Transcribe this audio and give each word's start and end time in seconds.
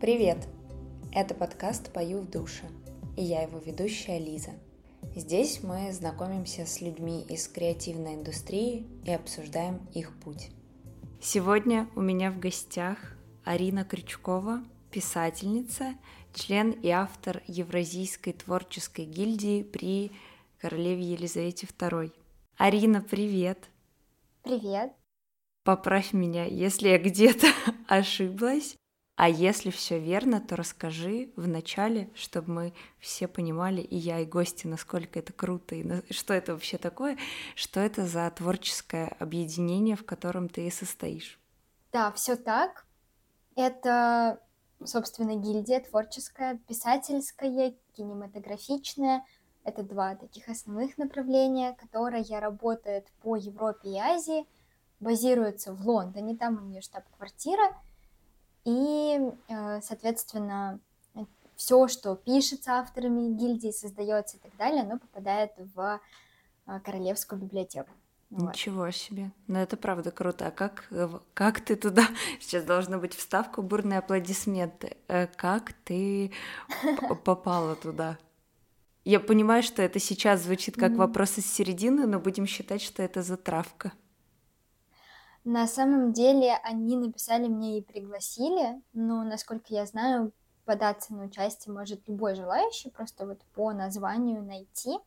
Привет! 0.00 0.46
Это 1.12 1.34
подкаст 1.34 1.92
«Пою 1.92 2.20
в 2.20 2.30
душе» 2.30 2.62
и 3.16 3.24
я 3.24 3.42
его 3.42 3.58
ведущая 3.58 4.20
Лиза. 4.20 4.52
Здесь 5.16 5.64
мы 5.64 5.92
знакомимся 5.92 6.66
с 6.66 6.80
людьми 6.80 7.26
из 7.28 7.48
креативной 7.48 8.14
индустрии 8.14 8.86
и 9.04 9.10
обсуждаем 9.10 9.80
их 9.92 10.16
путь. 10.20 10.50
Сегодня 11.20 11.88
у 11.96 12.00
меня 12.00 12.30
в 12.30 12.38
гостях 12.38 13.16
Арина 13.44 13.84
Крючкова, 13.84 14.62
писательница, 14.92 15.94
член 16.32 16.70
и 16.70 16.90
автор 16.90 17.42
Евразийской 17.48 18.34
творческой 18.34 19.04
гильдии 19.04 19.64
при 19.64 20.12
королеве 20.60 21.02
Елизавете 21.02 21.66
II. 21.66 22.12
Арина, 22.56 23.02
привет! 23.02 23.68
Привет! 24.44 24.92
Поправь 25.64 26.12
меня, 26.12 26.44
если 26.44 26.90
я 26.90 26.98
где-то 26.98 27.48
ошиблась. 27.88 28.77
А 29.18 29.28
если 29.28 29.70
все 29.70 29.98
верно, 29.98 30.40
то 30.40 30.54
расскажи 30.54 31.32
в 31.34 31.48
начале, 31.48 32.08
чтобы 32.14 32.52
мы 32.52 32.72
все 33.00 33.26
понимали, 33.26 33.80
и 33.80 33.96
я, 33.96 34.20
и 34.20 34.24
гости, 34.24 34.68
насколько 34.68 35.18
это 35.18 35.32
круто, 35.32 35.74
и 35.74 35.82
на... 35.82 36.04
что 36.10 36.34
это 36.34 36.52
вообще 36.52 36.78
такое, 36.78 37.18
что 37.56 37.80
это 37.80 38.06
за 38.06 38.30
творческое 38.30 39.08
объединение, 39.18 39.96
в 39.96 40.06
котором 40.06 40.48
ты 40.48 40.68
и 40.68 40.70
состоишь. 40.70 41.40
Да, 41.90 42.12
все 42.12 42.36
так. 42.36 42.86
Это, 43.56 44.40
собственно, 44.84 45.34
гильдия 45.34 45.80
творческая, 45.80 46.60
писательская, 46.68 47.74
кинематографичная. 47.96 49.24
Это 49.64 49.82
два 49.82 50.14
таких 50.14 50.48
основных 50.48 50.96
направления, 50.96 51.72
которые 51.72 52.22
работают 52.38 53.08
по 53.20 53.34
Европе 53.34 53.88
и 53.88 53.98
Азии, 53.98 54.46
базируются 55.00 55.74
в 55.74 55.84
Лондоне, 55.84 56.36
там 56.36 56.58
у 56.58 56.60
нее 56.60 56.82
штаб-квартира— 56.82 57.76
и, 58.64 59.20
э, 59.48 59.80
соответственно, 59.82 60.80
все, 61.56 61.88
что 61.88 62.14
пишется 62.14 62.74
авторами 62.74 63.34
гильдии, 63.34 63.70
создается 63.70 64.36
и 64.36 64.40
так 64.40 64.56
далее, 64.56 64.82
оно 64.82 64.98
попадает 64.98 65.52
в 65.74 66.00
э, 66.66 66.80
Королевскую 66.80 67.40
библиотеку. 67.40 67.90
Ничего 68.30 68.84
вот. 68.84 68.94
себе. 68.94 69.32
Ну, 69.46 69.58
это 69.58 69.76
правда 69.76 70.10
круто. 70.10 70.46
А 70.46 70.50
как, 70.50 70.86
э, 70.90 71.08
как 71.34 71.60
ты 71.60 71.76
туда... 71.76 72.06
Сейчас 72.40 72.64
должна 72.64 72.98
быть 72.98 73.14
вставка, 73.14 73.62
бурные 73.62 73.98
аплодисменты. 74.00 74.96
Как 75.36 75.72
ты 75.84 76.32
попала 77.24 77.74
туда? 77.74 78.18
Я 79.04 79.20
понимаю, 79.20 79.62
что 79.62 79.80
это 79.80 79.98
сейчас 79.98 80.42
звучит 80.42 80.76
как 80.76 80.92
вопрос 80.96 81.38
из 81.38 81.50
середины, 81.50 82.06
но 82.06 82.20
будем 82.20 82.46
считать, 82.46 82.82
что 82.82 83.02
это 83.02 83.22
затравка. 83.22 83.92
На 85.50 85.66
самом 85.66 86.12
деле 86.12 86.58
они 86.62 86.94
написали 86.94 87.48
мне 87.48 87.78
и 87.78 87.82
пригласили, 87.82 88.82
но, 88.92 89.24
насколько 89.24 89.72
я 89.72 89.86
знаю, 89.86 90.30
податься 90.66 91.14
на 91.14 91.24
участие 91.24 91.72
может 91.72 92.06
любой 92.06 92.34
желающий, 92.34 92.90
просто 92.90 93.24
вот 93.24 93.40
по 93.54 93.72
названию 93.72 94.42
найти 94.42 94.98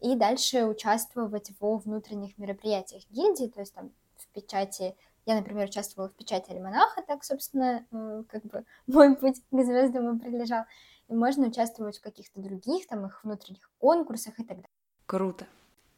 и 0.00 0.16
дальше 0.16 0.64
участвовать 0.64 1.50
во 1.60 1.76
внутренних 1.76 2.38
мероприятиях 2.38 3.02
гильдии, 3.10 3.48
то 3.48 3.60
есть 3.60 3.74
там 3.74 3.92
в 4.16 4.28
печати, 4.28 4.96
я, 5.26 5.34
например, 5.34 5.68
участвовала 5.68 6.08
в 6.08 6.14
печати 6.14 6.52
альманаха, 6.52 7.02
так, 7.02 7.22
собственно, 7.22 7.84
э, 7.92 8.24
как 8.30 8.42
бы 8.46 8.64
мой 8.86 9.14
путь 9.14 9.42
к 9.50 9.62
звездам 9.62 10.16
и 10.16 10.18
прилежал, 10.18 10.64
и 11.08 11.12
можно 11.12 11.48
участвовать 11.48 11.98
в 11.98 12.02
каких-то 12.02 12.40
других, 12.40 12.86
там, 12.86 13.04
их 13.04 13.22
внутренних 13.24 13.70
конкурсах 13.78 14.40
и 14.40 14.42
так 14.42 14.56
далее. 14.56 14.70
Круто. 15.04 15.46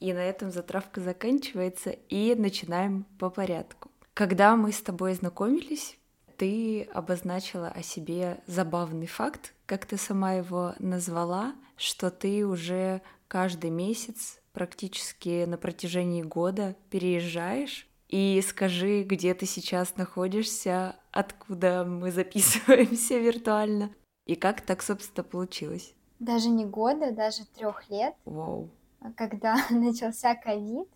И 0.02 0.12
на 0.12 0.18
этом 0.18 0.50
затравка 0.50 1.00
заканчивается, 1.00 1.90
и 1.90 2.34
начинаем 2.34 3.04
по 3.20 3.30
порядку. 3.30 3.88
Когда 4.14 4.56
мы 4.56 4.72
с 4.72 4.82
тобой 4.82 5.14
знакомились, 5.14 5.96
ты 6.36 6.82
обозначила 6.92 7.68
о 7.68 7.84
себе 7.84 8.42
забавный 8.48 9.06
факт, 9.06 9.54
как 9.64 9.86
ты 9.86 9.96
сама 9.96 10.32
его 10.32 10.74
назвала, 10.80 11.54
что 11.76 12.10
ты 12.10 12.44
уже 12.44 13.00
каждый 13.28 13.70
месяц 13.70 14.40
практически 14.52 15.44
на 15.44 15.56
протяжении 15.56 16.24
года 16.24 16.74
переезжаешь. 16.90 17.86
И 18.08 18.42
скажи, 18.44 19.04
где 19.04 19.34
ты 19.34 19.46
сейчас 19.46 19.96
находишься, 19.96 20.96
откуда 21.12 21.84
мы 21.84 22.10
записываемся 22.10 23.18
виртуально, 23.20 23.94
и 24.26 24.34
как 24.34 24.62
так, 24.62 24.82
собственно, 24.82 25.22
получилось? 25.22 25.94
Даже 26.18 26.48
не 26.48 26.64
года, 26.64 27.12
даже 27.12 27.46
трех 27.46 27.88
лет. 27.88 28.16
Вау 28.24 28.68
когда 29.16 29.56
начался 29.70 30.34
ковид, 30.34 30.88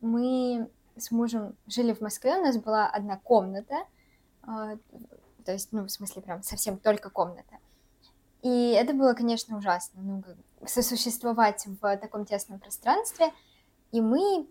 мы 0.00 0.68
с 0.96 1.10
мужем 1.10 1.56
жили 1.66 1.92
в 1.92 2.00
Москве, 2.00 2.36
у 2.36 2.42
нас 2.42 2.56
была 2.56 2.86
одна 2.86 3.18
комната, 3.18 3.76
а, 4.42 4.76
то 5.44 5.52
есть, 5.52 5.72
ну, 5.72 5.84
в 5.84 5.90
смысле, 5.90 6.22
прям 6.22 6.42
совсем 6.42 6.78
только 6.78 7.10
комната. 7.10 7.58
И 8.42 8.72
это 8.72 8.94
было, 8.94 9.14
конечно, 9.14 9.56
ужасно, 9.56 10.00
ну, 10.02 10.24
сосуществовать 10.66 11.66
в 11.66 11.96
таком 11.96 12.24
тесном 12.24 12.58
пространстве. 12.58 13.32
И 13.92 14.00
мы 14.00 14.48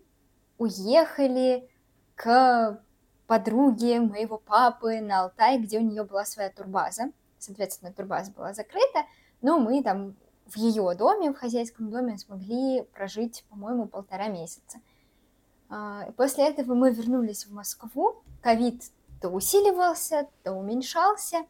уехали 0.58 1.70
к 2.16 2.82
подруге 3.28 4.00
моего 4.00 4.38
папы 4.38 5.00
на 5.02 5.22
Алтай, 5.22 5.60
где 5.60 5.80
у 5.80 5.82
нее 5.82 6.04
была 6.04 6.26
своя 6.26 6.50
турбаза. 6.50 7.12
Соответственно, 7.38 7.94
турбаза 7.94 8.32
была 8.32 8.54
закрыта, 8.54 9.06
но 9.42 9.60
мы 9.60 9.84
там 9.84 10.16
в 10.50 10.58
ее 10.58 10.96
доме, 10.96 11.32
в 11.32 11.38
хозяйском 11.38 11.90
доме 11.90 12.18
смогли 12.18 12.84
прожить, 12.94 13.46
по-моему, 13.50 13.88
полтора 13.88 14.28
месяца. 14.28 14.80
А, 15.70 16.12
после 16.18 16.48
этого 16.48 16.74
мы 16.74 16.92
вернулись 16.92 17.46
в 17.46 17.54
Москву. 17.54 18.24
Ковид 18.42 18.84
то 19.22 19.30
усиливался, 19.30 20.28
то 20.44 20.54
уменьшался. 20.54 21.46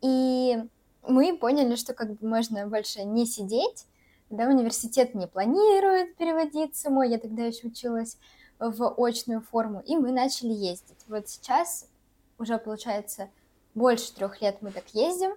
И 0.00 0.58
мы 1.06 1.36
поняли, 1.38 1.76
что 1.76 1.94
как 1.94 2.14
бы 2.14 2.26
можно 2.26 2.66
больше 2.66 3.04
не 3.04 3.26
сидеть, 3.26 3.86
да, 4.30 4.46
университет 4.46 5.14
не 5.14 5.26
планирует 5.26 6.16
переводиться 6.16 6.90
мой, 6.90 7.10
я 7.10 7.18
тогда 7.18 7.44
еще 7.44 7.68
училась 7.68 8.18
в 8.58 8.94
очную 8.96 9.40
форму, 9.40 9.80
и 9.80 9.96
мы 9.96 10.12
начали 10.12 10.52
ездить. 10.52 10.98
Вот 11.06 11.28
сейчас 11.28 11.88
уже, 12.38 12.58
получается, 12.58 13.28
больше 13.74 14.14
трех 14.14 14.40
лет 14.40 14.58
мы 14.60 14.70
так 14.70 14.88
ездим, 14.94 15.32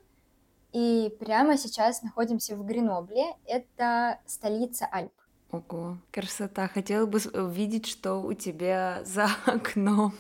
и 0.75 1.09
прямо 1.21 1.57
сейчас 1.57 2.01
находимся 2.01 2.57
в 2.57 2.65
Гренобле. 2.65 3.33
Это 3.45 4.19
столица 4.25 4.85
Альп. 4.91 5.13
Ого, 5.49 5.97
красота. 6.11 6.67
Хотела 6.67 7.05
бы 7.05 7.19
увидеть, 7.33 7.85
что 7.85 8.15
у 8.15 8.33
тебя 8.33 9.01
за 9.05 9.29
окном. 9.45 10.13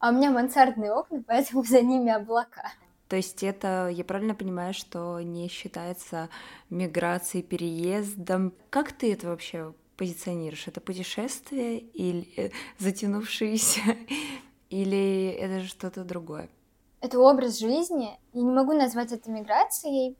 А 0.00 0.10
у 0.10 0.12
меня 0.12 0.30
мансардные 0.30 0.92
окна, 0.92 1.24
поэтому 1.26 1.64
за 1.64 1.80
ними 1.80 2.10
облака. 2.12 2.72
То 3.08 3.16
есть 3.16 3.42
это, 3.42 3.88
я 3.88 4.04
правильно 4.04 4.34
понимаю, 4.34 4.74
что 4.74 5.18
не 5.22 5.48
считается 5.48 6.28
миграцией, 6.68 7.42
переездом? 7.42 8.52
Как 8.68 8.92
ты 8.92 9.14
это 9.14 9.28
вообще 9.28 9.72
позиционируешь? 9.96 10.68
Это 10.68 10.82
путешествие 10.82 11.78
или 11.78 12.28
э, 12.36 12.50
затянувшееся, 12.78 13.96
или 14.68 15.28
это 15.28 15.66
что-то 15.66 16.04
другое? 16.04 16.50
Это 17.02 17.18
образ 17.18 17.58
жизни. 17.58 18.18
Я 18.32 18.42
не 18.42 18.50
могу 18.50 18.72
назвать 18.72 19.12
это 19.12 19.30
миграцией, 19.30 20.16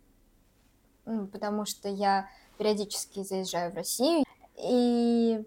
потому 1.05 1.65
что 1.65 1.89
я 1.89 2.29
периодически 2.59 3.23
заезжаю 3.23 3.73
в 3.73 3.77
Россию, 3.77 4.25
и 4.57 5.43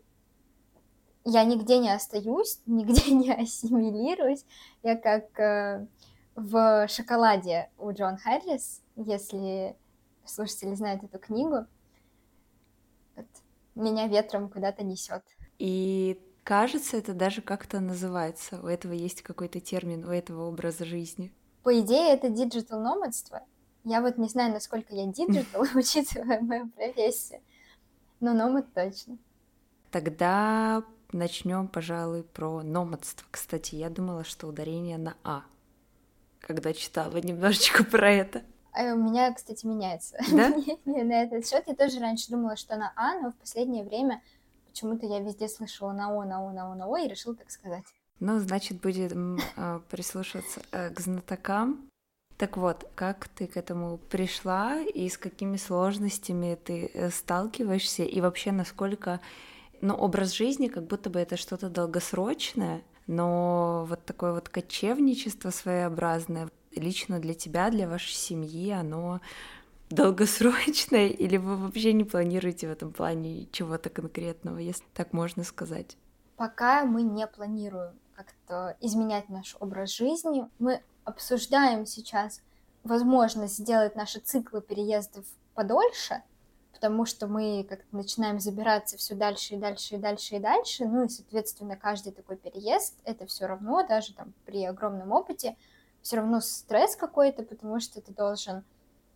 я 1.25 1.43
нигде 1.43 1.77
не 1.79 1.93
остаюсь, 1.93 2.61
нигде 2.65 3.11
не 3.11 3.31
ассимилируюсь. 3.33 4.45
Я 4.81 4.95
как 4.95 5.37
э, 5.39 5.85
в 6.35 6.87
«Шоколаде» 6.87 7.69
у 7.77 7.91
Джон 7.91 8.17
Харрис, 8.17 8.81
если 8.95 9.75
слушатели 10.23 10.73
знают 10.73 11.03
эту 11.03 11.19
книгу, 11.19 11.65
вот, 13.17 13.27
меня 13.75 14.07
ветром 14.07 14.49
куда-то 14.49 14.83
несет. 14.83 15.23
И 15.59 16.17
Кажется, 16.45 16.95
это 16.97 17.15
даже 17.15 17.41
как-то 17.41 17.79
называется. 17.79 18.59
У 18.61 18.67
этого 18.67 18.93
есть 18.93 19.23
какой-то 19.23 19.59
термин, 19.59 20.05
у 20.05 20.11
этого 20.11 20.47
образа 20.47 20.85
жизни. 20.85 21.33
По 21.63 21.79
идее, 21.79 22.13
это 22.13 22.29
digital 22.29 22.79
номадство. 22.79 23.41
Я 23.83 23.99
вот 23.99 24.19
не 24.19 24.29
знаю, 24.29 24.53
насколько 24.53 24.93
я 24.93 25.07
digital, 25.07 25.65
учитывая 25.75 26.39
мою 26.41 26.69
профессию. 26.69 27.41
Но 28.19 28.33
номад 28.33 28.71
точно. 28.75 29.17
Тогда 29.89 30.83
начнем, 31.11 31.67
пожалуй, 31.67 32.21
про 32.21 32.61
номадство. 32.61 33.25
Кстати, 33.31 33.73
я 33.73 33.89
думала, 33.89 34.23
что 34.23 34.45
ударение 34.45 34.99
на 34.99 35.17
А, 35.23 35.45
когда 36.41 36.73
читала 36.73 37.17
немножечко 37.17 37.83
про 37.91 38.11
это. 38.11 38.43
А 38.71 38.93
у 38.93 38.97
меня, 38.97 39.33
кстати, 39.33 39.65
меняется 39.65 40.15
да? 40.31 40.49
на 40.85 41.23
этот 41.23 41.47
счет. 41.47 41.63
Я 41.65 41.73
тоже 41.73 41.99
раньше 41.99 42.29
думала, 42.29 42.55
что 42.55 42.75
на 42.75 42.93
А, 42.95 43.19
но 43.19 43.31
в 43.31 43.35
последнее 43.35 43.83
время 43.83 44.21
почему-то 44.75 45.05
я 45.05 45.21
везде 45.21 45.47
слышала 45.47 45.93
на 45.93 46.09
О, 46.09 46.25
на 46.25 46.45
О, 46.45 46.51
на 46.51 46.69
О, 46.69 46.75
на 46.75 46.85
О, 46.85 46.97
и 46.97 47.07
решила 47.07 47.33
так 47.33 47.49
сказать. 47.49 47.85
Ну, 48.19 48.39
значит, 48.39 48.81
будем 48.81 49.39
э, 49.55 49.79
прислушиваться 49.89 50.61
э, 50.71 50.89
к 50.89 50.99
знатокам. 50.99 51.89
Так 52.37 52.57
вот, 52.57 52.85
как 52.95 53.29
ты 53.29 53.47
к 53.47 53.55
этому 53.55 53.97
пришла 53.97 54.81
и 54.81 55.07
с 55.07 55.17
какими 55.17 55.55
сложностями 55.55 56.59
ты 56.61 56.91
э, 56.93 57.09
сталкиваешься, 57.09 58.03
и 58.03 58.19
вообще 58.19 58.51
насколько, 58.51 59.21
ну, 59.79 59.95
образ 59.95 60.33
жизни, 60.33 60.67
как 60.67 60.83
будто 60.83 61.09
бы 61.09 61.19
это 61.19 61.37
что-то 61.37 61.69
долгосрочное, 61.69 62.81
но 63.07 63.85
вот 63.87 64.03
такое 64.03 64.33
вот 64.33 64.49
кочевничество 64.49 65.51
своеобразное, 65.51 66.49
лично 66.75 67.19
для 67.19 67.33
тебя, 67.33 67.69
для 67.69 67.87
вашей 67.87 68.13
семьи, 68.13 68.71
оно 68.71 69.21
долгосрочное, 69.95 71.07
или 71.07 71.37
вы 71.37 71.55
вообще 71.55 71.93
не 71.93 72.03
планируете 72.03 72.67
в 72.67 72.71
этом 72.71 72.91
плане 72.91 73.47
чего-то 73.51 73.89
конкретного, 73.89 74.57
если 74.57 74.83
так 74.93 75.13
можно 75.13 75.43
сказать? 75.43 75.97
Пока 76.35 76.83
мы 76.85 77.01
не 77.01 77.25
планируем 77.25 77.97
как-то 78.13 78.77
изменять 78.81 79.29
наш 79.29 79.55
образ 79.59 79.91
жизни, 79.91 80.47
мы 80.59 80.81
обсуждаем 81.05 81.85
сейчас 81.85 82.41
возможность 82.83 83.57
сделать 83.57 83.95
наши 83.95 84.19
циклы 84.19 84.61
переездов 84.61 85.25
подольше, 85.53 86.21
потому 86.73 87.05
что 87.05 87.27
мы 87.27 87.65
как-то 87.67 87.95
начинаем 87.95 88.39
забираться 88.39 88.97
все 88.97 89.15
дальше 89.15 89.55
и 89.55 89.57
дальше 89.57 89.95
и 89.95 89.97
дальше 89.97 90.35
и 90.35 90.39
дальше, 90.39 90.85
ну 90.85 91.05
и, 91.05 91.09
соответственно, 91.09 91.77
каждый 91.77 92.11
такой 92.11 92.35
переезд, 92.35 92.95
это 93.05 93.25
все 93.25 93.47
равно, 93.47 93.87
даже 93.87 94.13
там 94.13 94.33
при 94.45 94.65
огромном 94.65 95.11
опыте, 95.11 95.55
все 96.01 96.17
равно 96.17 96.41
стресс 96.41 96.95
какой-то, 96.95 97.43
потому 97.43 97.79
что 97.79 98.01
ты 98.01 98.13
должен 98.13 98.63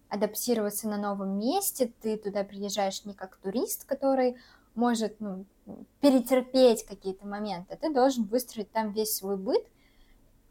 адаптироваться 0.09 0.87
на 0.87 0.97
новом 0.97 1.37
месте, 1.37 1.91
ты 2.01 2.17
туда 2.17 2.43
приезжаешь 2.43 3.05
не 3.05 3.13
как 3.13 3.37
турист, 3.37 3.85
который 3.85 4.37
может 4.75 5.19
ну, 5.19 5.45
перетерпеть 6.01 6.85
какие-то 6.85 7.27
моменты, 7.27 7.77
ты 7.77 7.93
должен 7.93 8.25
выстроить 8.25 8.71
там 8.71 8.91
весь 8.91 9.15
свой 9.15 9.37
быт, 9.37 9.65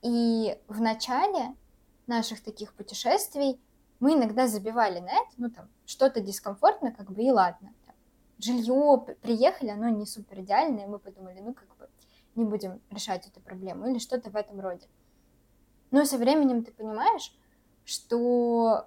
и 0.02 0.58
в 0.68 0.80
начале 0.80 1.54
наших 2.06 2.42
таких 2.42 2.72
путешествий 2.74 3.60
мы 4.00 4.14
иногда 4.14 4.46
забивали 4.46 5.00
на 5.00 5.10
это, 5.10 5.30
ну 5.38 5.50
там 5.50 5.68
что-то 5.86 6.20
дискомфортно, 6.20 6.92
как 6.92 7.10
бы 7.10 7.22
и 7.22 7.30
ладно. 7.30 7.72
Жилье 8.38 9.04
приехали, 9.20 9.70
оно 9.70 9.88
не 9.88 10.06
супер 10.06 10.40
идеальное, 10.40 10.86
мы 10.86 11.00
подумали, 11.00 11.40
ну 11.40 11.52
как 11.52 11.68
бы 11.76 11.88
не 12.36 12.44
будем 12.44 12.80
решать 12.90 13.26
эту 13.26 13.40
проблему 13.40 13.88
или 13.88 13.98
что-то 13.98 14.30
в 14.30 14.36
этом 14.36 14.60
роде. 14.60 14.86
Но 15.90 16.04
со 16.04 16.18
временем 16.18 16.62
ты 16.62 16.70
понимаешь, 16.70 17.34
что 17.84 18.86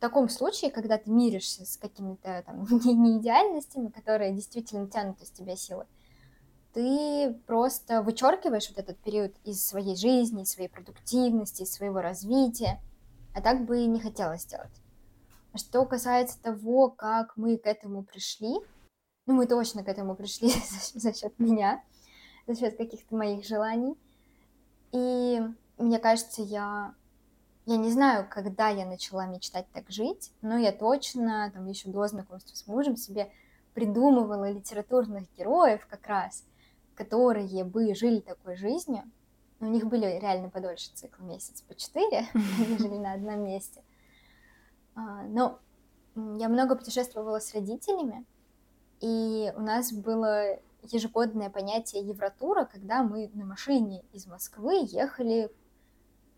в 0.00 0.02
таком 0.02 0.30
случае, 0.30 0.70
когда 0.70 0.96
ты 0.96 1.10
миришься 1.10 1.66
с 1.66 1.76
какими-то 1.76 2.42
там 2.46 2.64
неидеальностями, 2.70 3.88
которые 3.88 4.32
действительно 4.32 4.88
тянут 4.88 5.20
из 5.20 5.30
тебя 5.30 5.56
силы, 5.56 5.84
ты 6.72 7.34
просто 7.46 8.00
вычеркиваешь 8.00 8.70
вот 8.70 8.78
этот 8.78 8.96
период 9.00 9.34
из 9.44 9.62
своей 9.62 9.94
жизни, 9.96 10.44
из 10.44 10.52
своей 10.52 10.70
продуктивности, 10.70 11.66
своего 11.66 12.00
развития, 12.00 12.80
а 13.34 13.42
так 13.42 13.66
бы 13.66 13.82
и 13.82 13.86
не 13.86 14.00
хотелось 14.00 14.46
делать. 14.46 14.72
А 15.52 15.58
что 15.58 15.84
касается 15.84 16.40
того, 16.40 16.88
как 16.88 17.36
мы 17.36 17.58
к 17.58 17.66
этому 17.66 18.02
пришли, 18.02 18.54
ну, 19.26 19.34
мы 19.34 19.46
точно 19.46 19.84
к 19.84 19.88
этому 19.88 20.14
пришли 20.14 20.50
за 20.94 21.12
счет 21.12 21.38
меня, 21.38 21.84
за 22.46 22.54
счет 22.54 22.78
каких-то 22.78 23.14
моих 23.14 23.46
желаний. 23.46 23.98
И 24.92 25.42
мне 25.76 25.98
кажется, 25.98 26.40
я, 26.40 26.94
я 27.66 27.76
не 27.76 27.90
знаю, 27.90 28.26
когда 28.28 28.68
я 28.68 28.86
начала 28.86 29.26
мечтать 29.26 29.66
так 29.72 29.90
жить, 29.90 30.32
но 30.42 30.56
я 30.56 30.72
точно, 30.72 31.50
там, 31.52 31.66
еще 31.66 31.88
до 31.88 32.06
знакомства 32.06 32.56
с 32.56 32.66
мужем 32.66 32.96
себе 32.96 33.30
придумывала 33.74 34.50
литературных 34.50 35.24
героев 35.36 35.86
как 35.86 36.06
раз, 36.06 36.44
которые 36.94 37.64
бы 37.64 37.94
жили 37.94 38.20
такой 38.20 38.56
жизнью, 38.56 39.04
у 39.60 39.66
них 39.66 39.86
были 39.86 40.06
реально 40.20 40.48
подольше 40.48 40.90
цикл, 40.94 41.22
месяц 41.22 41.60
по 41.62 41.74
четыре, 41.74 42.26
они 42.34 42.78
жили 42.78 42.96
на 42.96 43.12
одном 43.12 43.44
месте. 43.44 43.82
А, 44.94 45.22
но 45.24 45.58
я 46.14 46.48
много 46.48 46.76
путешествовала 46.76 47.40
с 47.40 47.54
родителями, 47.54 48.24
и 49.00 49.52
у 49.56 49.60
нас 49.60 49.92
было 49.92 50.58
ежегодное 50.82 51.50
понятие 51.50 52.02
Евротура, 52.02 52.64
когда 52.64 53.02
мы 53.02 53.30
на 53.34 53.44
машине 53.44 54.02
из 54.12 54.26
Москвы 54.26 54.80
ехали 54.82 55.50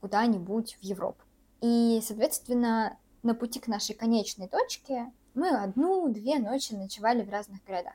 куда-нибудь 0.02 0.76
в 0.80 0.84
Европу. 0.84 1.22
И, 1.62 2.02
соответственно, 2.04 2.98
на 3.22 3.34
пути 3.34 3.58
к 3.58 3.68
нашей 3.68 3.94
конечной 3.94 4.48
точке 4.48 5.10
мы 5.32 5.48
одну-две 5.48 6.38
ночи 6.38 6.74
ночевали 6.74 7.22
в 7.22 7.30
разных 7.30 7.64
городах 7.64 7.94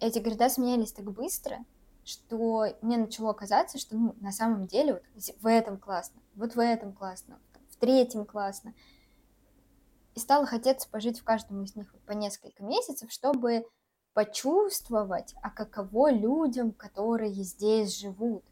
эти 0.00 0.18
города 0.18 0.48
сменялись 0.48 0.92
так 0.92 1.10
быстро, 1.10 1.58
что 2.04 2.66
мне 2.82 2.96
начало 2.96 3.32
казаться, 3.32 3.78
что 3.78 3.96
ну, 3.96 4.14
на 4.20 4.32
самом 4.32 4.66
деле 4.66 4.94
вот 4.94 5.34
в 5.40 5.46
этом 5.46 5.78
классно, 5.78 6.20
вот 6.34 6.54
в 6.54 6.60
этом 6.60 6.92
классно, 6.92 7.38
в 7.70 7.76
третьем 7.76 8.24
классно. 8.24 8.74
И 10.14 10.20
стало 10.20 10.46
хотеться 10.46 10.88
пожить 10.88 11.20
в 11.20 11.24
каждом 11.24 11.62
из 11.62 11.76
них 11.76 11.92
по 12.06 12.12
несколько 12.12 12.62
месяцев, 12.64 13.12
чтобы 13.12 13.66
почувствовать, 14.14 15.34
а 15.42 15.50
каково 15.50 16.10
людям, 16.10 16.72
которые 16.72 17.32
здесь 17.34 17.96
живут. 17.98 18.44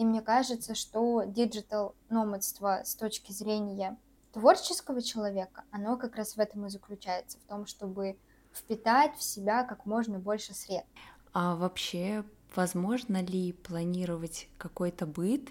И 0.00 0.04
мне 0.06 0.22
кажется, 0.22 0.74
что 0.74 1.24
digital 1.26 1.94
номадство 2.08 2.80
с 2.86 2.94
точки 2.94 3.32
зрения 3.32 3.98
творческого 4.32 5.02
человека, 5.02 5.64
оно 5.70 5.98
как 5.98 6.16
раз 6.16 6.38
в 6.38 6.40
этом 6.40 6.64
и 6.64 6.70
заключается, 6.70 7.36
в 7.36 7.42
том, 7.42 7.66
чтобы 7.66 8.16
впитать 8.50 9.14
в 9.18 9.22
себя 9.22 9.62
как 9.62 9.84
можно 9.84 10.18
больше 10.18 10.54
средств. 10.54 10.90
А 11.34 11.54
вообще, 11.54 12.24
возможно 12.56 13.22
ли 13.22 13.52
планировать 13.52 14.48
какой-то 14.56 15.04
быт 15.04 15.50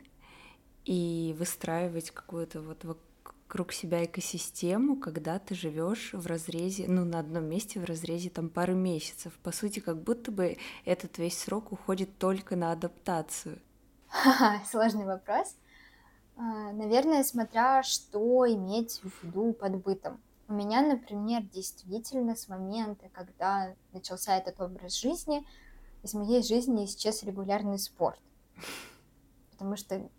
и 0.83 1.35
выстраивать 1.37 2.09
какую-то 2.09 2.61
вот 2.61 2.83
вокруг 2.83 3.71
себя 3.71 4.03
экосистему, 4.03 4.95
когда 4.95 5.37
ты 5.37 5.53
живешь 5.53 6.13
в 6.13 6.25
разрезе, 6.25 6.87
ну, 6.87 7.05
на 7.05 7.19
одном 7.19 7.45
месте 7.45 7.79
в 7.79 7.85
разрезе 7.85 8.31
там 8.31 8.49
пары 8.49 8.73
месяцев. 8.73 9.31
По 9.43 9.51
сути, 9.51 9.79
как 9.79 10.01
будто 10.01 10.31
бы 10.31 10.57
этот 10.85 11.19
весь 11.19 11.37
срок 11.37 11.71
уходит 11.71 12.17
только 12.17 12.55
на 12.55 12.71
адаптацию. 12.71 13.61
Сложный 14.69 15.05
вопрос. 15.05 15.55
А, 16.35 16.71
наверное, 16.71 17.23
смотря 17.23 17.83
что 17.83 18.49
иметь 18.51 19.01
в 19.03 19.23
виду 19.23 19.53
под 19.53 19.83
бытом. 19.83 20.21
У 20.47 20.53
меня, 20.53 20.81
например, 20.81 21.43
действительно 21.43 22.35
с 22.35 22.47
момента, 22.47 23.07
когда 23.13 23.75
начался 23.93 24.37
этот 24.37 24.59
образ 24.59 24.95
жизни, 24.95 25.45
из 26.01 26.13
моей 26.13 26.41
жизни 26.41 26.85
исчез 26.85 27.23
регулярный 27.23 27.77
спорт. 27.77 28.19
Потому 29.51 29.75
что 29.75 30.09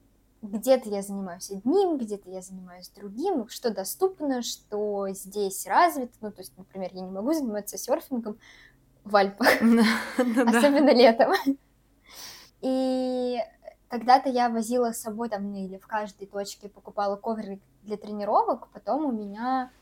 где-то 0.43 0.89
я 0.89 1.03
занимаюсь 1.03 1.51
одним, 1.51 1.99
где-то 1.99 2.31
я 2.31 2.43
занимаюсь 2.43 2.89
другим, 2.91 3.49
что 3.49 3.71
доступно, 3.71 4.43
что 4.43 5.09
здесь 5.11 5.67
развито. 5.67 6.13
Ну, 6.21 6.31
то 6.31 6.41
есть, 6.41 6.57
например, 6.57 6.91
я 6.93 7.01
не 7.01 7.11
могу 7.11 7.33
заниматься 7.33 7.77
серфингом 7.77 8.39
в 9.05 9.17
Альпах, 9.17 9.49
ну 9.61 9.83
особенно 10.19 10.95
летом. 10.95 11.33
И 12.61 13.39
когда-то 13.91 14.29
я 14.29 14.49
возила 14.49 14.93
с 14.93 15.01
собой 15.01 15.29
там, 15.29 15.53
или 15.53 15.77
в 15.77 15.87
каждой 15.87 16.27
точке 16.27 16.69
покупала 16.69 17.17
коврик 17.17 17.61
для 17.83 17.97
тренировок, 17.97 18.69
потом 18.69 19.05
у 19.05 19.11
меня 19.13 19.73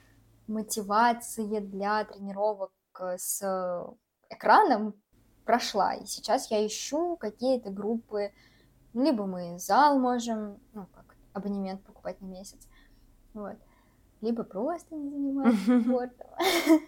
мотивация 0.46 1.60
для 1.60 2.04
тренировок 2.04 2.72
э, 3.00 3.18
с 3.18 3.86
экраном 4.30 4.94
прошла. 5.44 5.92
И 5.94 6.06
сейчас 6.06 6.50
я 6.50 6.66
ищу 6.66 7.16
какие-то 7.16 7.68
группы, 7.68 8.32
либо 8.94 9.26
мы 9.26 9.58
зал 9.58 9.98
можем, 9.98 10.58
ну, 10.72 10.86
как 10.86 11.14
абонемент 11.34 11.82
покупать 11.84 12.18
на 12.22 12.26
месяц, 12.26 12.66
вот, 13.34 13.56
либо 14.22 14.42
просто 14.42 14.96
не 14.96 15.10
заниматься 15.10 15.80
спортом. 15.82 16.28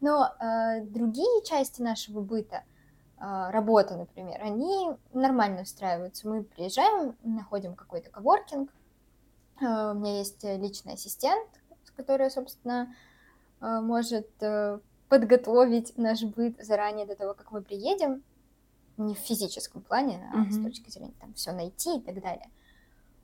Но 0.00 0.32
э, 0.40 0.82
другие 0.86 1.44
части 1.44 1.82
нашего 1.82 2.22
быта, 2.22 2.64
э, 3.24 3.50
работа, 3.50 3.96
например, 3.96 4.40
они 4.42 4.90
нормально 5.12 5.62
устраиваются. 5.62 6.28
Мы 6.28 6.42
приезжаем, 6.42 7.16
находим 7.22 7.74
какой-то 7.74 8.10
коворкинг, 8.10 8.70
э, 9.60 9.64
у 9.64 9.94
меня 9.94 10.18
есть 10.18 10.42
личный 10.44 10.94
ассистент, 10.94 11.48
которая, 11.96 12.30
собственно, 12.30 12.94
э, 13.60 13.80
может 13.80 14.30
э, 14.40 14.78
подготовить 15.08 15.96
наш 15.96 16.22
быт 16.22 16.56
заранее 16.64 17.06
до 17.06 17.16
того, 17.16 17.34
как 17.34 17.50
мы 17.52 17.62
приедем, 17.62 18.22
не 18.96 19.14
в 19.14 19.18
физическом 19.18 19.82
плане, 19.82 20.28
а 20.32 20.44
mm-hmm. 20.44 20.50
с 20.50 20.62
точки 20.62 20.90
зрения 20.90 21.14
там 21.20 21.34
все 21.34 21.52
найти 21.52 21.96
и 21.96 22.00
так 22.00 22.20
далее. 22.20 22.48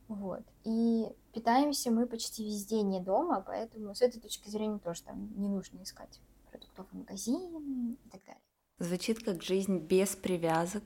Вот. 0.08 0.42
И 0.64 1.06
питаемся 1.32 1.92
мы 1.92 2.06
почти 2.06 2.44
везде 2.44 2.82
не 2.82 3.00
дома, 3.00 3.42
поэтому 3.46 3.94
с 3.94 4.02
этой 4.02 4.20
точки 4.20 4.48
зрения 4.48 4.78
тоже 4.78 5.04
там 5.04 5.32
не 5.36 5.48
нужно 5.48 5.82
искать 5.82 6.20
продуктовые 6.50 7.00
магазины 7.02 7.96
и 8.04 8.08
так 8.10 8.20
далее. 8.24 8.39
Звучит 8.80 9.22
как 9.22 9.42
жизнь 9.42 9.78
без 9.78 10.16
привязок 10.16 10.82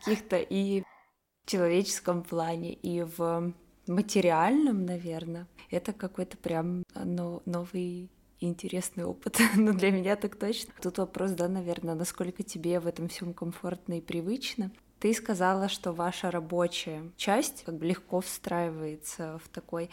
каких-то 0.00 0.36
и 0.36 0.82
в 0.82 1.50
человеческом 1.50 2.24
плане, 2.24 2.74
и 2.74 3.02
в 3.02 3.54
материальном, 3.86 4.84
наверное, 4.84 5.46
это 5.70 5.92
какой-то 5.92 6.36
прям 6.36 6.82
но, 6.92 7.42
новый 7.46 8.10
интересный 8.40 9.04
опыт, 9.04 9.38
но 9.54 9.72
для 9.72 9.92
меня 9.92 10.16
так 10.16 10.34
точно. 10.34 10.74
Тут 10.82 10.98
вопрос, 10.98 11.30
да, 11.30 11.46
наверное, 11.46 11.94
насколько 11.94 12.42
тебе 12.42 12.80
в 12.80 12.86
этом 12.88 13.08
всем 13.08 13.32
комфортно 13.32 13.98
и 13.98 14.00
привычно. 14.00 14.72
Ты 14.98 15.14
сказала, 15.14 15.68
что 15.68 15.92
ваша 15.92 16.32
рабочая 16.32 17.12
часть 17.16 17.62
как 17.64 17.76
бы 17.76 17.86
легко 17.86 18.22
встраивается 18.22 19.38
в 19.44 19.48
такой 19.50 19.88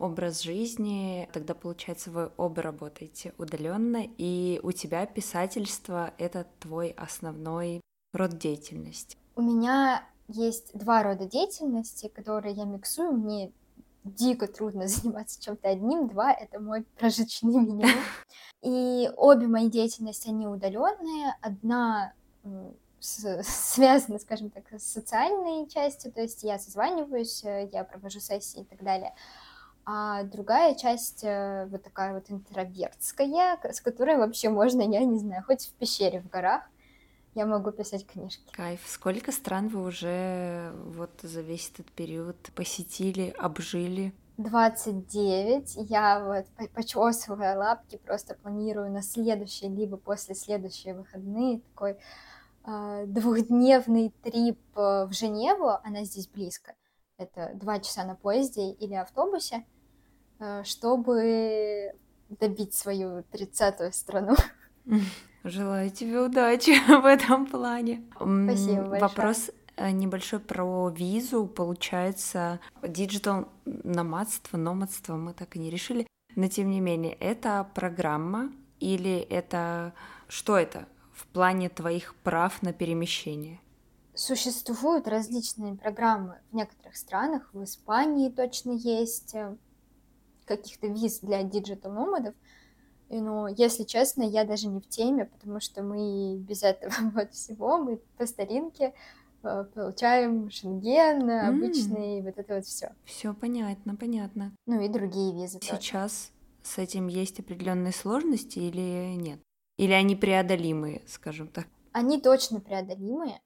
образ 0.00 0.42
жизни, 0.42 1.28
тогда 1.32 1.54
получается 1.54 2.10
вы 2.10 2.32
оба 2.36 2.62
работаете 2.62 3.34
удаленно, 3.38 4.02
и 4.18 4.60
у 4.62 4.72
тебя 4.72 5.06
писательство 5.06 6.12
это 6.18 6.46
твой 6.58 6.90
основной 6.90 7.80
род 8.12 8.38
деятельности. 8.38 9.16
У 9.36 9.42
меня 9.42 10.04
есть 10.28 10.70
два 10.74 11.02
рода 11.02 11.26
деятельности, 11.26 12.08
которые 12.08 12.54
я 12.54 12.64
миксую. 12.64 13.12
Мне 13.12 13.52
дико 14.04 14.46
трудно 14.46 14.86
заниматься 14.88 15.42
чем-то 15.42 15.68
одним, 15.68 16.08
два— 16.08 16.32
это 16.32 16.60
мой 16.60 16.84
прожиточный 16.98 17.54
минимум. 17.54 17.90
И 18.62 19.10
обе 19.16 19.46
мои 19.46 19.68
деятельности, 19.68 20.28
они 20.28 20.46
удаленные. 20.46 21.34
Одна 21.40 22.12
связана, 23.00 24.18
скажем 24.18 24.50
так, 24.50 24.64
с 24.72 24.84
социальной 24.84 25.68
частью, 25.68 26.12
то 26.12 26.20
есть 26.20 26.42
я 26.42 26.58
созваниваюсь, 26.58 27.42
э, 27.44 27.70
я 27.72 27.84
провожу 27.84 28.20
сессии 28.20 28.60
и 28.60 28.64
так 28.64 28.82
далее. 28.82 29.14
А 29.92 30.22
другая 30.22 30.76
часть 30.76 31.24
э, 31.24 31.66
вот 31.66 31.82
такая 31.82 32.14
вот 32.14 32.30
интровертская, 32.30 33.58
с 33.72 33.80
которой 33.80 34.18
вообще 34.18 34.48
можно, 34.48 34.82
я 34.82 35.04
не 35.04 35.18
знаю, 35.18 35.42
хоть 35.44 35.66
в 35.66 35.72
пещере 35.72 36.20
в 36.20 36.28
горах, 36.28 36.62
я 37.34 37.44
могу 37.44 37.72
писать 37.72 38.06
книжки. 38.06 38.52
Кайф. 38.52 38.80
Сколько 38.86 39.32
стран 39.32 39.66
вы 39.66 39.82
уже 39.82 40.72
вот 40.84 41.10
за 41.22 41.40
весь 41.40 41.72
этот 41.74 41.90
период 41.90 42.36
посетили, 42.54 43.34
обжили? 43.36 44.14
29. 44.36 45.90
Я 45.90 46.24
вот 46.24 46.68
почесывая 46.72 47.58
лапки, 47.58 47.96
просто 47.96 48.36
планирую 48.36 48.92
на 48.92 49.02
следующие, 49.02 49.70
либо 49.70 49.96
после 49.96 50.36
следующие 50.36 50.94
выходные 50.94 51.62
такой 51.62 51.96
э, 52.64 53.04
двухдневный 53.08 54.14
трип 54.22 54.60
э, 54.76 55.06
в 55.06 55.12
Женеву, 55.12 55.70
она 55.82 56.04
здесь 56.04 56.28
близко. 56.28 56.76
Это 57.18 57.50
два 57.54 57.80
часа 57.80 58.04
на 58.04 58.14
поезде 58.14 58.70
или 58.70 58.94
автобусе, 58.94 59.64
чтобы 60.64 61.92
добить 62.28 62.74
свою 62.74 63.22
тридцатую 63.30 63.92
страну. 63.92 64.36
Желаю 65.44 65.90
тебе 65.90 66.20
удачи 66.20 66.78
в 67.00 67.06
этом 67.06 67.46
плане. 67.46 68.04
Спасибо 68.14 68.82
большое. 68.82 69.00
Вопрос 69.00 69.50
э, 69.76 69.90
небольшой 69.90 70.38
про 70.38 70.90
визу. 70.90 71.46
Получается, 71.46 72.60
digital 72.82 73.48
номадство, 73.64 74.56
номадство 74.56 75.16
мы 75.16 75.32
так 75.32 75.56
и 75.56 75.58
не 75.58 75.70
решили. 75.70 76.06
Но 76.36 76.48
тем 76.48 76.70
не 76.70 76.80
менее, 76.80 77.14
это 77.14 77.66
программа 77.74 78.52
или 78.78 79.18
это... 79.18 79.92
Что 80.28 80.56
это 80.56 80.86
в 81.12 81.26
плане 81.26 81.68
твоих 81.68 82.14
прав 82.22 82.62
на 82.62 82.72
перемещение? 82.72 83.58
Существуют 84.14 85.08
различные 85.08 85.74
программы 85.74 86.38
в 86.52 86.54
некоторых 86.54 86.96
странах. 86.96 87.48
В 87.52 87.64
Испании 87.64 88.28
точно 88.28 88.72
есть 88.72 89.34
э, 89.34 89.56
каких-то 90.56 90.88
виз 90.88 91.20
для 91.20 91.42
digital-номадов. 91.42 92.34
Но, 93.08 93.48
если 93.48 93.84
честно, 93.84 94.22
я 94.22 94.44
даже 94.44 94.68
не 94.68 94.80
в 94.80 94.88
теме, 94.88 95.26
потому 95.26 95.60
что 95.60 95.82
мы 95.82 96.36
без 96.36 96.62
этого 96.62 96.92
вот 97.14 97.32
всего, 97.32 97.78
мы 97.78 98.00
по 98.16 98.26
старинке 98.26 98.94
э, 99.42 99.64
получаем 99.74 100.50
шенген, 100.50 101.28
mm. 101.28 101.48
обычный, 101.48 102.22
вот 102.22 102.38
это 102.38 102.56
вот 102.56 102.66
все. 102.66 102.92
Все 103.04 103.34
понятно, 103.34 103.96
понятно. 103.96 104.52
Ну 104.66 104.80
и 104.80 104.88
другие 104.88 105.32
визы. 105.32 105.58
Сейчас 105.62 106.30
тоже. 106.62 106.74
с 106.74 106.78
этим 106.78 107.08
есть 107.08 107.40
определенные 107.40 107.92
сложности 107.92 108.58
или 108.58 109.14
нет? 109.16 109.40
Или 109.76 109.92
они 109.92 110.14
преодолимые, 110.14 111.02
скажем 111.06 111.48
так? 111.48 111.66
Они 111.92 112.20
точно 112.20 112.60
преодолимые. 112.60 113.40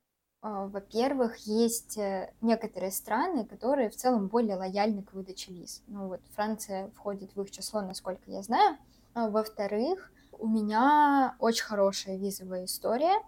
А, 0.46 0.66
во-первых, 0.66 1.38
есть 1.46 1.96
э, 1.96 2.30
некоторые 2.42 2.92
страны, 2.92 3.46
которые 3.46 3.88
в 3.88 3.96
целом 3.96 4.26
более 4.26 4.56
лояльны 4.56 5.02
к 5.02 5.14
выдаче 5.14 5.50
виз. 5.50 5.82
Ну 5.86 6.08
вот 6.08 6.20
Франция 6.34 6.90
входит 6.90 7.34
в 7.34 7.40
их 7.40 7.50
число, 7.50 7.80
насколько 7.80 8.30
я 8.30 8.42
знаю. 8.42 8.76
А, 9.14 9.30
во-вторых, 9.30 10.12
у 10.32 10.46
меня 10.46 11.34
очень 11.38 11.64
хорошая 11.64 12.18
визовая 12.18 12.66
история. 12.66 13.22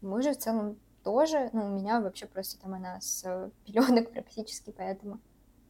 Мы 0.00 0.22
же 0.22 0.32
в 0.32 0.38
целом 0.38 0.76
тоже, 1.04 1.50
ну, 1.52 1.66
у 1.66 1.68
меня 1.68 2.00
вообще 2.00 2.26
просто 2.26 2.60
там 2.60 2.74
она 2.74 3.00
с 3.00 3.22
пеленок 3.64 4.10
практически, 4.10 4.74
поэтому 4.76 5.20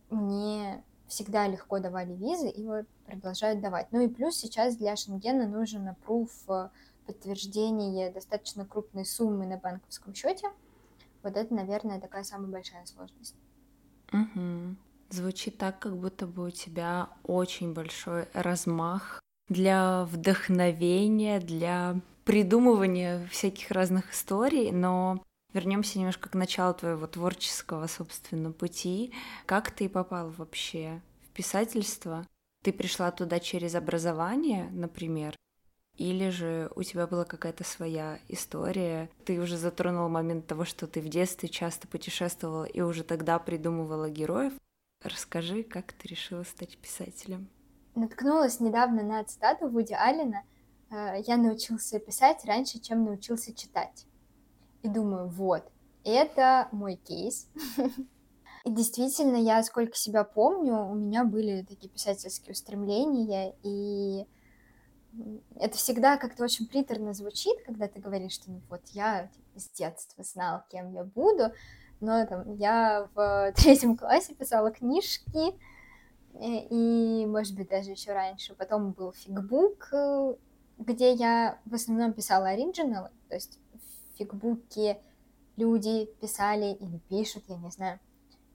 мне 0.08 0.82
всегда 1.08 1.46
легко 1.46 1.78
давали 1.78 2.14
визы 2.14 2.48
и 2.48 2.66
вот 2.66 2.86
продолжают 3.04 3.60
давать. 3.60 3.88
Ну 3.92 4.00
и 4.00 4.08
плюс 4.08 4.34
сейчас 4.34 4.76
для 4.76 4.96
Шенгена 4.96 5.46
нужен 5.46 5.86
опруф 5.88 6.30
э, 6.48 6.70
подтверждение 7.04 8.10
достаточно 8.10 8.64
крупной 8.64 9.04
суммы 9.04 9.44
на 9.44 9.58
банковском 9.58 10.14
счете. 10.14 10.48
Вот 11.22 11.36
это, 11.36 11.54
наверное, 11.54 12.00
такая 12.00 12.24
самая 12.24 12.50
большая 12.50 12.84
сложность. 12.86 13.36
Угу. 14.12 14.76
Звучит 15.10 15.58
так, 15.58 15.78
как 15.78 15.96
будто 15.96 16.26
бы 16.26 16.46
у 16.46 16.50
тебя 16.50 17.08
очень 17.24 17.72
большой 17.74 18.26
размах 18.32 19.20
для 19.48 20.04
вдохновения, 20.04 21.40
для 21.40 22.00
придумывания 22.24 23.26
всяких 23.26 23.70
разных 23.70 24.12
историй, 24.12 24.70
но 24.70 25.22
вернемся 25.52 25.98
немножко 25.98 26.28
к 26.28 26.34
началу 26.34 26.74
твоего 26.74 27.06
творческого, 27.06 27.86
собственно, 27.86 28.52
пути. 28.52 29.12
Как 29.46 29.70
ты 29.70 29.88
попал 29.88 30.30
вообще 30.30 31.00
в 31.24 31.30
писательство? 31.30 32.26
Ты 32.62 32.72
пришла 32.72 33.10
туда 33.10 33.40
через 33.40 33.74
образование, 33.74 34.68
например, 34.70 35.34
или 36.00 36.30
же 36.30 36.70
у 36.74 36.82
тебя 36.82 37.06
была 37.06 37.24
какая-то 37.24 37.62
своя 37.62 38.18
история? 38.28 39.10
Ты 39.24 39.38
уже 39.38 39.56
затронул 39.56 40.08
момент 40.08 40.46
того, 40.46 40.64
что 40.64 40.86
ты 40.86 41.00
в 41.00 41.08
детстве 41.08 41.48
часто 41.48 41.86
путешествовала 41.86 42.64
и 42.64 42.80
уже 42.80 43.04
тогда 43.04 43.38
придумывала 43.38 44.08
героев. 44.08 44.54
Расскажи, 45.04 45.62
как 45.62 45.92
ты 45.92 46.08
решила 46.08 46.42
стать 46.42 46.78
писателем? 46.78 47.48
наткнулась 47.94 48.60
недавно 48.60 49.02
на 49.02 49.24
цитату 49.24 49.68
Вуди 49.68 49.92
Аллена 49.94 50.42
э, 50.90 51.22
«Я 51.26 51.36
научился 51.36 51.98
писать 51.98 52.44
раньше, 52.44 52.80
чем 52.80 53.04
научился 53.04 53.54
читать». 53.54 54.06
И 54.82 54.88
думаю, 54.88 55.28
вот, 55.28 55.70
это 56.04 56.68
мой 56.72 56.96
кейс. 56.96 57.48
И 58.64 58.70
действительно, 58.70 59.36
я 59.36 59.62
сколько 59.62 59.94
себя 59.94 60.24
помню, 60.24 60.86
у 60.86 60.94
меня 60.94 61.24
были 61.24 61.62
такие 61.62 61.88
писательские 61.88 62.52
устремления, 62.52 63.54
и 63.62 64.26
это 65.56 65.76
всегда 65.76 66.16
как-то 66.16 66.44
очень 66.44 66.66
приторно 66.66 67.12
звучит, 67.14 67.62
когда 67.64 67.88
ты 67.88 68.00
говоришь, 68.00 68.32
что 68.32 68.50
ну 68.50 68.60
вот 68.68 68.82
я 68.92 69.30
с 69.56 69.68
детства 69.70 70.24
знал, 70.24 70.62
кем 70.70 70.92
я 70.92 71.04
буду, 71.04 71.52
но 72.00 72.24
там 72.26 72.54
я 72.54 73.08
в 73.14 73.52
третьем 73.56 73.96
классе 73.96 74.34
писала 74.34 74.70
книжки, 74.70 75.54
Э, 76.34 76.66
и, 76.70 77.26
может 77.26 77.54
быть, 77.56 77.68
даже 77.68 77.90
еще 77.90 78.12
раньше. 78.12 78.54
Потом 78.54 78.92
был 78.92 79.12
фигбук, 79.12 79.88
э, 79.92 80.34
где 80.78 81.12
я 81.12 81.58
в 81.64 81.74
основном 81.74 82.12
писала 82.12 82.48
оригиналы, 82.48 83.10
то 83.28 83.34
есть 83.34 83.58
в 83.74 84.18
фигбуке 84.18 85.00
люди 85.56 86.06
писали 86.20 86.72
или 86.74 86.98
пишут, 87.08 87.44
я 87.48 87.56
не 87.56 87.70
знаю, 87.70 87.98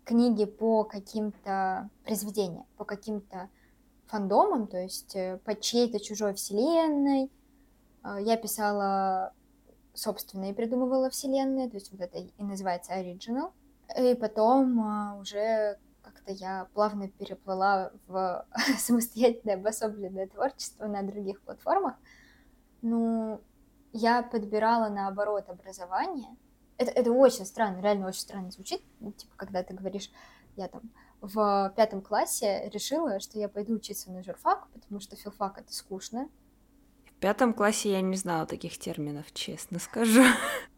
книги 0.03 0.45
по 0.45 0.83
каким-то 0.83 1.89
произведениям, 2.03 2.65
по 2.77 2.85
каким-то 2.85 3.49
фандомам, 4.07 4.67
то 4.67 4.77
есть 4.77 5.15
э, 5.15 5.39
по 5.45 5.55
чьей-то 5.55 5.99
чужой 5.99 6.33
вселенной. 6.33 7.31
Я 8.19 8.37
писала 8.37 9.33
собственные, 9.95 10.53
придумывала 10.53 11.09
вселенные, 11.09 11.67
то 11.67 11.77
есть 11.77 11.91
вот 11.91 12.01
это 12.01 12.19
и 12.19 12.31
называется 12.43 12.93
оригинал. 12.93 13.51
И 13.99 14.13
потом 14.13 15.17
уже 15.19 15.79
как-то 16.03 16.31
я 16.31 16.67
плавно 16.73 17.07
переплыла 17.07 17.91
в 18.07 18.45
самостоятельное 18.77 19.55
обособленное 19.55 20.27
творчество 20.27 20.85
на 20.85 21.01
других 21.01 21.41
платформах. 21.41 21.95
Ну, 22.81 23.41
я 23.91 24.21
подбирала 24.21 24.89
наоборот 24.89 25.49
образование. 25.49 26.35
Это, 26.77 26.91
это 26.91 27.11
очень 27.11 27.45
странно, 27.45 27.81
реально 27.81 28.07
очень 28.07 28.21
странно 28.21 28.51
звучит. 28.51 28.81
Ну, 28.99 29.11
типа, 29.13 29.33
когда 29.37 29.63
ты 29.63 29.73
говоришь, 29.73 30.11
я 30.55 30.67
там 30.67 30.81
в 31.25 31.73
пятом 31.75 32.01
классе 32.01 32.69
решила, 32.73 33.19
что 33.19 33.39
я 33.39 33.49
пойду 33.49 33.73
учиться 33.73 34.11
на 34.11 34.23
журфак, 34.23 34.67
потому 34.73 34.99
что 34.99 35.15
филфак 35.15 35.59
это 35.59 35.73
скучно. 35.73 36.29
В 37.05 37.13
пятом 37.19 37.53
классе 37.53 37.91
я 37.91 38.01
не 38.01 38.15
знала 38.15 38.45
таких 38.45 38.77
терминов, 38.77 39.33
честно 39.33 39.79
скажу. 39.79 40.23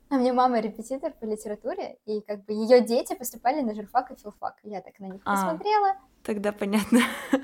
А 0.10 0.16
мне 0.16 0.32
мама 0.32 0.62
репетитор 0.62 1.12
по 1.12 1.26
литературе, 1.26 1.98
и 2.06 2.22
как 2.22 2.46
бы 2.46 2.54
ее 2.54 2.80
дети 2.80 3.14
поступали 3.14 3.60
на 3.60 3.76
журфак 3.76 4.10
и 4.12 4.16
филфак. 4.16 4.56
Я 4.64 4.80
так 4.80 4.98
на 5.00 5.08
них 5.08 5.22
а, 5.26 5.36
посмотрела. 5.36 5.98
Тогда 6.24 6.52
понятно. 6.54 7.02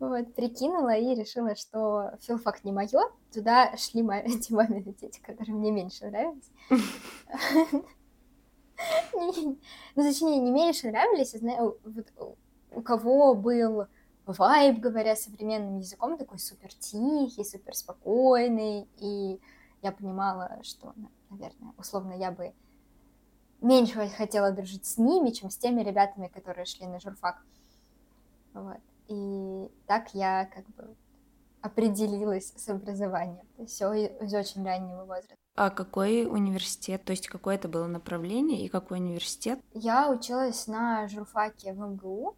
Вот, 0.00 0.32
прикинула 0.34 0.96
и 0.96 1.14
решила, 1.14 1.56
что 1.56 2.12
филфак 2.20 2.62
не 2.64 2.70
мое. 2.70 3.00
Туда 3.32 3.76
шли 3.76 4.02
мои, 4.02 4.20
эти 4.24 4.52
мамины 4.52 4.94
дети, 5.00 5.20
которые 5.20 5.54
мне 5.54 5.72
меньше 5.72 6.06
нравились. 6.06 6.50
Ну, 9.12 9.56
точнее, 9.96 10.38
не 10.38 10.50
меньше 10.50 10.90
нравились, 10.90 11.32
я 11.32 11.40
знаю, 11.40 11.78
у 12.70 12.80
кого 12.82 13.34
был 13.34 13.86
вайб, 14.26 14.78
говоря 14.78 15.16
современным 15.16 15.78
языком, 15.78 16.16
такой 16.18 16.38
супер 16.38 16.72
тихий, 16.74 17.44
супер 17.44 17.74
спокойный, 17.74 18.86
и 18.98 19.40
я 19.82 19.92
понимала, 19.92 20.58
что 20.62 20.94
наверное, 21.30 21.72
условно, 21.76 22.12
я 22.12 22.30
бы 22.30 22.52
меньше 23.60 24.08
хотела 24.08 24.52
дружить 24.52 24.86
с 24.86 24.98
ними, 24.98 25.30
чем 25.30 25.50
с 25.50 25.58
теми 25.58 25.82
ребятами, 25.82 26.28
которые 26.28 26.64
шли 26.64 26.86
на 26.86 27.00
журфак. 27.00 27.42
Вот. 28.54 28.80
И 29.08 29.70
так 29.86 30.14
я 30.14 30.46
как 30.46 30.66
бы 30.70 30.94
определилась 31.60 32.52
с 32.56 32.68
образованием. 32.68 33.46
Все 33.66 33.92
из 33.92 34.34
очень 34.34 34.64
раннего 34.64 35.04
возраста. 35.04 35.36
А 35.60 35.70
какой 35.70 36.24
университет, 36.24 37.04
то 37.04 37.10
есть 37.10 37.26
какое 37.26 37.56
это 37.56 37.66
было 37.66 37.88
направление 37.88 38.64
и 38.64 38.68
какой 38.68 39.00
университет? 39.00 39.58
Я 39.74 40.08
училась 40.08 40.68
на 40.68 41.08
журфаке 41.08 41.72
в 41.72 41.80
МГУ. 41.80 42.36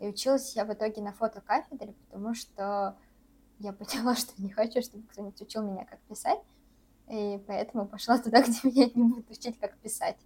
И 0.00 0.08
училась 0.08 0.56
я 0.56 0.64
в 0.64 0.72
итоге 0.72 1.02
на 1.02 1.12
фотокафедре, 1.12 1.92
потому 2.08 2.34
что 2.34 2.96
я 3.58 3.74
поняла, 3.74 4.14
что 4.16 4.32
не 4.40 4.48
хочу, 4.48 4.80
чтобы 4.80 5.06
кто-нибудь 5.08 5.42
учил 5.42 5.62
меня, 5.64 5.84
как 5.84 6.00
писать. 6.08 6.38
И 7.10 7.38
поэтому 7.46 7.86
пошла 7.86 8.16
туда, 8.16 8.40
где 8.42 8.58
меня 8.62 8.90
не 8.94 9.02
будут 9.02 9.30
учить, 9.30 9.60
как 9.60 9.76
писать. 9.76 10.16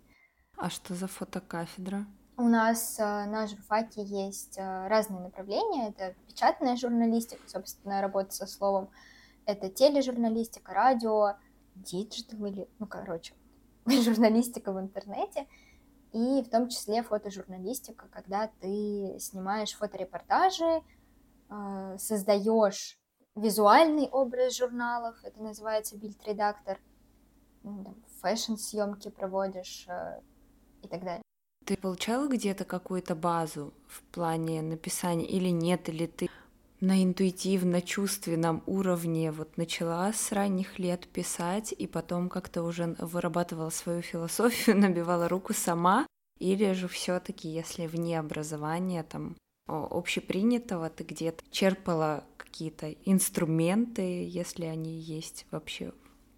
А 0.57 0.71
что 0.71 0.95
за 0.95 1.09
фотокафедра? 1.09 2.07
У 2.37 2.45
нас 2.45 3.01
э, 3.01 3.03
на 3.03 3.49
журфаке 3.49 4.05
есть 4.05 4.57
э, 4.57 4.87
разные 4.87 5.19
направления. 5.19 5.89
Это 5.89 6.15
печатная 6.29 6.77
журналистика, 6.77 7.43
собственно, 7.49 8.01
работа 8.01 8.31
со 8.31 8.47
словом. 8.47 8.89
Это 9.47 9.69
тележурналистика, 9.69 10.73
радио, 10.73 11.35
digital 11.77 12.45
или, 12.47 12.69
ну, 12.79 12.87
короче, 12.87 13.35
журналистика 13.87 14.73
в 14.73 14.81
интернете. 14.81 15.47
И 16.13 16.43
в 16.43 16.49
том 16.49 16.69
числе 16.69 17.03
фотожурналистика, 17.03 18.09
когда 18.11 18.51
ты 18.61 19.17
снимаешь 19.19 19.75
фоторепортажи, 19.75 20.83
э, 21.51 21.97
создаешь 21.99 22.99
визуальный 23.35 24.09
образ 24.09 24.57
журналов, 24.57 25.17
это 25.23 25.43
называется 25.43 25.97
бильд-редактор, 25.97 26.79
fashion-съемки 28.23 29.11
проводишь 29.11 29.87
э, 29.89 30.21
и 30.83 30.89
так 30.89 31.05
далее. 31.05 31.23
Ты 31.65 31.77
получала 31.77 32.29
где-то 32.29 32.65
какую-то 32.65 33.15
базу 33.15 33.75
в 33.89 34.03
плане 34.05 34.63
написания 34.63 35.27
или 35.27 35.49
нет, 35.49 35.89
или 35.89 36.07
ты 36.07 36.31
на 36.81 37.03
интуитивно-чувственном 37.03 38.63
уровне 38.67 39.33
вот 39.33 39.57
начала 39.57 40.13
с 40.13 40.33
ранних 40.33 40.79
лет 40.79 41.09
писать 41.09 41.73
и 41.77 41.87
потом 41.87 42.29
как-то 42.29 42.63
уже 42.63 42.97
вырабатывала 42.99 43.71
свою 43.71 44.03
философию, 44.03 44.77
набивала 44.81 45.29
руку 45.29 45.55
сама, 45.55 46.07
или 46.39 46.73
же 46.73 46.89
все 46.89 47.19
таки 47.19 47.49
если 47.49 47.87
вне 47.87 48.19
образования, 48.19 49.03
там, 49.03 49.37
общепринятого, 49.67 50.91
ты 50.91 51.05
где-то 51.05 51.43
черпала 51.51 52.25
какие-то 52.37 52.93
инструменты, 53.05 54.27
если 54.29 54.67
они 54.67 54.99
есть 54.99 55.47
вообще 55.51 55.93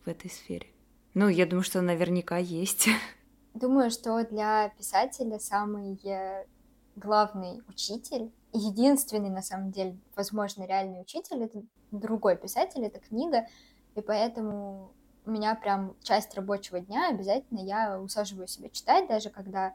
в 0.05 0.09
этой 0.09 0.31
сфере? 0.31 0.69
Ну, 1.15 1.29
я 1.29 1.47
думаю, 1.47 1.65
что 1.65 1.83
наверняка 1.83 2.39
есть. 2.39 2.89
Думаю, 3.55 3.91
что 3.91 4.25
для 4.25 4.69
писателя 4.71 5.39
самый 5.41 5.99
э, 6.05 6.47
главный 6.95 7.61
учитель, 7.67 8.31
единственный, 8.53 9.31
на 9.31 9.43
самом 9.43 9.71
деле, 9.71 9.99
возможно, 10.17 10.65
реальный 10.65 11.01
учитель, 11.01 11.43
это 11.43 11.63
другой 11.91 12.37
писатель, 12.37 12.85
это 12.85 13.01
книга, 13.01 13.47
и 13.95 14.01
поэтому 14.01 14.93
у 15.27 15.31
меня 15.31 15.55
прям 15.55 15.97
часть 16.03 16.35
рабочего 16.35 16.81
дня 16.81 17.11
обязательно 17.11 17.61
я 17.61 18.01
усаживаю 18.01 18.47
себя 18.47 18.71
читать, 18.71 19.09
даже 19.09 19.31
когда 19.31 19.75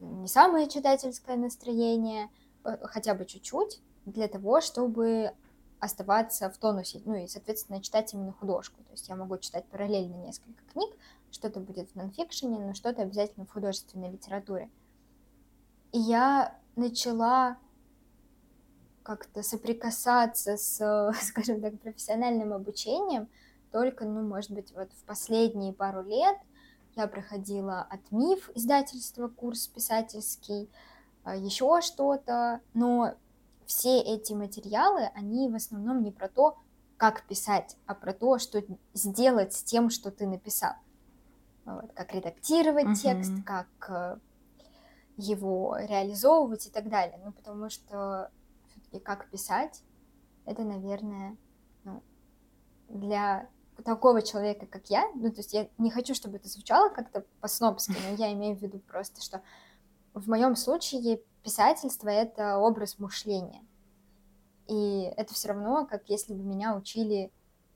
не 0.00 0.28
самое 0.28 0.68
читательское 0.68 1.36
настроение, 1.36 2.28
Э, 2.68 2.76
хотя 2.82 3.14
бы 3.14 3.24
чуть-чуть 3.24 3.80
для 4.04 4.28
того, 4.28 4.60
чтобы 4.60 5.32
оставаться 5.80 6.50
в 6.50 6.58
тонусе, 6.58 7.00
ну 7.04 7.14
и, 7.14 7.26
соответственно, 7.26 7.80
читать 7.80 8.12
именно 8.12 8.32
художку. 8.32 8.82
То 8.84 8.92
есть 8.92 9.08
я 9.08 9.16
могу 9.16 9.38
читать 9.38 9.64
параллельно 9.66 10.16
несколько 10.16 10.62
книг, 10.72 10.92
что-то 11.30 11.60
будет 11.60 11.90
в 11.90 11.94
нонфикшене, 11.94 12.58
но 12.58 12.74
что-то 12.74 13.02
обязательно 13.02 13.46
в 13.46 13.52
художественной 13.52 14.10
литературе. 14.10 14.70
И 15.92 15.98
я 15.98 16.58
начала 16.74 17.58
как-то 19.08 19.42
соприкасаться 19.42 20.58
с, 20.58 21.12
скажем 21.22 21.62
так, 21.62 21.80
профессиональным 21.80 22.52
обучением 22.52 23.28
только, 23.72 24.04
ну, 24.04 24.20
может 24.20 24.50
быть, 24.50 24.70
вот 24.74 24.92
в 24.92 25.04
последние 25.04 25.72
пару 25.72 26.02
лет 26.02 26.36
я 26.94 27.06
проходила 27.06 27.80
от 27.80 28.00
МИФ 28.10 28.50
издательства 28.54 29.28
курс 29.28 29.66
писательский, 29.66 30.68
а, 31.24 31.34
еще 31.34 31.80
что-то, 31.80 32.60
но 32.74 33.14
все 33.64 33.98
эти 33.98 34.34
материалы, 34.34 35.10
они 35.14 35.48
в 35.48 35.54
основном 35.54 36.02
не 36.02 36.10
про 36.10 36.28
то, 36.28 36.58
как 36.98 37.22
писать, 37.22 37.78
а 37.86 37.94
про 37.94 38.12
то, 38.12 38.38
что 38.38 38.62
сделать 38.92 39.54
с 39.54 39.62
тем, 39.62 39.88
что 39.88 40.10
ты 40.10 40.26
написал. 40.26 40.74
Вот, 41.64 41.92
как 41.94 42.12
редактировать 42.12 42.86
uh-huh. 42.86 42.94
текст, 42.94 43.32
как 43.44 43.68
э, 43.88 44.18
его 45.16 45.76
реализовывать 45.78 46.66
и 46.66 46.70
так 46.70 46.88
далее. 46.88 47.18
Ну, 47.24 47.32
потому 47.32 47.70
что 47.70 48.30
все-таки 48.88 49.04
как 49.04 49.30
писать, 49.30 49.82
это, 50.44 50.62
наверное, 50.62 51.36
ну, 51.84 52.02
для 52.88 53.48
такого 53.84 54.22
человека, 54.22 54.66
как 54.66 54.90
я, 54.90 55.08
ну, 55.14 55.30
то 55.30 55.38
есть 55.38 55.52
я 55.52 55.68
не 55.78 55.90
хочу, 55.90 56.14
чтобы 56.14 56.36
это 56.36 56.48
звучало 56.48 56.88
как-то 56.88 57.24
по-снобски, 57.40 57.94
но 58.08 58.16
я 58.16 58.32
имею 58.32 58.56
в 58.56 58.62
виду 58.62 58.80
просто, 58.80 59.22
что 59.22 59.42
в 60.14 60.28
моем 60.28 60.56
случае 60.56 61.20
писательство— 61.44 62.08
это 62.10 62.58
образ 62.58 62.98
мышления. 62.98 63.62
И 64.68 65.12
это 65.16 65.32
все 65.32 65.48
равно, 65.48 65.86
как 65.86 66.08
если 66.08 66.34
бы 66.34 66.42
меня 66.42 66.76
учили 66.76 67.30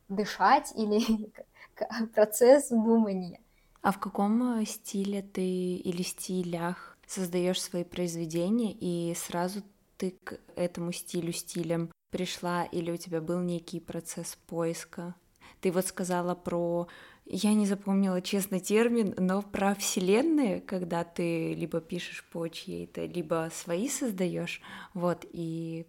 дышать 0.09 0.73
или 0.75 1.33
процесс 2.15 2.69
думания. 2.69 3.41
А 3.81 3.93
в 3.93 3.99
каком 3.99 4.61
э, 4.61 4.65
стиле 4.65 5.23
ты 5.23 5.77
или 5.77 6.03
стилях 6.03 6.99
создаешь 7.07 7.63
свои 7.63 7.85
произведения, 7.85 8.73
и 8.73 9.15
сразу 9.15 9.63
ты 10.03 10.11
к 10.25 10.41
этому 10.57 10.91
стилю 10.91 11.33
стилям 11.33 11.93
пришла, 12.11 12.65
или 12.65 12.91
у 12.91 12.97
тебя 12.97 13.21
был 13.21 13.41
некий 13.41 13.79
процесс 13.79 14.37
поиска? 14.49 15.15
Ты 15.61 15.71
вот 15.71 15.87
сказала 15.87 16.35
про 16.35 16.89
я 17.25 17.55
не 17.55 17.67
запомнила, 17.67 18.21
честно, 18.21 18.59
термин, 18.59 19.15
но 19.17 19.43
про 19.43 19.77
вселенные, 19.77 20.61
когда 20.61 21.05
ты 21.05 21.55
либо 21.55 21.81
пишешь 21.81 22.29
по 22.33 22.49
чьей-то, 22.49 23.05
либо 23.05 23.49
свои 23.53 23.89
создаешь, 23.89 24.61
вот, 24.93 25.25
и 25.31 25.87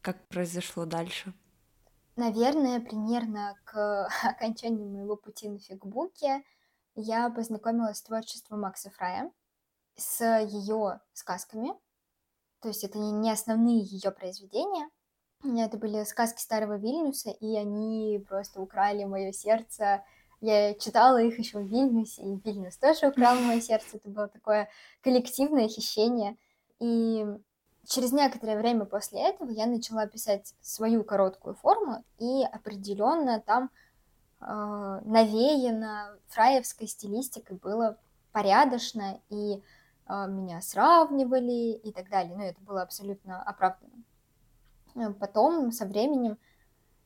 как 0.00 0.16
произошло 0.26 0.84
дальше? 0.84 1.32
Наверное, 2.16 2.80
примерно 2.80 3.54
к 3.62 4.08
окончанию 4.24 4.88
моего 4.88 5.14
пути 5.14 5.48
на 5.48 5.60
фигбуке 5.60 6.42
я 6.96 7.30
познакомилась 7.30 7.98
с 7.98 8.02
творчеством 8.02 8.62
Макса 8.62 8.90
Фрая, 8.90 9.30
с 9.94 10.20
ее 10.40 10.98
сказками. 11.12 11.85
То 12.60 12.68
есть 12.68 12.84
это 12.84 12.98
не 12.98 13.30
основные 13.30 13.80
ее 13.80 14.10
произведения. 14.10 14.88
Это 15.44 15.76
были 15.76 16.02
сказки 16.04 16.40
старого 16.40 16.76
Вильнюса, 16.76 17.30
и 17.30 17.56
они 17.56 18.24
просто 18.28 18.60
украли 18.60 19.04
мое 19.04 19.32
сердце 19.32 20.02
я 20.40 20.74
читала 20.74 21.20
их 21.22 21.38
еще 21.38 21.58
в 21.58 21.66
Вильнюсе, 21.66 22.22
и 22.22 22.40
Вильнюс 22.44 22.76
тоже 22.76 23.08
украл 23.08 23.36
мое 23.40 23.60
сердце. 23.60 23.96
Это 23.96 24.08
было 24.08 24.28
такое 24.28 24.68
коллективное 25.02 25.68
хищение. 25.68 26.36
И 26.78 27.26
через 27.86 28.12
некоторое 28.12 28.58
время 28.58 28.84
после 28.84 29.20
этого 29.20 29.50
я 29.50 29.66
начала 29.66 30.06
писать 30.06 30.54
свою 30.60 31.04
короткую 31.04 31.54
форму, 31.54 32.04
и 32.18 32.42
определенно 32.44 33.40
там 33.40 33.70
э, 34.40 35.00
навеяно 35.04 36.18
фраевской 36.28 36.86
стилистикой 36.86 37.56
было 37.56 37.98
порядочно, 38.32 39.20
и 39.30 39.62
меня 40.08 40.60
сравнивали 40.60 41.72
и 41.72 41.92
так 41.92 42.08
далее. 42.08 42.36
Но 42.36 42.44
это 42.44 42.60
было 42.62 42.82
абсолютно 42.82 43.42
оправданно. 43.42 44.04
Потом, 45.18 45.72
со 45.72 45.84
временем, 45.84 46.38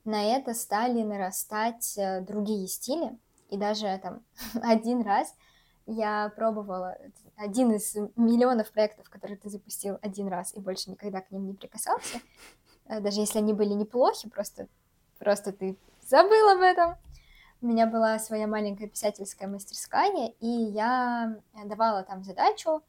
на 0.04 0.22
это 0.24 0.54
стали 0.54 1.02
нарастать 1.02 1.96
э, 1.98 2.20
другие 2.20 2.66
стили. 2.68 3.18
И 3.48 3.56
даже 3.56 3.98
там 4.02 4.22
один 4.62 5.02
раз 5.02 5.34
я 5.86 6.32
пробовала 6.36 6.96
один 7.36 7.72
из 7.72 7.94
миллионов 8.16 8.70
проектов, 8.70 9.10
которые 9.10 9.36
ты 9.36 9.48
запустил 9.48 9.98
один 10.02 10.28
раз 10.28 10.54
и 10.54 10.60
больше 10.60 10.90
никогда 10.90 11.20
к 11.20 11.30
ним 11.30 11.46
не 11.46 11.54
прикасался, 11.54 12.20
э, 12.86 13.00
даже 13.00 13.20
если 13.20 13.38
они 13.38 13.52
были 13.52 13.72
неплохи, 13.72 14.28
просто, 14.28 14.68
просто 15.18 15.52
ты 15.52 15.76
забыл 16.02 16.48
об 16.50 16.60
этом. 16.60 16.96
У 17.62 17.66
меня 17.66 17.86
была 17.86 18.18
своя 18.18 18.46
маленькая 18.46 18.88
писательская 18.88 19.46
мастерская, 19.46 20.28
и 20.40 20.46
я 20.46 21.36
давала 21.66 22.02
там 22.04 22.24
задачу, 22.24 22.82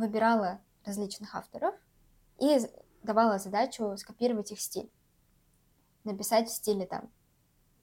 выбирала 0.00 0.60
различных 0.84 1.34
авторов 1.34 1.74
и 2.38 2.58
давала 3.02 3.38
задачу 3.38 3.96
скопировать 3.96 4.50
их 4.50 4.60
стиль 4.60 4.90
написать 6.04 6.48
в 6.48 6.52
стиле 6.52 6.86
там 6.86 7.10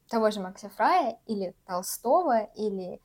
того 0.09 0.31
же 0.31 0.39
Макса 0.39 0.69
Фрая 0.69 1.19
или 1.25 1.55
Толстого 1.65 2.43
или 2.55 3.01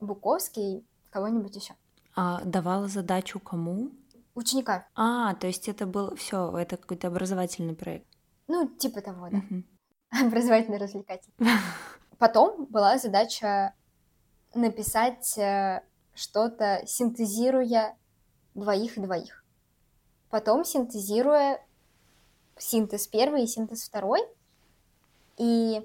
Буковский, 0.00 0.86
кого-нибудь 1.10 1.54
еще. 1.54 1.74
А 2.16 2.42
давала 2.44 2.88
задачу 2.88 3.38
кому? 3.38 3.90
Ученикам. 4.34 4.84
А, 4.94 5.34
то 5.34 5.46
есть 5.46 5.68
это 5.68 5.86
был 5.86 6.14
все, 6.16 6.56
это 6.56 6.76
какой-то 6.76 7.08
образовательный 7.08 7.74
проект. 7.74 8.06
Ну, 8.48 8.66
типа 8.68 9.02
того, 9.02 9.28
да. 9.30 9.42
Образовательно-развлекательный. 10.26 11.50
Потом 12.18 12.66
была 12.66 12.98
задача 12.98 13.74
написать 14.54 15.38
э, 15.38 15.82
что-то, 16.14 16.82
синтезируя 16.86 17.96
двоих 18.54 18.98
и 18.98 19.00
двоих. 19.00 19.44
Потом 20.30 20.64
синтезируя 20.64 21.64
синтез 22.58 23.06
первый 23.06 23.44
и 23.44 23.46
синтез 23.46 23.84
второй— 23.84 24.20
и 25.40 25.82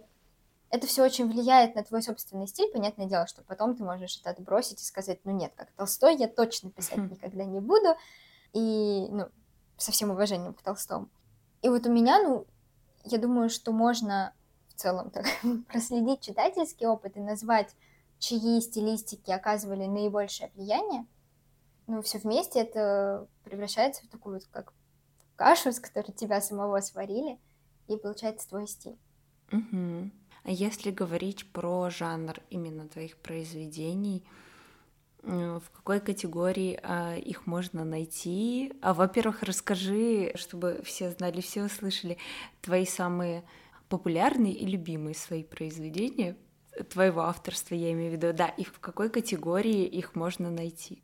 это 0.69 0.85
все 0.85 1.01
очень 1.01 1.31
влияет 1.31 1.75
на 1.75 1.83
твой 1.85 2.03
собственный 2.03 2.45
стиль. 2.45 2.69
Понятное 2.73 3.05
дело, 3.05 3.25
что 3.25 3.41
потом 3.41 3.73
ты 3.73 3.85
можешь 3.85 4.19
это 4.19 4.31
отбросить 4.31 4.81
и 4.81 4.83
сказать, 4.83 5.17
ну 5.23 5.31
нет, 5.31 5.53
как 5.55 5.71
Толстой 5.71 6.17
я 6.17 6.27
точно 6.27 6.71
писать 6.71 6.97
никогда 6.97 7.45
не 7.45 7.61
буду. 7.61 7.95
И, 8.51 9.07
ну, 9.09 9.29
со 9.77 9.93
всем 9.93 10.11
уважением 10.11 10.53
к 10.53 10.61
Толстому. 10.61 11.07
И 11.61 11.69
вот 11.69 11.85
у 11.85 11.89
меня, 11.89 12.21
ну, 12.21 12.45
я 13.05 13.17
думаю, 13.17 13.49
что 13.49 13.71
можно 13.71 14.33
в 14.67 14.73
целом 14.73 15.09
так 15.09 15.25
проследить 15.69 16.19
читательский 16.19 16.85
опыт 16.85 17.15
и 17.15 17.21
назвать, 17.21 17.73
чьи 18.19 18.59
стилистики 18.59 19.31
оказывали 19.31 19.85
наибольшее 19.85 20.51
влияние. 20.53 21.05
Ну, 21.87 22.01
все 22.01 22.17
вместе 22.17 22.59
это 22.59 23.27
превращается 23.43 24.03
в 24.03 24.09
такую 24.09 24.35
вот 24.35 24.45
как 24.51 24.73
кашу, 25.35 25.71
с 25.71 25.79
которой 25.79 26.11
тебя 26.11 26.41
самого 26.41 26.79
сварили, 26.79 27.37
и 27.87 27.97
получается 27.97 28.49
твой 28.49 28.67
стиль. 28.67 28.97
Угу. 29.51 30.11
А 30.43 30.51
если 30.51 30.91
говорить 30.91 31.51
про 31.51 31.89
жанр 31.89 32.39
именно 32.49 32.87
твоих 32.87 33.17
произведений, 33.17 34.23
в 35.21 35.63
какой 35.73 35.99
категории 35.99 36.79
а, 36.83 37.15
их 37.15 37.47
можно 37.47 37.83
найти? 37.83 38.73
А, 38.81 38.93
во-первых, 38.93 39.41
расскажи, 39.41 40.31
чтобы 40.35 40.81
все 40.83 41.09
знали, 41.09 41.41
все 41.41 41.63
услышали, 41.63 42.17
твои 42.61 42.85
самые 42.85 43.43
популярные 43.89 44.53
и 44.53 44.67
любимые 44.67 45.15
свои 45.15 45.43
произведения, 45.43 46.37
твоего 46.91 47.21
авторства, 47.21 47.73
я 47.73 47.91
имею 47.93 48.11
в 48.11 48.13
виду, 48.15 48.33
да, 48.33 48.49
и 48.49 48.63
в 48.63 48.79
какой 48.79 49.09
категории 49.09 49.85
их 49.85 50.15
можно 50.15 50.51
найти? 50.51 51.01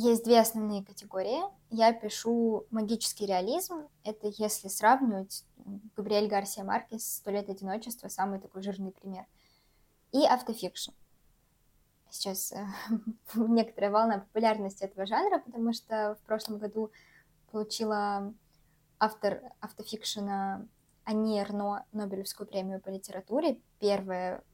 Есть 0.00 0.22
две 0.22 0.38
основные 0.38 0.84
категории. 0.84 1.40
Я 1.70 1.92
пишу 1.92 2.66
магический 2.70 3.26
реализм. 3.26 3.88
Это 4.04 4.28
если 4.36 4.68
сравнивать 4.68 5.44
Габриэль 5.96 6.28
Гарсия 6.28 6.62
Маркес 6.62 7.16
«Сто 7.16 7.32
лет 7.32 7.50
одиночества», 7.50 8.06
самый 8.06 8.38
такой 8.38 8.62
жирный 8.62 8.92
пример. 8.92 9.26
И 10.12 10.24
автофикшн. 10.24 10.92
Сейчас 12.10 12.52
э, 12.52 12.64
некоторая 13.34 13.90
волна 13.90 14.18
популярности 14.20 14.84
этого 14.84 15.04
жанра, 15.04 15.40
потому 15.40 15.72
что 15.72 16.16
в 16.22 16.26
прошлом 16.26 16.58
году 16.58 16.92
получила 17.50 18.32
автор 19.00 19.42
автофикшена 19.58 20.64
Ани 21.02 21.40
Эрно 21.40 21.86
Нобелевскую 21.90 22.46
премию 22.46 22.80
по 22.80 22.90
литературе. 22.90 23.60
Первая 23.80 24.44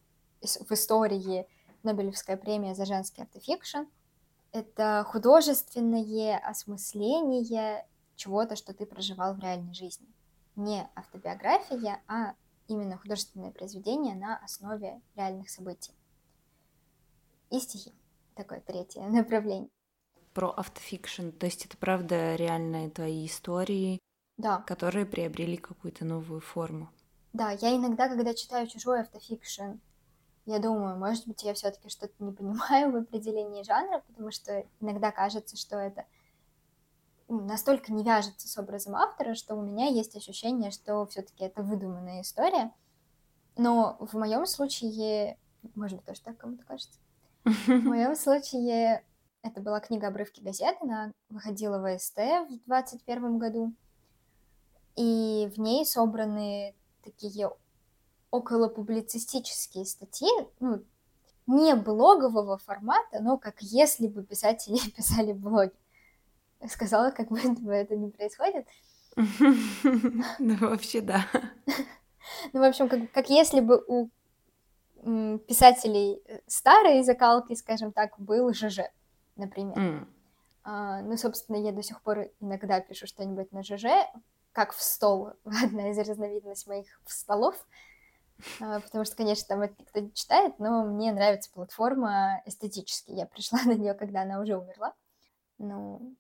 в 0.40 0.72
истории 0.72 1.46
Нобелевская 1.82 2.38
премия 2.38 2.74
за 2.74 2.86
женский 2.86 3.20
автофикшн— 3.20 3.82
это 4.54 5.04
художественное 5.08 6.38
осмысление 6.38 7.84
чего-то, 8.14 8.54
что 8.54 8.72
ты 8.72 8.86
проживал 8.86 9.34
в 9.34 9.40
реальной 9.40 9.74
жизни. 9.74 10.06
Не 10.54 10.88
автобиография, 10.94 12.00
а 12.06 12.34
именно 12.68 12.96
художественное 12.96 13.50
произведение 13.50 14.14
на 14.14 14.36
основе 14.38 15.00
реальных 15.16 15.50
событий. 15.50 15.92
И 17.50 17.58
стихи. 17.58 17.92
Такое 18.36 18.60
третье 18.60 19.02
направление. 19.08 19.70
Про 20.32 20.50
автофикшн, 20.50 21.30
то 21.30 21.46
есть 21.46 21.66
это 21.66 21.76
правда 21.76 22.36
реальные 22.36 22.90
твои 22.90 23.26
истории, 23.26 24.00
да. 24.36 24.58
которые 24.58 25.04
приобрели 25.04 25.56
какую-то 25.56 26.04
новую 26.04 26.40
форму. 26.40 26.90
Да, 27.32 27.50
я 27.50 27.74
иногда, 27.74 28.08
когда 28.08 28.34
читаю 28.34 28.68
чужой 28.68 29.00
автофикшн, 29.00 29.78
я 30.46 30.58
думаю, 30.58 30.98
может 30.98 31.26
быть, 31.26 31.42
я 31.42 31.54
все-таки 31.54 31.88
что-то 31.88 32.12
не 32.18 32.32
понимаю 32.32 32.92
в 32.92 32.96
определении 32.96 33.62
жанра, 33.62 34.02
потому 34.06 34.30
что 34.30 34.64
иногда 34.80 35.10
кажется, 35.10 35.56
что 35.56 35.76
это 35.76 36.04
настолько 37.28 37.92
не 37.92 38.04
вяжется 38.04 38.48
с 38.48 38.58
образом 38.58 38.94
автора, 38.94 39.34
что 39.34 39.54
у 39.54 39.62
меня 39.62 39.86
есть 39.86 40.16
ощущение, 40.16 40.70
что 40.70 41.06
все-таки 41.06 41.44
это 41.44 41.62
выдуманная 41.62 42.20
история. 42.20 42.72
Но 43.56 43.96
в 44.00 44.14
моем 44.14 44.46
случае, 44.46 45.38
может 45.74 45.98
быть, 45.98 46.06
тоже 46.06 46.20
так 46.22 46.36
кому-то 46.36 46.64
кажется, 46.64 46.98
в 47.44 47.68
моем 47.68 48.14
случае 48.14 49.04
это 49.42 49.60
была 49.60 49.80
книга 49.80 50.08
«Обрывки 50.08 50.40
газет», 50.40 50.76
она 50.80 51.12
выходила 51.28 51.78
в 51.78 51.98
СТ 51.98 52.16
в 52.16 52.48
2021 52.66 53.38
году, 53.38 53.74
и 54.96 55.50
в 55.54 55.60
ней 55.60 55.84
собраны 55.84 56.74
такие 57.02 57.50
около 58.34 58.68
публицистические 58.68 59.84
статьи, 59.84 60.28
ну, 60.58 60.82
не 61.46 61.76
блогового 61.76 62.58
формата, 62.58 63.20
но 63.20 63.38
как 63.38 63.60
если 63.60 64.08
бы 64.08 64.24
писатели 64.24 64.78
писали 64.96 65.32
блоги. 65.32 65.72
Сказала, 66.68 67.10
как 67.10 67.28
будто 67.28 67.60
бы 67.60 67.72
это 67.72 67.96
не 67.96 68.10
происходит. 68.10 68.66
Ну, 70.38 70.56
вообще, 70.56 71.00
да. 71.00 71.26
Ну, 72.52 72.60
в 72.60 72.64
общем, 72.64 72.88
как, 72.88 73.12
как 73.12 73.30
если 73.30 73.60
бы 73.60 73.84
у 73.86 74.08
писателей 75.46 76.22
старой 76.46 77.02
закалки, 77.02 77.54
скажем 77.54 77.92
так, 77.92 78.18
был 78.18 78.52
ЖЖ, 78.52 78.80
например. 79.36 79.76
Mm. 79.76 80.06
А, 80.64 81.02
ну, 81.02 81.16
собственно, 81.18 81.56
я 81.56 81.72
до 81.72 81.82
сих 81.82 82.00
пор 82.00 82.30
иногда 82.40 82.80
пишу 82.80 83.06
что-нибудь 83.06 83.52
на 83.52 83.62
ЖЖ, 83.62 83.84
как 84.52 84.72
в 84.72 84.82
стол, 84.82 85.32
одна 85.44 85.90
из 85.90 85.98
разновидностей 85.98 86.72
моих 86.72 87.00
столов. 87.06 87.54
А, 88.60 88.80
потому 88.80 89.04
что, 89.04 89.16
конечно, 89.16 89.46
там 89.48 89.62
это 89.62 89.74
никто 89.78 90.00
не 90.00 90.12
читает, 90.12 90.58
но 90.58 90.84
мне 90.84 91.12
нравится 91.12 91.50
платформа 91.52 92.42
эстетически. 92.46 93.12
Я 93.12 93.26
пришла 93.26 93.60
на 93.64 93.74
нее, 93.74 93.94
когда 93.94 94.22
она 94.22 94.40
уже 94.40 94.56
умерла. 94.56 94.94
Ну, 95.58 96.16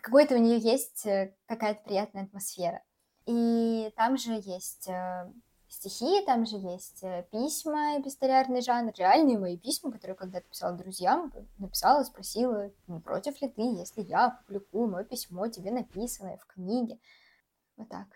какой-то 0.00 0.34
у 0.34 0.38
нее 0.38 0.58
есть 0.58 1.06
э, 1.06 1.34
какая-то 1.46 1.82
приятная 1.84 2.24
атмосфера. 2.24 2.82
И 3.26 3.92
там 3.96 4.16
же 4.16 4.32
есть 4.32 4.88
э, 4.88 5.30
стихи, 5.68 6.24
там 6.24 6.46
же 6.46 6.56
есть 6.56 7.02
э, 7.02 7.26
письма, 7.30 8.00
эпистолярный 8.00 8.62
жанр, 8.62 8.92
реальные 8.96 9.38
мои 9.38 9.58
письма, 9.58 9.92
которые 9.92 10.16
когда-то 10.16 10.48
писала 10.48 10.76
друзьям, 10.76 11.32
написала, 11.58 12.02
спросила, 12.04 12.70
не 12.86 13.00
против 13.00 13.40
ли 13.42 13.48
ты, 13.48 13.62
если 13.62 14.02
я 14.02 14.30
публикую 14.30 14.88
мое 14.88 15.04
письмо, 15.04 15.48
тебе 15.48 15.70
написанное 15.70 16.38
в 16.38 16.46
книге. 16.46 16.98
Вот 17.76 17.88
так. 17.90 18.06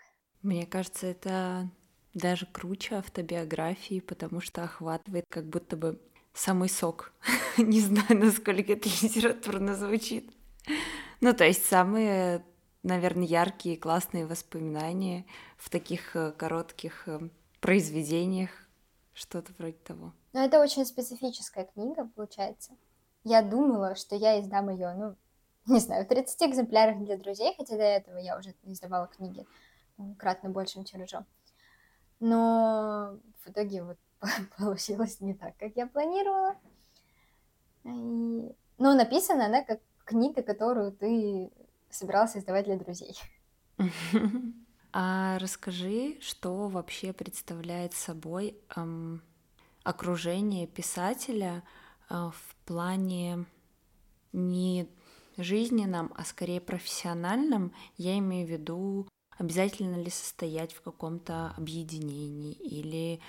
Мне 0.41 0.65
кажется, 0.65 1.07
это 1.07 1.69
даже 2.13 2.45
круче 2.45 2.95
автобиографии, 2.95 3.99
потому 3.99 4.41
что 4.41 4.63
охватывает 4.63 5.25
как 5.29 5.45
будто 5.45 5.75
бы 5.75 5.99
самый 6.33 6.69
сок. 6.69 7.13
Не 7.57 7.81
знаю, 7.81 8.19
насколько 8.19 8.73
это 8.73 8.89
литературно 8.89 9.75
звучит. 9.75 10.31
Ну, 11.21 11.33
то 11.33 11.45
есть 11.45 11.65
самые, 11.65 12.45
наверное, 12.83 13.25
яркие, 13.25 13.77
классные 13.77 14.25
воспоминания 14.25 15.25
в 15.57 15.69
таких 15.69 16.15
э, 16.15 16.31
коротких 16.31 17.07
э, 17.07 17.29
произведениях, 17.59 18.51
что-то 19.13 19.53
вроде 19.57 19.77
того. 19.83 20.13
Ну, 20.33 20.39
это 20.39 20.61
очень 20.61 20.85
специфическая 20.85 21.65
книга, 21.65 22.09
получается. 22.15 22.73
Я 23.23 23.41
думала, 23.41 23.95
что 23.95 24.15
я 24.15 24.39
издам 24.41 24.69
ее, 24.69 24.93
ну, 24.95 25.15
не 25.73 25.79
знаю, 25.79 26.05
в 26.05 26.09
30 26.09 26.49
экземплярах 26.49 26.99
для 27.03 27.17
друзей, 27.17 27.53
хотя 27.55 27.77
до 27.77 27.83
этого 27.83 28.17
я 28.17 28.37
уже 28.37 28.53
издавала 28.63 29.07
книги 29.07 29.45
кратно 30.17 30.49
большим 30.49 30.83
тиражом 30.83 31.25
но 32.23 33.19
в 33.43 33.49
итоге 33.49 33.83
вот 33.83 33.97
получилось 34.57 35.19
не 35.19 35.33
так, 35.33 35.57
как 35.57 35.75
я 35.75 35.87
планировала. 35.87 36.55
И... 37.83 37.89
Но 38.77 38.95
написана 38.95 39.47
она 39.47 39.61
как 39.61 39.81
книга, 40.05 40.41
которую 40.41 40.93
ты 40.93 41.51
собирался 41.89 42.39
издавать 42.39 42.65
для 42.65 42.77
друзей. 42.77 43.15
А 44.95 45.39
расскажи, 45.39 46.19
что 46.21 46.67
вообще 46.67 47.13
представляет 47.13 47.95
собой 47.95 48.55
эм, 48.75 49.23
окружение 49.83 50.67
писателя 50.67 51.63
э, 52.11 52.13
в 52.13 52.55
плане 52.67 53.45
не 54.33 54.87
жизненном, 55.37 56.13
а 56.15 56.23
скорее 56.23 56.61
профессиональном. 56.61 57.73
Я 57.97 58.19
имею 58.19 58.45
в 58.45 58.51
виду 58.51 59.07
Обязательно 59.37 59.95
ли 59.95 60.09
состоять 60.09 60.73
в 60.73 60.81
каком-то 60.81 61.53
объединении 61.57 62.53
или 62.53 63.19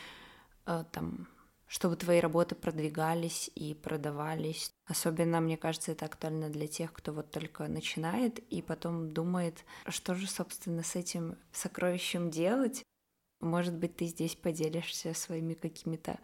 э, 0.67 0.85
там, 0.93 1.29
чтобы 1.67 1.97
твои 1.97 2.21
работы 2.21 2.55
продвигались 2.55 3.51
и 3.55 3.75
продавались. 3.75 4.71
Особенно, 4.87 5.41
мне 5.41 5.57
кажется, 5.57 5.93
это 5.93 6.07
актуально 6.07 6.51
для 6.51 6.67
тех, 6.67 6.93
кто 6.93 7.13
вот 7.13 7.31
только 7.31 7.67
начинает 7.69 8.39
и 8.39 8.63
потом 8.63 9.13
думает, 9.13 9.65
что 9.89 10.15
же, 10.15 10.27
собственно, 10.27 10.83
с 10.83 10.95
этим 10.95 11.37
сокровищем 11.53 12.31
делать. 12.31 12.83
Может 13.41 13.75
быть, 13.75 13.97
ты 13.97 14.07
здесь 14.07 14.37
поделишься 14.37 15.15
своими 15.15 15.55
какими-то 15.55 16.19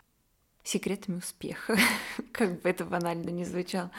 секретами 0.63 1.17
успеха, 1.17 1.77
как 2.33 2.61
бы 2.61 2.69
это 2.69 2.85
банально 2.85 3.31
не 3.31 3.45
звучало. 3.45 3.91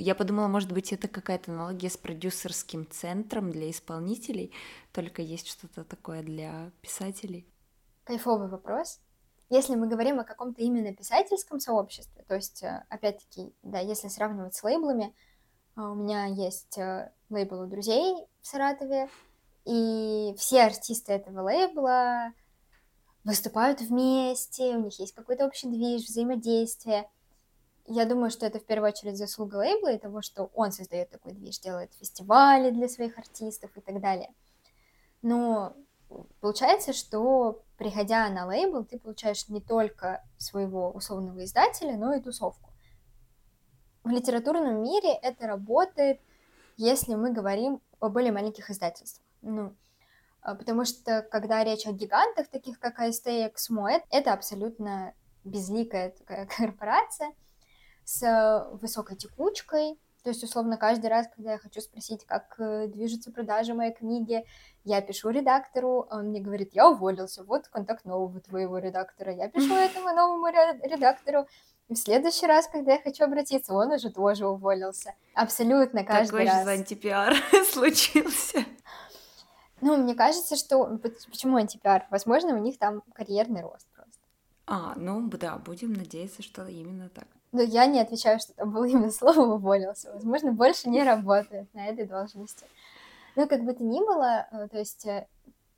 Я 0.00 0.14
подумала, 0.14 0.46
может 0.46 0.70
быть, 0.70 0.92
это 0.92 1.08
какая-то 1.08 1.50
аналогия 1.50 1.90
с 1.90 1.96
продюсерским 1.96 2.88
центром 2.88 3.50
для 3.50 3.68
исполнителей, 3.68 4.52
только 4.92 5.22
есть 5.22 5.48
что-то 5.48 5.82
такое 5.82 6.22
для 6.22 6.70
писателей. 6.80 7.44
Кайфовый 8.04 8.48
вопрос. 8.48 9.00
Если 9.50 9.74
мы 9.74 9.88
говорим 9.88 10.20
о 10.20 10.24
каком-то 10.24 10.62
именно 10.62 10.94
писательском 10.94 11.58
сообществе, 11.58 12.24
то 12.28 12.36
есть, 12.36 12.62
э, 12.62 12.84
опять-таки, 12.88 13.52
да, 13.64 13.80
если 13.80 14.06
сравнивать 14.06 14.54
с 14.54 14.62
лейблами, 14.62 15.12
э, 15.76 15.80
у 15.80 15.94
меня 15.94 16.26
есть 16.26 16.78
э, 16.78 17.10
лейбл 17.28 17.62
у 17.62 17.66
друзей 17.66 18.14
в 18.40 18.46
Саратове, 18.46 19.08
и 19.64 20.32
все 20.38 20.62
артисты 20.62 21.12
этого 21.12 21.42
лейбла 21.42 22.32
выступают 23.24 23.80
вместе, 23.80 24.76
у 24.76 24.84
них 24.84 25.00
есть 25.00 25.14
какой-то 25.14 25.46
общий 25.46 25.66
движ, 25.68 26.04
взаимодействие— 26.04 27.10
я 27.88 28.04
думаю, 28.04 28.30
что 28.30 28.44
это 28.44 28.58
в 28.58 28.64
первую 28.64 28.92
очередь 28.92 29.16
заслуга 29.16 29.56
лейбла 29.56 29.92
и 29.92 29.98
того, 29.98 30.20
что 30.20 30.50
он 30.54 30.72
создает 30.72 31.10
такой 31.10 31.32
движ, 31.32 31.58
делает 31.58 31.92
фестивали 31.94 32.70
для 32.70 32.88
своих 32.88 33.18
артистов 33.18 33.70
и 33.76 33.80
так 33.80 34.00
далее. 34.00 34.30
Но 35.22 35.74
получается, 36.40 36.92
что 36.92 37.62
приходя 37.78 38.28
на 38.28 38.46
лейбл, 38.46 38.84
ты 38.84 38.98
получаешь 38.98 39.48
не 39.48 39.60
только 39.60 40.22
своего 40.36 40.90
условного 40.90 41.44
издателя, 41.44 41.96
но 41.96 42.14
и 42.14 42.20
тусовку. 42.20 42.70
В 44.04 44.10
литературном 44.10 44.82
мире 44.82 45.14
это 45.22 45.46
работает, 45.46 46.20
если 46.76 47.14
мы 47.14 47.32
говорим 47.32 47.80
о 48.00 48.10
более 48.10 48.32
маленьких 48.32 48.70
издательствах. 48.70 49.24
Ну, 49.40 49.74
а, 50.42 50.54
потому 50.54 50.84
что 50.84 51.22
когда 51.22 51.64
речь 51.64 51.86
о 51.86 51.92
гигантах, 51.92 52.48
таких 52.48 52.78
как 52.78 53.00
AST 53.00 53.26
и 53.26 53.46
Exmo, 53.46 54.02
это 54.10 54.32
абсолютно 54.32 55.14
безликая 55.44 56.10
такая 56.10 56.46
корпорация 56.56 57.32
с 58.08 58.66
высокой 58.80 59.18
текучкой, 59.18 59.98
то 60.22 60.30
есть, 60.30 60.42
условно, 60.42 60.78
каждый 60.78 61.08
раз, 61.08 61.28
когда 61.34 61.52
я 61.52 61.58
хочу 61.58 61.80
спросить, 61.82 62.24
как 62.24 62.54
э, 62.58 62.86
движутся 62.88 63.30
продажи 63.30 63.74
моей 63.74 63.92
книги, 63.92 64.44
я 64.84 65.02
пишу 65.02 65.28
редактору, 65.28 66.08
он 66.10 66.28
мне 66.28 66.40
говорит, 66.40 66.70
я 66.74 66.88
уволился, 66.88 67.44
вот 67.44 67.68
контакт 67.68 68.06
нового 68.06 68.40
твоего 68.40 68.78
редактора. 68.78 69.34
Я 69.34 69.48
пишу 69.48 69.74
этому 69.74 70.14
новому 70.14 70.46
редактору, 70.48 71.46
и 71.88 71.94
в 71.94 71.98
следующий 71.98 72.46
раз, 72.46 72.66
когда 72.66 72.92
я 72.92 73.02
хочу 73.02 73.24
обратиться, 73.24 73.74
он 73.74 73.92
уже 73.92 74.10
тоже 74.10 74.46
уволился. 74.46 75.14
Абсолютно 75.34 76.02
каждый 76.02 76.30
Такой 76.30 76.44
раз. 76.46 76.58
Такой 76.60 76.64
же 76.64 76.80
антипиар 76.80 77.34
случился. 77.70 78.64
Ну, 79.82 79.96
мне 79.98 80.14
кажется, 80.14 80.56
что... 80.56 80.86
Почему 81.30 81.56
антипиар? 81.56 82.06
Возможно, 82.10 82.54
у 82.54 82.58
них 82.58 82.78
там 82.78 83.02
карьерный 83.12 83.60
рост 83.60 83.86
просто. 83.94 84.20
А, 84.66 84.94
ну 84.96 85.28
да, 85.28 85.56
будем 85.58 85.92
надеяться, 85.92 86.42
что 86.42 86.66
именно 86.66 87.10
так. 87.10 87.28
Но 87.52 87.62
я 87.62 87.86
не 87.86 88.00
отвечаю, 88.00 88.38
что 88.40 88.52
там 88.52 88.72
было 88.72 88.84
именно 88.84 89.10
слово 89.10 89.54
«уволился». 89.54 90.12
Возможно, 90.12 90.52
больше 90.52 90.88
не 90.88 91.02
работает 91.02 91.72
на 91.74 91.86
этой 91.86 92.06
должности. 92.06 92.66
Но 93.36 93.46
как 93.46 93.64
бы 93.64 93.72
то 93.72 93.84
ни 93.84 94.00
было, 94.00 94.46
э, 94.50 94.68
то 94.68 94.78
есть 94.78 95.06
э, 95.06 95.26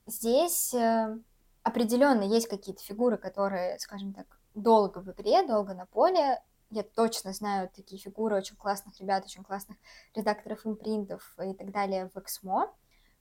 здесь 0.06 0.74
э, 0.74 1.16
определенно 1.62 2.22
есть 2.22 2.48
какие-то 2.48 2.83
фигуры, 2.83 3.18
которые, 3.18 3.78
скажем 3.78 4.14
так, 4.14 4.26
долго 4.54 4.98
в 4.98 5.11
игре, 5.11 5.46
долго 5.46 5.74
на 5.74 5.87
поле. 5.87 6.42
Я 6.70 6.83
точно 6.83 7.33
знаю 7.33 7.68
такие 7.74 8.00
фигуры 8.00 8.37
очень 8.37 8.56
классных 8.56 8.98
ребят, 9.00 9.24
очень 9.24 9.44
классных 9.44 9.76
редакторов 10.14 10.66
импринтов 10.66 11.35
и 11.44 11.52
так 11.52 11.70
далее 11.70 12.11
в 12.12 12.18
Эксмо, 12.18 12.72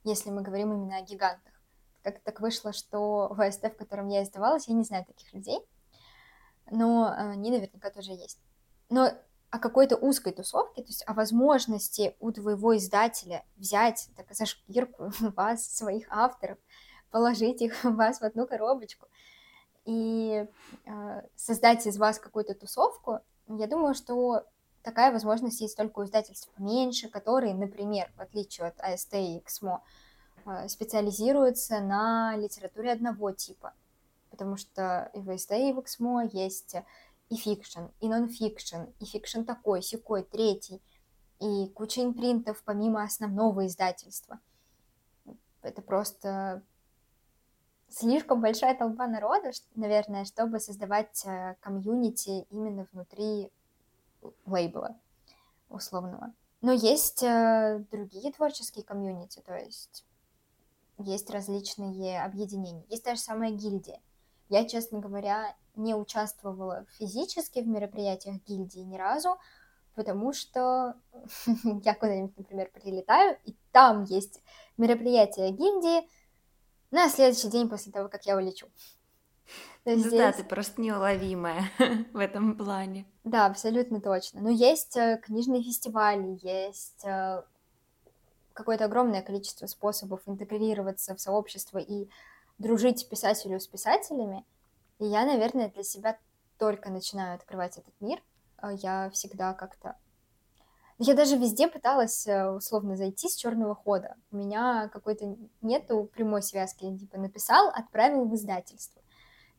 если 0.03 0.29
мы 0.29 0.41
говорим 0.41 0.73
именно 0.73 0.97
о 0.97 1.01
гигантах. 1.01 1.53
Как 2.01 2.19
так 2.19 2.39
вышло, 2.39 2.71
что 2.71 3.27
в 3.31 3.41
АСТ, 3.41 3.65
в 3.65 3.75
котором 3.75 4.07
я 4.07 4.23
издавалась, 4.23 4.67
я 4.67 4.73
не 4.73 4.83
знаю 4.83 5.05
таких 5.05 5.33
людей 5.33 5.59
но 6.71 7.07
э, 7.07 7.31
они 7.31 7.51
наверняка 7.51 7.89
тоже 7.89 8.11
есть. 8.11 8.39
Но 8.89 9.11
о 9.51 9.59
какой-то 9.59 9.95
узкой 9.97 10.31
тусовке, 10.31 10.83
то 10.83 10.87
есть 10.87 11.03
о 11.07 11.13
возможности 11.13 12.15
у 12.19 12.31
твоего 12.31 12.77
издателя 12.77 13.43
взять 13.57 14.09
так, 14.15 14.27
за 14.33 14.45
шкирку 14.45 15.11
вас, 15.35 15.65
своих 15.65 16.07
авторов, 16.09 16.57
положить 17.11 17.61
их 17.61 17.83
вас 17.83 18.19
в 18.19 18.23
одну 18.23 18.45
коробочку 18.45 19.07
и 19.85 20.45
э, 20.85 21.21
создать 21.35 21.87
из 21.87 21.97
вас 21.97 22.19
какую-то 22.19 22.53
тусовку, 22.53 23.19
я 23.47 23.65
думаю, 23.65 23.95
что 23.95 24.45
такая 24.83 25.11
возможность 25.11 25.61
есть 25.61 25.75
только 25.75 25.99
у 25.99 26.05
издательств 26.05 26.49
поменьше, 26.55 27.09
которые, 27.09 27.55
например, 27.55 28.11
в 28.15 28.21
отличие 28.21 28.67
от 28.67 28.79
АСТ 28.79 29.15
и 29.15 29.39
ЭКСМО, 29.39 29.81
э, 30.45 30.67
специализируются 30.67 31.79
на 31.79 32.35
литературе 32.37 32.91
одного 32.91 33.31
типа 33.31 33.73
потому 34.39 34.55
что 34.55 35.11
и 35.13 35.19
в 35.19 35.37
СТ, 35.37 35.51
и 35.51 35.73
в 35.73 35.81
Эксмо 35.81 36.23
есть 36.31 36.73
и 37.27 37.35
fiction, 37.35 37.87
и 37.99 38.07
нон-фикшн, 38.07 38.83
и 39.01 39.05
fiction 39.05 39.43
такой, 39.43 39.81
сякой, 39.81 40.23
третий, 40.23 40.81
и 41.41 41.67
куча 41.75 42.01
импринтов 42.01 42.63
помимо 42.63 43.03
основного 43.03 43.67
издательства. 43.67 44.39
Это 45.61 45.81
просто 45.81 46.63
слишком 47.89 48.39
большая 48.39 48.77
толпа 48.77 49.07
народа, 49.07 49.51
наверное, 49.75 50.23
чтобы 50.23 50.61
создавать 50.61 51.25
э, 51.25 51.55
community 51.59 52.47
именно 52.49 52.87
внутри 52.93 53.51
лейбла 54.45 54.95
условного. 55.67 56.33
Но 56.61 56.71
есть 56.71 57.23
э, 57.23 57.83
другие 57.91 58.31
творческие 58.31 58.85
community, 58.85 59.41
то 59.45 59.57
есть 59.57 60.05
есть 60.97 61.29
различные 61.29 62.21
объединения. 62.21 62.85
Есть 62.87 63.03
та 63.03 63.15
же 63.15 63.21
самая 63.21 63.51
гильдия. 63.51 63.99
Я, 64.49 64.65
честно 64.65 64.99
говоря, 64.99 65.55
не 65.75 65.95
участвовала 65.95 66.85
физически 66.97 67.59
в 67.59 67.67
мероприятиях 67.67 68.37
гильдии 68.47 68.79
ни 68.79 68.97
разу, 68.97 69.37
потому 69.95 70.33
что 70.33 70.95
я 71.83 71.93
куда-нибудь, 71.93 72.37
например, 72.37 72.69
прилетаю, 72.73 73.37
и 73.45 73.55
там 73.71 74.03
есть 74.03 74.41
мероприятие 74.77 75.51
гильдии 75.51 76.07
на 76.91 77.09
следующий 77.09 77.49
день 77.49 77.69
после 77.69 77.91
того, 77.91 78.09
как 78.09 78.25
я 78.25 78.35
улечу. 78.35 78.67
Ну 79.85 79.95
здесь... 79.95 80.11
да, 80.11 80.31
ты 80.31 80.43
просто 80.43 80.81
неуловимая 80.81 81.71
в 82.13 82.17
этом 82.17 82.55
плане. 82.55 83.05
Да, 83.23 83.45
абсолютно 83.47 83.99
точно. 84.01 84.41
Но 84.41 84.49
есть 84.49 84.95
э, 84.97 85.19
книжные 85.23 85.63
фестивали, 85.63 86.37
есть 86.43 87.03
э, 87.05 87.41
какое-то 88.53 88.85
огромное 88.85 89.21
количество 89.21 89.65
способов 89.65 90.21
интегрироваться 90.27 91.15
в 91.15 91.21
сообщество 91.21 91.79
и 91.79 92.09
дружить 92.59 93.07
писателю 93.09 93.59
с 93.59 93.67
писателями. 93.67 94.45
И 94.99 95.05
я, 95.05 95.25
наверное, 95.25 95.69
для 95.69 95.83
себя 95.83 96.17
только 96.57 96.91
начинаю 96.91 97.35
открывать 97.35 97.77
этот 97.77 97.93
мир. 97.99 98.21
А 98.57 98.73
я 98.73 99.09
всегда 99.11 99.53
как-то... 99.53 99.95
Я 101.01 101.15
даже 101.15 101.37
везде 101.37 101.69
пыталась 101.69 102.27
э, 102.27 102.49
условно 102.49 102.97
зайти 102.97 103.29
с 103.29 103.35
черного 103.35 103.73
хода. 103.73 104.17
У 104.31 104.35
меня 104.35 104.89
какой-то 104.89 105.37
нету 105.61 106.09
прямой 106.13 106.43
связки. 106.43 106.83
Я 106.83 106.97
типа 106.97 107.17
написал, 107.17 107.69
отправил 107.69 108.25
в 108.25 108.35
издательство. 108.35 109.01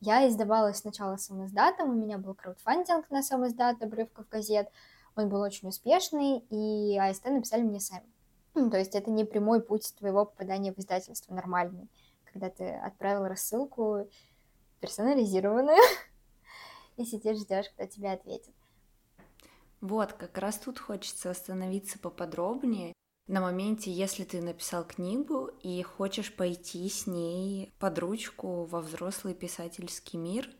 Я 0.00 0.28
издавалась 0.28 0.78
сначала 0.78 1.16
сам 1.16 1.44
издатом, 1.44 1.90
у 1.90 1.94
меня 1.94 2.18
был 2.18 2.34
краудфандинг 2.34 3.10
на 3.10 3.22
сам 3.22 3.46
издат, 3.46 3.82
обрывков 3.82 4.28
газет. 4.28 4.70
Он 5.16 5.28
был 5.28 5.40
очень 5.40 5.68
успешный, 5.68 6.38
и 6.50 6.98
АСТ 6.98 7.26
написали 7.26 7.62
мне 7.62 7.80
сами. 7.80 8.06
Ну, 8.54 8.70
то 8.70 8.78
есть 8.78 8.94
это 8.94 9.10
не 9.10 9.24
прямой 9.24 9.62
путь 9.62 9.94
твоего 9.98 10.24
попадания 10.24 10.72
в 10.72 10.78
издательство 10.78 11.34
нормальный 11.34 11.88
когда 12.32 12.50
ты 12.50 12.68
отправил 12.68 13.26
рассылку 13.26 14.08
персонализированную 14.80 15.78
и 16.96 17.04
сидишь, 17.04 17.38
ждешь, 17.38 17.70
кто 17.74 17.86
тебе 17.86 18.12
ответит. 18.12 18.54
Вот, 19.80 20.12
как 20.12 20.36
раз 20.38 20.58
тут 20.58 20.78
хочется 20.78 21.30
остановиться 21.30 21.98
поподробнее 21.98 22.92
на 23.30 23.40
моменте, 23.40 23.92
если 23.92 24.24
ты 24.24 24.42
написал 24.42 24.84
книгу 24.84 25.50
и 25.62 25.82
хочешь 25.82 26.34
пойти 26.34 26.88
с 26.88 27.06
ней 27.06 27.72
под 27.78 27.98
ручку 28.00 28.64
во 28.64 28.80
взрослый 28.80 29.34
писательский 29.34 30.18
мир, 30.18 30.50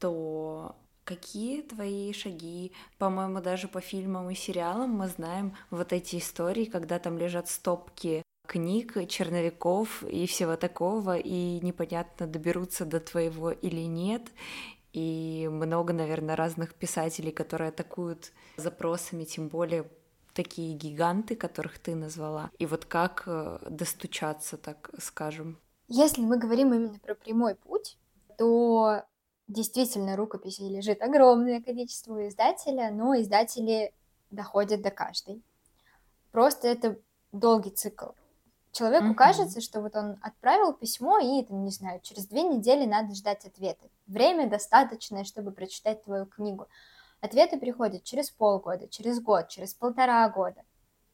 то 0.00 0.74
какие 1.04 1.62
твои 1.62 2.12
шаги? 2.12 2.72
По-моему, 2.98 3.40
даже 3.40 3.68
по 3.68 3.80
фильмам 3.80 4.28
и 4.28 4.34
сериалам 4.34 4.90
мы 4.90 5.06
знаем 5.06 5.56
вот 5.70 5.92
эти 5.92 6.16
истории, 6.16 6.64
когда 6.64 6.98
там 6.98 7.16
лежат 7.16 7.48
стопки 7.48 8.22
книг, 8.46 8.94
черновиков 9.08 10.02
и 10.04 10.26
всего 10.26 10.56
такого, 10.56 11.16
и 11.18 11.60
непонятно, 11.60 12.26
доберутся 12.26 12.84
до 12.84 13.00
твоего 13.00 13.50
или 13.50 13.82
нет. 13.82 14.22
И 14.92 15.48
много, 15.50 15.92
наверное, 15.92 16.36
разных 16.36 16.74
писателей, 16.74 17.30
которые 17.30 17.68
атакуют 17.68 18.32
запросами, 18.56 19.24
тем 19.24 19.48
более 19.48 19.90
такие 20.32 20.74
гиганты, 20.74 21.34
которых 21.36 21.78
ты 21.78 21.94
назвала. 21.94 22.50
И 22.58 22.66
вот 22.66 22.84
как 22.84 23.24
э, 23.26 23.58
достучаться, 23.68 24.56
так 24.56 24.90
скажем? 24.98 25.58
Если 25.88 26.22
мы 26.22 26.38
говорим 26.38 26.74
именно 26.74 26.98
про 26.98 27.14
прямой 27.14 27.54
путь, 27.54 27.98
то 28.38 29.02
действительно 29.48 30.16
рукописей 30.16 30.68
лежит 30.68 31.02
огромное 31.02 31.62
количество 31.62 32.14
у 32.14 32.28
издателя, 32.28 32.90
но 32.90 33.14
издатели 33.20 33.92
доходят 34.30 34.82
до 34.82 34.90
каждой. 34.90 35.42
Просто 36.32 36.68
это 36.68 36.98
долгий 37.32 37.70
цикл. 37.70 38.10
Человеку 38.76 39.06
mm-hmm. 39.06 39.14
кажется, 39.14 39.62
что 39.62 39.80
вот 39.80 39.96
он 39.96 40.18
отправил 40.20 40.74
письмо, 40.74 41.18
и, 41.18 41.42
там, 41.44 41.64
не 41.64 41.70
знаю, 41.70 41.98
через 42.02 42.26
две 42.26 42.42
недели 42.42 42.84
надо 42.84 43.14
ждать 43.14 43.46
ответа. 43.46 43.88
Время 44.06 44.50
достаточное, 44.50 45.24
чтобы 45.24 45.50
прочитать 45.50 46.04
твою 46.04 46.26
книгу. 46.26 46.68
Ответы 47.22 47.58
приходят 47.58 48.04
через 48.04 48.28
полгода, 48.28 48.86
через 48.88 49.18
год, 49.18 49.48
через 49.48 49.72
полтора 49.72 50.28
года. 50.28 50.62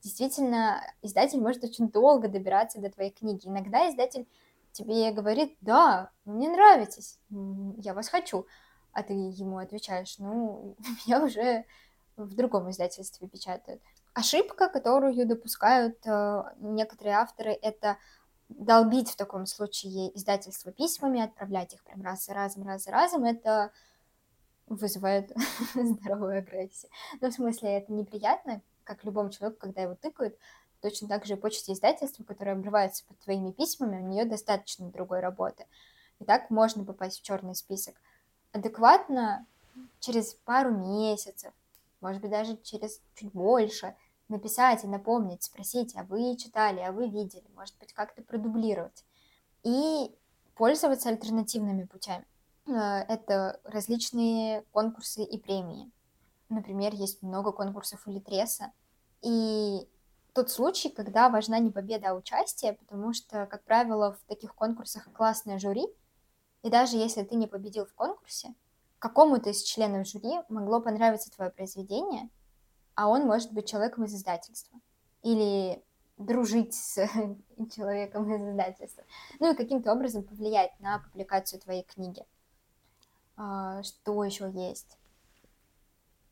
Действительно, 0.03 0.83
издатель 1.03 1.40
может 1.40 1.62
очень 1.62 1.88
долго 1.88 2.27
добираться 2.27 2.81
до 2.81 2.90
твоей 2.90 3.12
книги. 3.12 3.46
Иногда 3.46 3.88
издатель 3.88 4.27
тебе 4.72 5.12
говорит, 5.12 5.57
да, 5.61 6.11
мне 6.25 6.48
нравитесь, 6.48 7.20
я 7.31 7.94
вас 7.94 8.09
хочу. 8.09 8.44
А 8.90 9.05
ты 9.05 9.12
ему 9.12 9.59
отвечаешь, 9.59 10.18
ну, 10.18 10.75
я 11.07 11.22
уже 11.22 11.64
в 12.16 12.35
другом 12.35 12.70
издательстве 12.70 13.29
печатают. 13.29 13.81
Ошибка, 14.14 14.68
которую 14.68 15.27
допускают 15.27 15.98
э, 16.07 16.42
некоторые 16.59 17.16
авторы, 17.16 17.53
это 17.53 17.96
долбить 18.48 19.11
в 19.11 19.16
таком 19.16 19.46
случае 19.46 20.16
издательство 20.16 20.70
письмами, 20.70 21.22
отправлять 21.22 21.72
их 21.72 21.83
прям 21.85 22.03
раз 22.03 22.27
за 22.27 22.35
разом, 22.35 22.66
раз 22.66 22.85
за 22.85 22.90
разом, 22.90 23.25
это 23.25 23.72
вызывает 24.66 25.33
здоровую 25.75 26.38
агрессию. 26.38 26.90
Ну, 27.20 27.31
в 27.31 27.35
смысле, 27.35 27.79
это 27.79 27.92
неприятно, 27.92 28.61
как 28.85 29.05
любому 29.05 29.31
человеку, 29.31 29.61
когда 29.61 29.83
его 29.83 29.94
тыкают, 29.94 30.37
точно 30.81 31.09
так 31.09 31.25
же 31.25 31.35
и 31.35 31.37
почте 31.37 31.72
издательства, 31.72 32.25
которая 32.25 32.55
обрывается 32.55 33.05
под 33.07 33.18
твоими 33.20 33.53
письмами, 33.53 34.03
у 34.03 34.07
нее 34.07 34.25
достаточно 34.25 34.90
другой 34.90 35.20
работы. 35.20 35.66
И 36.18 36.25
так 36.25 36.51
можно 36.51 36.85
попасть 36.85 37.20
в 37.20 37.22
черный 37.22 37.55
список. 37.55 37.94
Адекватно 38.53 39.46
через 40.01 40.35
пару 40.35 40.70
месяцев, 40.70 41.53
может 42.01 42.20
быть, 42.20 42.31
даже 42.31 42.57
через 42.59 43.01
чуть 43.14 43.33
больше, 43.33 43.94
написать 44.33 44.83
и 44.83 44.88
напомнить, 44.88 45.45
спросить, 45.45 45.95
а 45.97 46.03
вы 46.03 46.37
читали, 46.37 46.81
а 46.81 46.90
вы 46.90 47.09
видели, 47.09 47.47
может 47.55 47.79
быть, 47.79 47.92
как-то 47.92 48.23
продублировать. 48.23 49.05
И 49.62 50.11
пользоваться 50.57 51.09
альтернативными 51.09 51.85
путями. 51.85 52.27
Э, 52.66 53.05
это 53.09 53.61
различные 53.64 54.62
конкурсы 54.73 55.23
и 55.23 55.38
премии. 55.38 55.90
Например, 56.49 56.92
есть 56.92 57.23
много 57.23 57.53
конкурсов 57.53 58.07
у 58.07 58.11
Литреса. 58.11 58.73
И 59.23 59.88
тот 60.33 60.51
случай, 60.51 60.88
когда 60.88 61.29
важна 61.29 61.59
не 61.59 61.71
победа, 61.71 62.11
а 62.11 62.14
участие, 62.14 62.75
потому 62.75 63.12
что, 63.12 63.47
как 63.47 63.64
правило, 63.64 64.14
в 64.14 64.29
таких 64.29 64.55
конкурсах 64.55 65.12
классное 65.12 65.59
жюри, 65.59 65.87
и 66.62 66.71
даже 66.71 66.97
если 66.97 67.23
ты 67.23 67.35
не 67.35 67.47
победил 67.47 67.87
в 67.87 67.95
конкурсе, 67.95 68.55
какому-то 68.99 69.51
из 69.51 69.62
членов 69.62 70.07
жюри 70.07 70.40
могло 70.49 70.81
понравиться 70.81 71.31
твое 71.31 71.51
произведение, 71.51 72.31
а 72.95 73.09
он 73.09 73.27
может 73.27 73.53
быть 73.53 73.69
человеком 73.69 74.05
из 74.05 74.15
издательства. 74.15 74.79
Или 75.23 75.83
дружить 76.19 76.75
с 76.75 76.97
человеком 77.75 78.33
из 78.33 78.43
издательства. 78.43 79.05
Ну 79.41 79.53
и 79.53 79.57
каким-то 79.57 79.93
образом 79.93 80.25
повлиять 80.25 80.79
на 80.81 80.99
публикацию 80.99 81.61
твоей 81.61 81.85
книги. 81.85 82.25
А, 83.37 83.83
что 83.83 84.23
еще 84.25 84.51
есть? 84.51 84.99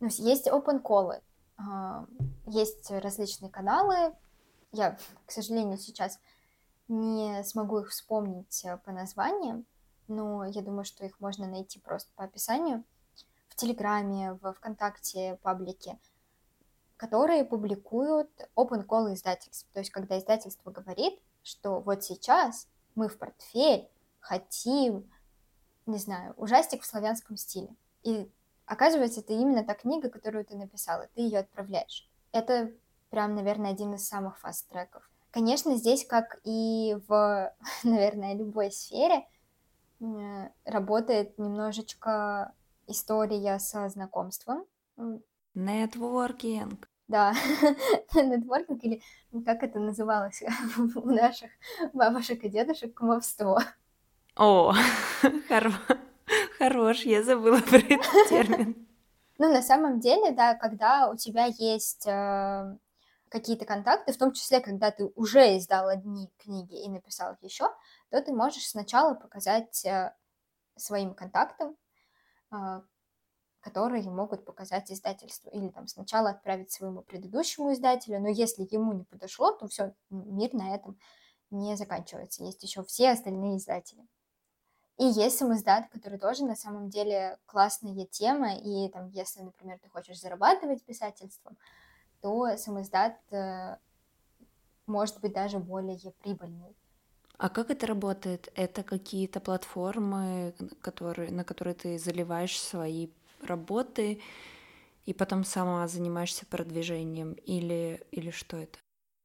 Ну, 0.01 0.09
есть 0.11 0.47
open 0.49 0.83
call, 0.83 1.21
а, 1.57 2.07
есть 2.47 2.91
различные 2.91 3.51
каналы. 3.51 4.15
Я, 4.73 4.99
к 5.27 5.31
сожалению, 5.31 5.79
сейчас 5.79 6.19
не 6.89 7.43
смогу 7.45 7.81
их 7.81 7.91
вспомнить 7.91 8.65
э, 8.65 8.77
по 8.79 8.91
названиям, 8.91 9.65
но 10.09 10.45
я 10.45 10.61
думаю, 10.61 10.85
что 10.85 11.05
их 11.05 11.21
можно 11.21 11.47
найти 11.47 11.79
просто 11.79 12.13
по 12.17 12.25
описанию 12.25 12.85
в 13.49 13.55
Телеграме, 13.55 14.35
в 14.35 14.53
ВКонтакте, 14.55 15.39
паблике, 15.43 15.99
которые 17.01 17.47
публикуют 17.47 18.29
open 18.55 18.87
call 18.87 19.15
издательств. 19.15 19.67
То 19.73 19.81
есть, 19.81 19.91
когда 19.91 20.19
издательство 20.19 20.71
говорит, 20.71 21.19
что 21.43 21.81
вот 21.81 22.05
сейчас 22.05 22.69
мы 22.95 23.09
в 23.09 23.17
портфель 23.17 23.89
хотим, 24.19 25.11
не 25.87 25.97
знаю, 25.97 26.35
ужастик 26.37 26.83
в 26.83 26.87
славянском 26.87 27.39
стиле. 27.39 27.75
И 28.03 28.31
оказывается, 28.67 29.21
это 29.21 29.33
именно 29.33 29.65
та 29.65 29.73
книга, 29.73 30.11
которую 30.11 30.45
ты 30.45 30.57
написала, 30.57 31.09
ты 31.15 31.23
ее 31.23 31.39
отправляешь. 31.39 32.07
Это 32.33 32.71
прям, 33.09 33.35
наверное, 33.35 33.71
один 33.71 33.95
из 33.95 34.07
самых 34.07 34.39
фаст-треков. 34.39 35.11
Конечно, 35.31 35.77
здесь, 35.77 36.05
как 36.07 36.39
и 36.45 36.99
в, 37.09 37.55
наверное, 37.83 38.35
любой 38.35 38.71
сфере, 38.71 39.27
работает 40.67 41.39
немножечко 41.39 42.53
история 42.87 43.59
со 43.59 43.89
знакомством. 43.89 44.67
Нетворкинг. 45.55 46.90
Да, 47.11 47.35
нетворкинг 48.15 48.85
или 48.85 49.03
как 49.45 49.65
это 49.65 49.81
называлось 49.81 50.45
у 50.95 51.11
наших 51.11 51.51
бабушек 51.93 52.45
и 52.45 52.49
дедушек, 52.49 52.97
кумовство. 52.97 53.61
О, 54.37 54.73
хорош, 56.59 57.01
я 57.03 57.25
забыла 57.25 57.59
про 57.63 57.79
этот 57.79 58.29
термин. 58.29 58.87
Ну, 59.39 59.53
на 59.53 59.61
самом 59.61 59.99
деле, 59.99 60.31
да, 60.31 60.55
когда 60.55 61.11
у 61.11 61.17
тебя 61.17 61.47
есть 61.47 62.07
э, 62.07 62.79
какие-то 63.29 63.65
контакты, 63.65 64.13
в 64.13 64.17
том 64.17 64.31
числе, 64.31 64.61
когда 64.61 64.93
ты 64.93 65.07
уже 65.17 65.59
издал 65.59 65.89
одни 65.89 66.31
книги 66.39 66.81
и 66.81 66.89
написал 66.89 67.37
еще, 67.41 67.65
то 68.11 68.23
ты 68.23 68.33
можешь 68.33 68.69
сначала 68.69 69.15
показать 69.15 69.85
э, 69.85 70.15
своим 70.77 71.15
контактам, 71.15 71.77
а, 72.53 72.83
которые 73.61 74.03
могут 74.11 74.45
показать 74.45 74.91
издательству, 74.91 75.51
или 75.51 75.69
там 75.69 75.87
сначала 75.87 76.31
отправить 76.31 76.71
своему 76.71 77.03
предыдущему 77.03 77.73
издателю, 77.73 78.21
но 78.21 78.29
если 78.29 78.67
ему 78.71 78.93
не 78.93 79.05
подошло, 79.05 79.53
то 79.53 79.69
все, 79.69 79.95
мир 80.11 80.55
на 80.55 80.75
этом 80.75 80.99
не 81.51 81.77
заканчивается. 81.77 82.45
Есть 82.45 82.63
еще 82.63 82.83
все 82.83 83.11
остальные 83.11 83.59
издатели. 83.59 84.07
И 84.99 85.05
есть 85.05 85.39
самоиздат, 85.39 85.89
который 85.89 86.19
тоже 86.19 86.45
на 86.45 86.57
самом 86.57 86.91
деле 86.91 87.39
классная 87.47 88.07
тема, 88.07 88.55
и 88.55 88.89
там, 88.91 89.09
если, 89.09 89.41
например, 89.41 89.79
ты 89.79 89.89
хочешь 89.89 90.21
зарабатывать 90.21 90.85
писательством, 90.85 91.57
то 92.21 92.57
самоиздат 92.59 93.17
э, 93.31 93.77
может 94.87 95.21
быть 95.21 95.33
даже 95.33 95.59
более 95.59 96.13
прибыльный. 96.23 96.77
А 97.39 97.49
как 97.49 97.71
это 97.71 97.87
работает? 97.87 98.53
Это 98.55 98.83
какие-то 98.83 99.41
платформы, 99.41 100.55
которые, 100.83 101.31
на 101.31 101.45
которые 101.45 101.73
ты 101.73 101.99
заливаешь 101.99 102.61
свои 102.61 103.09
работы 103.43 104.21
и 105.05 105.15
потом 105.15 105.45
сама 105.45 105.87
занимаешься 105.89 106.47
продвижением 106.47 107.33
или, 107.33 108.07
или 108.11 108.31
что 108.31 108.57
это? 108.57 108.79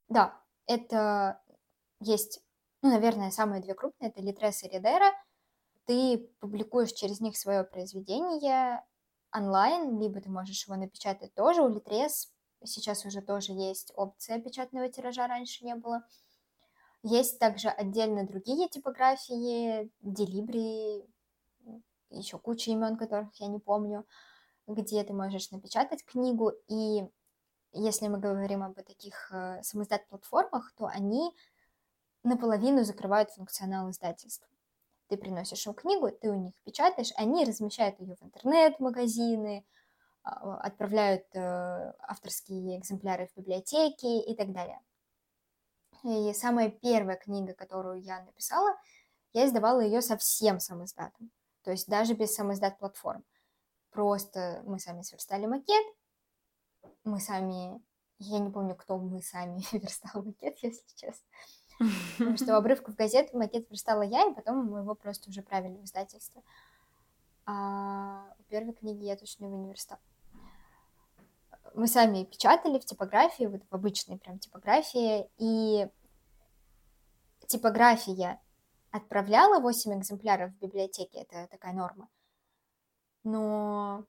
Да, 0.09 0.41
это 0.67 1.41
есть, 1.99 2.41
ну, 2.81 2.89
наверное, 2.89 3.31
самые 3.31 3.61
две 3.61 3.73
крупные, 3.73 4.09
это 4.09 4.21
Litres 4.21 4.63
и 4.63 4.69
Редера. 4.69 5.11
Ты 5.85 6.29
публикуешь 6.39 6.93
через 6.93 7.19
них 7.19 7.37
свое 7.37 7.63
произведение 7.63 8.83
онлайн, 9.33 9.99
либо 9.99 10.21
ты 10.21 10.29
можешь 10.29 10.67
его 10.67 10.75
напечатать 10.77 11.33
тоже. 11.33 11.61
У 11.61 11.69
Litres 11.69 12.29
сейчас 12.63 13.05
уже 13.05 13.21
тоже 13.21 13.51
есть 13.53 13.91
опция 13.95 14.39
печатного 14.39 14.89
тиража, 14.89 15.27
раньше 15.27 15.65
не 15.65 15.75
было. 15.75 16.03
Есть 17.03 17.37
также 17.39 17.69
отдельно 17.69 18.25
другие 18.25 18.67
типографии, 18.67 19.91
Делибри, 20.01 21.05
еще 22.09 22.37
куча 22.37 22.71
имен, 22.71 22.97
которых 22.97 23.33
я 23.35 23.47
не 23.47 23.59
помню, 23.59 24.05
где 24.67 25.03
ты 25.03 25.13
можешь 25.13 25.51
напечатать 25.51 26.03
книгу. 26.05 26.51
И 26.67 27.07
если 27.73 28.07
мы 28.07 28.19
говорим 28.19 28.63
об 28.63 28.75
таких 28.75 29.31
э, 29.31 29.61
самоиздат-платформах, 29.63 30.73
то 30.75 30.85
они 30.87 31.31
наполовину 32.23 32.83
закрывают 32.83 33.31
функционал 33.31 33.89
издательства. 33.89 34.47
Ты 35.07 35.17
приносишь 35.17 35.67
им 35.67 35.73
книгу, 35.73 36.09
ты 36.09 36.29
у 36.29 36.35
них 36.35 36.53
печатаешь, 36.63 37.13
они 37.15 37.45
размещают 37.45 37.99
ее 37.99 38.15
в 38.15 38.23
интернет-магазины, 38.23 39.65
а, 40.23 40.57
отправляют 40.57 41.25
э, 41.33 41.93
авторские 41.99 42.79
экземпляры 42.79 43.27
в 43.27 43.37
библиотеки 43.37 44.05
и 44.05 44.35
так 44.35 44.51
далее. 44.51 44.81
И 46.03 46.33
самая 46.33 46.69
первая 46.69 47.17
книга, 47.17 47.53
которую 47.53 48.01
я 48.01 48.23
написала, 48.23 48.75
я 49.33 49.45
издавала 49.45 49.81
ее 49.81 50.01
совсем 50.01 50.59
самоиздатом. 50.59 51.29
То 51.65 51.71
есть 51.71 51.89
даже 51.89 52.13
без 52.13 52.33
самоиздат 52.33 52.79
платформ. 52.79 53.25
Просто 53.89 54.61
мы 54.65 54.79
сами 54.79 55.01
сверстали 55.01 55.45
макет, 55.45 55.85
мы 57.03 57.19
сами, 57.19 57.81
я 58.19 58.39
не 58.39 58.49
помню, 58.49 58.75
кто 58.75 58.97
мы 58.97 59.21
сами 59.21 59.61
верстал 59.73 60.23
макет, 60.23 60.57
если 60.59 60.95
честно. 60.95 61.27
Потому 62.17 62.37
что 62.37 62.61
в 62.61 62.95
газету 62.95 63.37
макет 63.37 63.69
верстала 63.69 64.03
я, 64.03 64.29
и 64.29 64.33
потом 64.33 64.65
мы 64.65 64.79
его 64.79 64.95
просто 64.95 65.29
уже 65.29 65.41
правили 65.41 65.75
в 65.75 65.83
издательстве. 65.83 66.41
А 67.45 68.33
у 68.39 68.43
первой 68.43 68.73
книги 68.73 69.03
я 69.03 69.17
точно 69.17 69.45
его 69.45 69.57
не 69.57 69.69
верстала 69.69 69.99
мы 71.75 71.87
сами 71.87 72.23
печатали 72.23 72.79
в 72.79 72.85
типографии, 72.85 73.45
вот 73.45 73.61
в 73.69 73.75
обычной 73.75 74.17
прям 74.17 74.39
типографии, 74.39 75.29
и 75.37 75.87
типография 77.47 78.39
отправляла 78.95 79.59
8 79.59 79.99
экземпляров 79.99 80.51
в 80.51 80.59
библиотеке, 80.59 81.19
это 81.19 81.47
такая 81.51 81.73
норма. 81.73 82.07
Но 83.23 84.05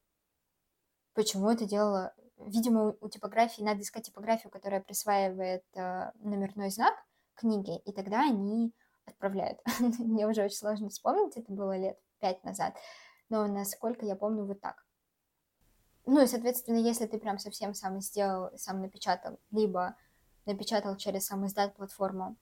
почему 1.14 1.51
это 1.51 1.66
делала? 1.66 2.14
Видимо, 2.38 2.94
у 3.01 3.09
типографии 3.09 3.62
надо 3.62 3.81
искать 3.81 4.07
типографию, 4.07 4.53
которая 4.53 4.80
присваивает 4.80 5.64
э, 5.74 6.12
номерной 6.20 6.70
знак 6.70 6.95
книги, 7.34 7.78
и 7.78 7.93
тогда 7.93 8.20
они 8.20 8.72
отправляют. 9.07 9.59
Мне 9.99 10.28
уже 10.28 10.45
очень 10.45 10.57
сложно 10.57 10.89
вспомнить, 10.89 11.37
это 11.37 11.53
было 11.53 11.76
лет 11.76 11.99
пять 12.20 12.45
назад, 12.45 12.76
но 13.28 13.47
насколько 13.49 14.07
я 14.07 14.14
помню, 14.14 14.45
вот 14.45 14.61
так. 14.61 14.84
Ну 16.05 16.22
и, 16.22 16.26
соответственно, 16.28 16.76
если 16.76 17.07
ты 17.07 17.18
прям 17.18 17.39
совсем 17.39 17.74
сам 17.74 18.01
сделал, 18.01 18.57
сам 18.57 18.80
напечатал, 18.80 19.41
либо 19.51 19.97
напечатал 20.45 20.97
через 20.97 21.26
сам 21.26 21.45
издат 21.45 21.74
платформу, 21.74 22.37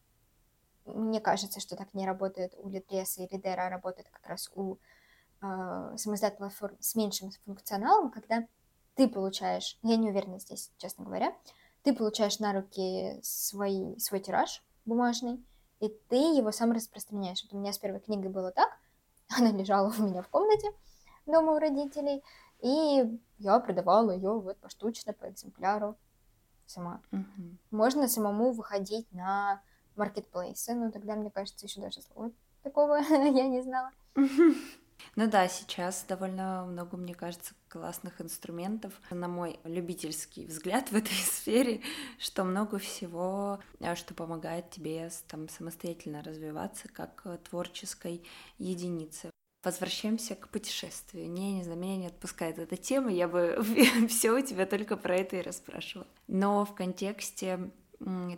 мне 0.84 1.20
кажется, 1.20 1.60
что 1.60 1.76
так 1.76 1.94
не 1.94 2.06
работает 2.06 2.54
у 2.58 2.68
Литреса 2.68 3.22
и 3.22 3.28
Лидера, 3.30 3.66
а 3.66 3.70
работает 3.70 4.08
как 4.10 4.26
раз 4.26 4.50
у 4.54 4.76
э, 5.42 5.94
самоиздат 5.96 6.38
платформ 6.38 6.76
с 6.80 6.94
меньшим 6.94 7.30
функционалом, 7.44 8.10
когда 8.10 8.46
ты 8.94 9.08
получаешь, 9.08 9.78
я 9.82 9.96
не 9.96 10.10
уверена 10.10 10.38
здесь, 10.38 10.70
честно 10.78 11.04
говоря, 11.04 11.34
ты 11.82 11.94
получаешь 11.94 12.38
на 12.38 12.52
руки 12.52 13.18
свой, 13.22 13.96
свой 13.98 14.20
тираж 14.20 14.62
бумажный, 14.84 15.44
и 15.80 15.88
ты 16.08 16.16
его 16.16 16.52
сам 16.52 16.72
распространяешь. 16.72 17.42
Вот 17.44 17.54
у 17.54 17.60
меня 17.60 17.72
с 17.72 17.78
первой 17.78 18.00
книгой 18.00 18.30
было 18.30 18.50
так, 18.52 18.70
она 19.36 19.50
лежала 19.50 19.92
у 19.98 20.02
меня 20.02 20.22
в 20.22 20.28
комнате 20.28 20.72
дома 21.26 21.52
у 21.52 21.58
родителей, 21.58 22.22
и 22.60 23.18
я 23.38 23.60
продавала 23.60 24.10
ее 24.10 24.38
вот 24.38 24.58
поштучно, 24.58 25.12
по 25.12 25.28
экземпляру. 25.28 25.96
сама. 26.66 27.02
Мгм. 27.10 27.58
Можно 27.70 28.08
самому 28.08 28.52
выходить 28.52 29.10
на 29.12 29.62
маркетплейсы, 29.96 30.74
но 30.74 30.90
тогда, 30.90 31.14
мне 31.14 31.30
кажется, 31.30 31.66
еще 31.66 31.80
даже 31.80 32.02
слова 32.02 32.30
такого 32.64 32.96
я 33.10 33.48
не 33.48 33.62
знала. 33.62 33.90
Ну 35.16 35.28
да, 35.28 35.48
сейчас 35.48 36.04
довольно 36.08 36.64
много, 36.64 36.96
мне 36.96 37.14
кажется, 37.14 37.54
классных 37.68 38.20
инструментов. 38.20 38.92
На 39.10 39.28
мой 39.28 39.58
любительский 39.64 40.46
взгляд 40.46 40.88
в 40.92 40.96
этой 40.96 41.16
сфере, 41.16 41.82
что 42.18 42.44
много 42.44 42.78
всего, 42.78 43.60
а, 43.80 43.96
что 43.96 44.14
помогает 44.14 44.70
тебе 44.70 45.10
там 45.28 45.48
самостоятельно 45.48 46.22
развиваться 46.22 46.88
как 46.88 47.22
э, 47.26 47.38
творческой 47.48 48.24
единице. 48.58 49.30
Возвращаемся 49.62 50.36
к 50.36 50.48
путешествию. 50.48 51.30
Не, 51.30 51.54
не 51.54 51.64
знаю, 51.64 51.78
меня 51.78 51.96
не 51.96 52.06
отпускает 52.06 52.58
эта 52.58 52.76
тема, 52.76 53.10
я 53.10 53.28
бы 53.28 53.62
все 54.08 54.32
у 54.32 54.40
тебя 54.40 54.64
только 54.64 54.96
про 54.96 55.16
это 55.16 55.36
и 55.36 55.42
расспрашивала. 55.42 56.08
Но 56.28 56.64
в 56.64 56.74
контексте 56.74 57.70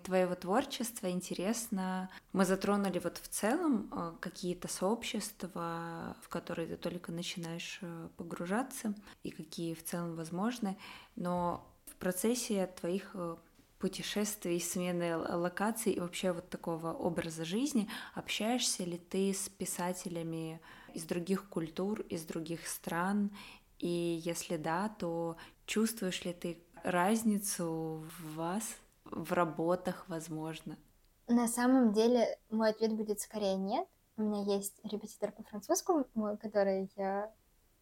твоего 0.05 0.35
творчества 0.35 1.11
интересно, 1.11 2.11
мы 2.33 2.45
затронули 2.45 2.99
вот 2.99 3.19
в 3.19 3.29
целом 3.29 3.91
э, 3.91 4.13
какие-то 4.21 4.69
сообщества, 4.69 6.17
в 6.23 6.29
которые 6.29 6.69
ты 6.69 6.77
только 6.77 7.13
начинаешь 7.13 7.79
э, 7.83 8.09
погружаться, 8.17 8.95
и 9.23 9.31
какие 9.31 9.75
в 9.75 9.83
целом 9.83 10.15
возможны, 10.15 10.77
но 11.17 11.67
в 11.87 11.97
процессе 11.97 12.67
твоих 12.81 13.11
э, 13.15 13.37
путешествий, 13.79 14.61
смены 14.61 15.17
локаций 15.17 15.93
и 15.93 16.01
вообще 16.01 16.33
вот 16.33 16.49
такого 16.49 16.93
образа 16.93 17.45
жизни, 17.45 17.89
общаешься 18.15 18.85
ли 18.85 18.99
ты 18.99 19.33
с 19.33 19.49
писателями 19.49 20.61
из 20.95 21.05
других 21.05 21.49
культур, 21.49 22.01
из 22.03 22.25
других 22.25 22.67
стран, 22.67 23.31
и 23.79 24.21
если 24.25 24.57
да, 24.57 24.89
то 24.89 25.37
чувствуешь 25.67 26.25
ли 26.25 26.33
ты 26.33 26.59
разницу 26.83 28.05
в 28.19 28.35
вас, 28.37 28.77
в 29.11 29.33
работах, 29.33 30.05
возможно? 30.09 30.79
На 31.29 31.49
самом 31.49 31.93
деле 31.93 32.39
мой 32.51 32.71
ответ 32.71 32.93
будет 32.93 33.21
скорее 33.21 33.57
нет. 33.57 33.87
У 34.17 34.23
меня 34.23 34.43
есть 34.55 34.79
репетитор 34.85 35.33
по 35.33 35.43
французскому, 35.43 36.07
который 36.41 36.91
я 36.97 37.33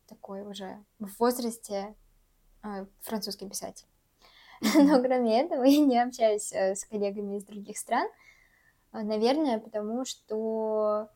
такой 0.07 0.43
уже 0.43 0.83
в 0.99 1.09
возрасте 1.19 1.95
э, 2.63 2.87
французский 3.03 3.49
писатель. 3.49 3.87
Но 4.61 5.03
кроме 5.03 5.41
этого 5.41 5.63
я 5.65 5.85
не 5.85 6.03
общаюсь 6.03 6.53
э, 6.53 6.75
с 6.75 6.85
коллегами 6.85 7.37
из 7.37 7.45
других 7.45 7.79
стран. 7.79 8.09
Э, 8.93 9.03
Наверное, 9.03 9.59
потому 9.59 10.05
что 10.05 11.11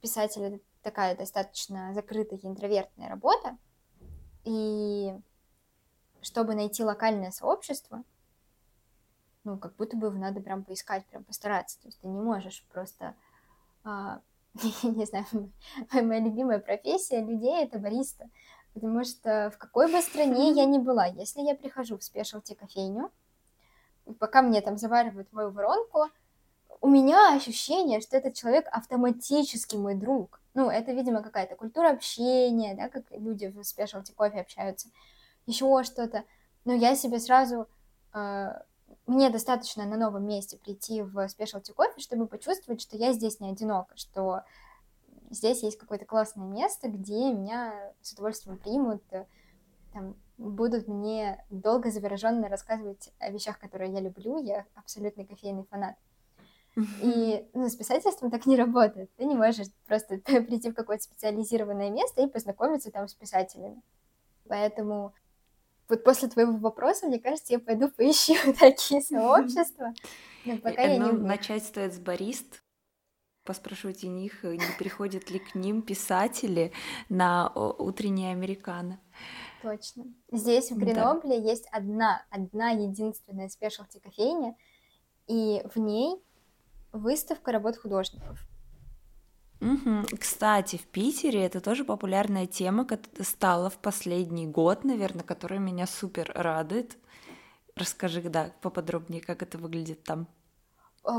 писатель 0.00 0.42
это 0.42 0.58
такая 0.82 1.16
достаточно 1.16 1.92
закрытая 1.94 2.38
интровертная 2.42 3.08
работа. 3.08 3.58
И 4.44 5.12
чтобы 6.22 6.54
найти 6.54 6.82
локальное 6.82 7.30
сообщество, 7.30 8.04
ну, 9.48 9.56
как 9.56 9.74
будто 9.76 9.96
бы 9.96 10.08
его 10.08 10.18
надо 10.18 10.40
прям 10.40 10.62
поискать, 10.62 11.06
прям 11.06 11.24
постараться. 11.24 11.80
То 11.80 11.88
есть 11.88 11.98
ты 12.00 12.06
не 12.06 12.20
можешь 12.20 12.64
просто, 12.70 13.14
а, 13.82 14.20
не 14.82 15.06
знаю, 15.06 15.26
моя 15.92 16.20
любимая 16.20 16.58
профессия 16.58 17.24
людей 17.24 17.64
это 17.64 17.78
бариста. 17.78 18.28
Потому 18.74 19.04
что 19.04 19.50
в 19.54 19.58
какой 19.58 19.90
бы 19.90 20.02
стране 20.02 20.52
я 20.52 20.66
ни 20.66 20.78
была, 20.78 21.06
если 21.06 21.40
я 21.40 21.54
прихожу 21.54 21.96
в 21.96 22.04
спешлти 22.04 22.54
кофейню, 22.54 23.10
пока 24.18 24.42
мне 24.42 24.60
там 24.60 24.76
заваривают 24.76 25.32
мою 25.32 25.50
воронку, 25.50 26.10
у 26.80 26.88
меня 26.88 27.34
ощущение, 27.34 28.00
что 28.00 28.16
этот 28.16 28.34
человек 28.34 28.68
автоматически 28.70 29.76
мой 29.76 29.94
друг. 29.94 30.40
Ну, 30.54 30.68
это, 30.68 30.92
видимо, 30.92 31.22
какая-то 31.22 31.56
культура 31.56 31.90
общения, 31.90 32.74
да, 32.74 32.88
как 32.88 33.04
люди 33.10 33.46
в 33.46 33.64
спешлти 33.64 34.12
кофе 34.12 34.40
общаются, 34.40 34.88
еще 35.46 35.82
что-то. 35.84 36.24
Но 36.64 36.74
я 36.74 36.94
себе 36.94 37.18
сразу 37.18 37.66
э, 38.12 38.52
мне 39.08 39.30
достаточно 39.30 39.86
на 39.86 39.96
новом 39.96 40.26
месте 40.26 40.58
прийти 40.58 41.02
в 41.02 41.28
спешлти 41.28 41.72
кофе, 41.72 41.98
чтобы 42.00 42.26
почувствовать, 42.26 42.80
что 42.80 42.96
я 42.96 43.12
здесь 43.12 43.40
не 43.40 43.50
одинока, 43.50 43.96
что 43.96 44.42
здесь 45.30 45.62
есть 45.62 45.78
какое-то 45.78 46.04
классное 46.04 46.46
место, 46.46 46.88
где 46.88 47.32
меня 47.32 47.92
с 48.02 48.12
удовольствием 48.12 48.58
примут, 48.58 49.02
э, 49.10 49.26
там, 49.92 50.14
будут 50.36 50.88
мне 50.88 51.44
долго 51.50 51.90
завороженно 51.90 52.48
рассказывать 52.48 53.10
о 53.18 53.30
вещах, 53.30 53.58
которые 53.58 53.92
я 53.92 54.00
люблю. 54.00 54.38
Я 54.38 54.66
абсолютный 54.74 55.26
кофейный 55.26 55.64
фанат. 55.64 55.96
И 57.02 57.48
ну, 57.54 57.68
с 57.68 57.74
писательством 57.74 58.30
так 58.30 58.46
не 58.46 58.56
работает. 58.56 59.10
Ты 59.16 59.24
не 59.24 59.34
можешь 59.34 59.66
просто 59.86 60.18
прийти 60.24 60.70
в 60.70 60.74
какое-то 60.74 61.02
специализированное 61.02 61.90
место 61.90 62.22
и 62.22 62.28
познакомиться 62.28 62.92
там 62.92 63.08
с 63.08 63.14
писателями. 63.14 63.82
Поэтому 64.48 65.12
вот 65.88 66.04
после 66.04 66.28
твоего 66.28 66.56
вопроса, 66.56 67.06
мне 67.06 67.18
кажется, 67.18 67.52
я 67.52 67.58
пойду 67.58 67.88
поищу 67.88 68.34
такие 68.58 69.00
сообщества. 69.00 69.94
Но 70.44 70.58
пока 70.58 70.82
я 70.82 70.98
не 70.98 71.12
начать 71.12 71.64
стоит 71.64 71.94
с 71.94 71.98
барист. 71.98 72.62
Поспрашивать 73.44 74.04
у 74.04 74.08
них, 74.08 74.44
э, 74.44 74.56
не 74.56 74.78
приходят 74.78 75.30
ли 75.30 75.38
к 75.38 75.54
ним 75.54 75.80
писатели 75.80 76.70
на 77.08 77.46
о, 77.46 77.72
утреннее 77.82 78.32
американо. 78.32 79.00
Точно. 79.62 80.04
Здесь, 80.30 80.70
в 80.70 80.78
Да. 80.78 80.84
Гренобле, 80.84 81.40
есть 81.40 81.66
одна, 81.72 82.22
одна 82.28 82.70
единственная 82.70 83.48
спешлти 83.48 84.00
кофейня, 84.00 84.54
и 85.26 85.62
в 85.74 85.78
ней 85.78 86.22
выставка 86.92 87.52
работ 87.52 87.78
художников. 87.78 88.38
Мгм. 89.60 90.06
Кстати, 90.18 90.76
в 90.76 90.86
Питере 90.86 91.44
это 91.44 91.60
тоже 91.60 91.84
популярная 91.84 92.46
тема, 92.46 92.86
стала 93.20 93.70
в 93.70 93.78
последний 93.78 94.46
год, 94.46 94.84
наверное, 94.84 95.24
которая 95.24 95.58
меня 95.58 95.86
супер 95.86 96.30
радует. 96.34 96.96
Расскажи, 97.74 98.22
да, 98.22 98.52
поподробнее, 98.60 99.20
как 99.20 99.42
это 99.42 99.58
выглядит 99.58 100.04
там. 100.04 100.26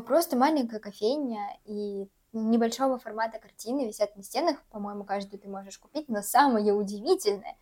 Просто 0.05 0.37
маленькая 0.37 0.79
кофейня 0.79 1.57
и 1.65 2.07
небольшого 2.31 2.99
формата 2.99 3.39
картины 3.39 3.87
висят 3.87 4.15
на 4.15 4.23
стенах, 4.23 4.61
по-моему, 4.69 5.03
каждую 5.03 5.39
ты 5.39 5.49
можешь 5.49 5.79
купить, 5.79 6.09
но 6.09 6.21
самое 6.21 6.73
удивительное, 6.73 7.57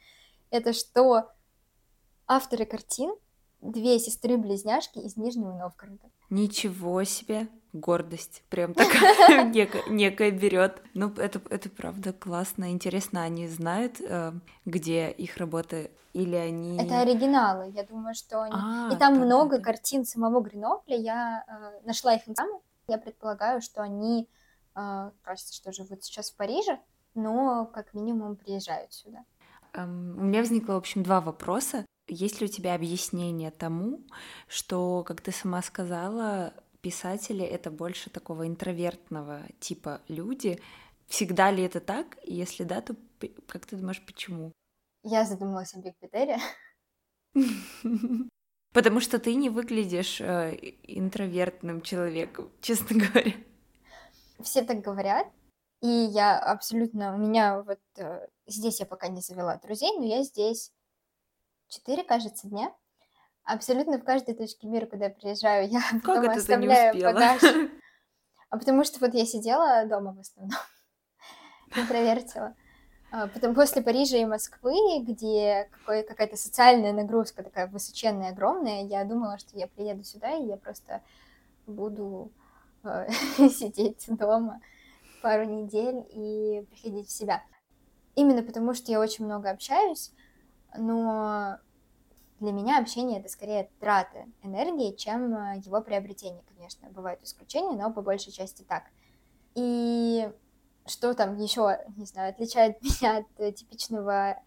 это 0.50 0.74
что 0.74 1.32
авторы 2.28 2.66
картин 2.66 3.16
две 3.62 3.98
сестры-близняшки 3.98 5.00
из 5.00 5.16
Нижнего 5.16 5.54
Новгорода. 5.54 6.12
Ничего 6.30 7.04
себе, 7.06 7.48
гордость, 7.74 8.44
прям 8.50 8.74
такая 8.74 9.44
некая, 9.54 9.84
некая 9.88 10.32
берет. 10.32 10.82
Ну, 10.94 11.14
это, 11.14 11.42
это 11.50 11.70
правда 11.70 12.14
классно, 12.14 12.72
интересно, 12.72 13.24
они 13.24 13.48
знают, 13.48 14.00
э, 14.02 14.34
где 14.66 15.10
их 15.10 15.38
работы, 15.38 15.92
или 16.14 16.36
они... 16.36 16.78
Это 16.80 17.02
оригиналы, 17.02 17.72
я 17.72 17.84
думаю, 17.84 18.16
что 18.16 18.42
они... 18.42 18.56
А, 18.56 18.90
И 18.92 18.98
там 18.98 19.16
да, 19.16 19.26
много 19.26 19.58
да. 19.58 19.64
картин 19.64 20.06
самого 20.06 20.42
Гренобля, 20.42 20.98
я 20.98 21.44
э, 21.48 21.86
нашла 21.86 22.16
их 22.16 22.28
инстаграм, 22.28 22.60
я 22.88 22.98
предполагаю, 22.98 23.62
что 23.62 23.82
они, 23.82 24.28
э, 24.76 25.12
кажется, 25.22 25.54
что 25.54 25.72
живут 25.72 26.04
сейчас 26.04 26.32
в 26.32 26.36
Париже, 26.36 26.80
но 27.14 27.66
как 27.66 27.94
минимум 27.94 28.36
приезжают 28.36 28.94
сюда. 28.94 29.26
Эм, 29.74 30.18
У 30.18 30.24
меня 30.24 30.40
возникло, 30.40 30.74
в 30.74 30.78
общем, 30.78 31.04
два 31.04 31.22
вопроса. 31.22 31.86
Есть 32.08 32.40
ли 32.40 32.46
у 32.46 32.50
тебя 32.50 32.74
объяснение 32.74 33.52
тому, 33.52 34.00
что, 34.48 35.04
как 35.04 35.20
ты 35.22 35.32
сама 35.32 35.62
сказала, 35.62 36.54
писатели— 36.88 37.44
это 37.56 37.70
больше 37.70 38.10
такого 38.10 38.48
интровертного 38.48 39.42
типа 39.60 40.00
люди? 40.08 40.58
Всегда 41.08 41.52
ли 41.52 41.64
это 41.64 41.82
так? 41.82 42.18
И 42.24 42.34
если 42.34 42.64
да, 42.64 42.80
то 42.80 42.96
как 43.46 43.66
ты 43.66 43.76
думаешь, 43.76 44.02
почему? 44.06 44.54
Я 45.04 45.26
задумалась 45.26 45.74
о 45.74 45.80
Биг 45.80 45.98
Питере. 46.00 46.38
Потому 48.74 49.02
что 49.02 49.20
ты 49.20 49.36
не 49.36 49.50
выглядишь 49.50 50.22
э, 50.22 50.56
интровертным 50.84 51.82
человеком, 51.82 52.50
честно 52.62 53.00
говоря. 53.00 53.34
Все 54.40 54.64
так 54.64 54.80
говорят, 54.80 55.28
и 55.82 55.88
я 55.88 56.40
абсолютно... 56.40 57.16
У 57.16 57.18
меня 57.18 57.64
вот 57.64 57.82
э, 57.98 58.28
здесь 58.46 58.80
я 58.80 58.86
пока 58.86 59.10
не 59.10 59.20
завела 59.20 59.58
друзей, 59.58 59.92
но 59.98 60.06
я 60.06 60.24
здесь 60.24 60.72
четыре, 61.68 62.04
кажется, 62.06 62.48
дня. 62.48 62.74
Абсолютно 63.48 63.98
в 63.98 64.04
каждой 64.04 64.36
точке 64.36 64.68
мира, 64.68 64.86
куда 64.86 65.06
я 65.06 65.12
приезжаю, 65.12 65.70
я 65.70 65.80
Как 65.92 66.04
потом 66.04 66.24
это 66.24 66.46
ты 66.46 66.56
не 66.58 66.68
оставляю 66.68 66.94
успела? 66.94 67.14
багаж. 67.14 67.42
А 68.50 68.58
потому 68.58 68.86
что 68.86 69.00
вот 69.02 69.14
я 69.14 69.26
сидела 69.26 69.86
дома 69.86 70.14
в 70.14 70.20
основном, 70.20 70.58
интровертила. 71.76 72.56
А, 73.12 73.28
Потом 73.28 73.54
после 73.56 73.82
Парижа 73.82 74.16
и 74.18 74.26
Москвы, 74.26 75.02
где 75.02 75.70
какая-то 75.86 76.38
социальная 76.38 76.94
нагрузка 76.94 77.44
такая 77.44 77.68
высоченная, 77.68 78.30
огромная, 78.30 78.84
я 78.86 79.04
думала, 79.04 79.38
что 79.38 79.58
я 79.58 79.68
приеду 79.68 80.06
сюда, 80.06 80.32
и 80.32 80.46
я 80.46 80.56
просто 80.56 81.02
буду 81.66 82.32
э, 82.86 83.10
сидеть 83.50 84.06
дома 84.08 84.62
пару 85.22 85.44
недель 85.44 86.06
и 86.12 86.66
приходить 86.70 87.10
в 87.10 87.12
себя. 87.12 87.44
Именно 88.16 88.44
потому, 88.44 88.74
что 88.74 88.94
я 88.94 89.00
очень 89.02 89.26
много 89.26 89.50
общаюсь, 89.50 90.14
но 90.78 91.58
для 92.40 92.52
меня 92.52 92.80
общение 92.80 93.20
это 93.20 93.30
скорее 93.30 93.70
трата 93.80 94.26
энергии, 94.44 94.96
чем 94.96 95.34
э, 95.36 95.62
его 95.66 95.82
приобретение, 95.82 96.44
конечно. 96.56 96.90
Бывают 96.90 97.24
исключения, 97.24 97.76
но 97.76 97.92
по 97.92 98.02
большей 98.02 98.32
части 98.32 98.64
так. 98.64 98.84
И 99.56 100.30
что 100.86 101.14
там 101.14 101.38
еще, 101.38 101.80
не 101.98 102.06
знаю, 102.06 102.30
отличает 102.30 102.82
меня 102.82 103.18
от 103.18 103.40
э, 103.40 103.52
типичного 103.52 104.38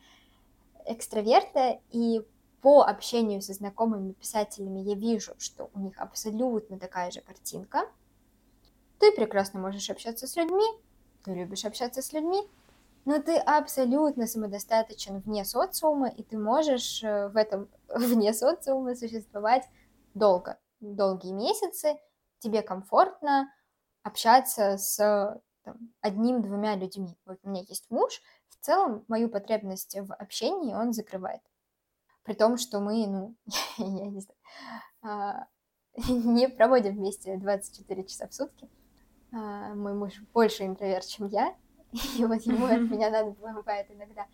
экстраверта 0.86 1.80
и 1.90 2.22
по 2.62 2.82
общению 2.82 3.42
со 3.42 3.54
знакомыми 3.54 4.12
писателями 4.12 4.80
я 4.80 4.94
вижу, 4.94 5.34
что 5.38 5.70
у 5.74 5.80
них 5.80 5.98
абсолютно 5.98 6.78
такая 6.78 7.10
же 7.10 7.20
картинка. 7.20 7.88
Ты 8.98 9.12
прекрасно 9.12 9.60
можешь 9.60 9.88
общаться 9.88 10.26
с 10.26 10.36
людьми, 10.36 10.64
ты 11.24 11.34
любишь 11.34 11.64
общаться 11.64 12.02
с 12.02 12.12
людьми, 12.12 12.42
но 13.06 13.18
ты 13.20 13.36
абсолютно 13.36 14.26
самодостаточен 14.26 15.20
вне 15.20 15.44
социума, 15.44 16.08
и 16.08 16.22
ты 16.22 16.36
можешь 16.36 17.02
э, 17.02 17.28
в 17.28 17.36
этом 17.36 17.68
вне 17.94 18.32
социума 18.32 18.94
существовать 18.94 19.64
долго, 20.14 20.58
долгие 20.80 21.32
месяцы, 21.32 21.98
тебе 22.38 22.62
комфортно 22.62 23.52
общаться 24.02 24.78
с 24.78 25.42
одним-двумя 26.00 26.76
людьми. 26.76 27.18
Вот 27.26 27.38
у 27.42 27.50
меня 27.50 27.62
есть 27.68 27.90
муж, 27.90 28.20
в 28.48 28.64
целом 28.64 29.04
мою 29.08 29.28
потребность 29.28 29.96
в 29.98 30.12
общении 30.14 30.74
он 30.74 30.92
закрывает. 30.92 31.40
При 32.24 32.34
том, 32.34 32.58
что 32.58 32.80
мы, 32.80 33.06
ну, 33.06 33.34
я 33.78 34.06
не 34.06 34.20
знаю, 34.20 34.38
а, 35.02 35.46
не 36.08 36.48
проводим 36.48 36.96
вместе 36.96 37.36
24 37.36 38.04
часа 38.04 38.28
в 38.28 38.34
сутки. 38.34 38.68
А, 39.32 39.74
мой 39.74 39.94
муж 39.94 40.20
больше 40.32 40.64
интроверт, 40.64 41.06
чем 41.06 41.26
я, 41.28 41.54
и 42.18 42.24
вот 42.24 42.42
ему 42.42 42.66
от 42.66 42.80
меня 42.80 43.10
надо 43.10 43.30
бывает 43.30 43.90
иногда 43.90 44.26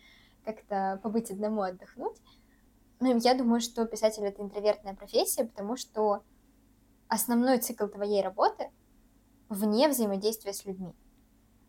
как-то 0.45 1.01
побыть 1.03 1.31
одному, 1.31 1.63
отдохнуть. 1.63 2.17
Ну, 3.01 3.17
я 3.19 3.35
думаю, 3.35 3.61
что 3.61 3.85
писатель— 3.85 4.25
это 4.25 4.43
интровертная 4.43 4.95
профессия, 4.95 5.45
потому 5.45 5.77
что 5.77 6.23
основной 7.09 7.59
цикл 7.59 7.87
твоей 7.87 8.23
работы 8.23 8.71
вне 9.49 9.89
взаимодействия 9.89 10.53
с 10.53 10.65
людьми. 10.65 10.95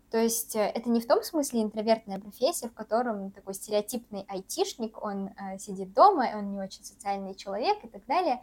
То 0.09 0.17
есть 0.17 0.55
э, 0.55 0.61
это 0.61 0.89
не 0.89 1.01
в 1.01 1.07
том 1.07 1.21
смысле 1.21 1.63
интровертная 1.63 2.19
профессия, 2.19 2.69
в 2.69 2.73
котором 2.73 3.31
такой 3.31 3.53
стереотипный 3.53 4.25
айтишник, 4.29 5.03
он 5.03 5.27
э, 5.27 5.57
сидит 5.59 5.93
дома, 5.93 6.29
он 6.33 6.53
не 6.53 6.61
очень 6.61 6.83
социальный 6.83 7.35
человек 7.35 7.83
и 7.83 7.89
так 7.89 8.05
далее, 8.05 8.41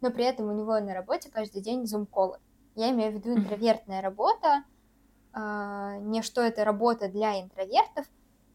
но 0.00 0.10
при 0.10 0.24
этом 0.24 0.48
у 0.48 0.52
него 0.52 0.78
на 0.78 0.94
работе 0.94 1.28
каждый 1.30 1.62
день 1.62 1.84
зум-колы. 1.86 2.38
Я 2.76 2.90
имею 2.90 3.10
в 3.10 3.14
виду 3.16 3.34
интровертная 3.34 4.00
работа, 4.00 4.62
э, 5.34 5.98
не 6.02 6.22
что 6.22 6.42
это 6.42 6.64
работа 6.64 7.08
для 7.08 7.40
интровертов, 7.42 8.06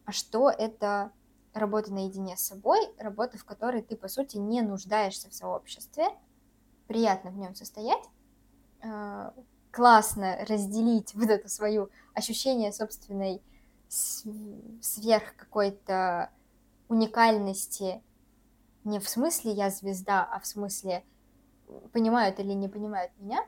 а 0.06 0.12
что 0.12 0.48
это 0.48 1.12
работа 1.56 1.92
наедине 1.92 2.36
с 2.36 2.40
собой, 2.40 2.78
работа, 2.98 3.38
в 3.38 3.44
которой 3.44 3.82
ты, 3.82 3.96
по 3.96 4.08
сути, 4.08 4.36
не 4.36 4.62
нуждаешься 4.62 5.30
в 5.30 5.34
сообществе, 5.34 6.06
приятно 6.86 7.30
в 7.30 7.36
нем 7.36 7.54
состоять, 7.54 8.04
э, 8.82 9.30
классно 9.70 10.38
разделить 10.48 11.14
вот 11.14 11.28
это 11.30 11.48
свое 11.48 11.88
ощущение 12.14 12.72
собственной 12.72 13.42
сверх 13.88 15.36
какой-то 15.36 16.30
уникальности 16.88 18.02
не 18.86 19.00
в 19.00 19.08
смысле 19.08 19.50
я 19.50 19.68
звезда, 19.70 20.24
а 20.24 20.38
в 20.38 20.46
смысле 20.46 21.04
понимают 21.92 22.38
или 22.38 22.52
не 22.52 22.68
понимают 22.68 23.10
меня. 23.18 23.44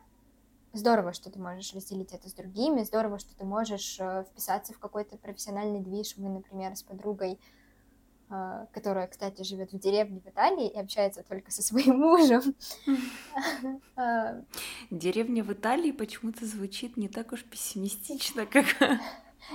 Здорово, 0.72 1.12
что 1.12 1.30
ты 1.30 1.38
можешь 1.38 1.72
разделить 1.72 2.12
это 2.12 2.28
с 2.28 2.32
другими, 2.32 2.82
здорово, 2.82 3.20
что 3.20 3.36
ты 3.36 3.44
можешь 3.44 3.98
э, 4.00 4.24
вписаться 4.28 4.74
в 4.74 4.80
какой-то 4.80 5.16
профессиональный 5.16 5.80
движ. 5.80 6.16
Мы, 6.16 6.28
например, 6.28 6.74
с 6.74 6.82
подругой 6.82 7.38
которая, 8.72 9.06
кстати, 9.06 9.42
живет 9.42 9.72
в 9.72 9.78
деревне 9.78 10.20
в 10.20 10.28
Италии 10.28 10.68
и 10.68 10.78
общается 10.78 11.22
только 11.22 11.50
со 11.50 11.62
своим 11.62 11.98
мужем. 11.98 12.42
А, 13.96 14.42
Деревня 14.90 15.42
в 15.42 15.52
Италии 15.52 15.92
почему-то 15.92 16.46
звучит 16.46 16.96
не 16.96 17.08
так 17.08 17.32
уж 17.32 17.44
пессимистично, 17.44 18.46
как... 18.52 18.66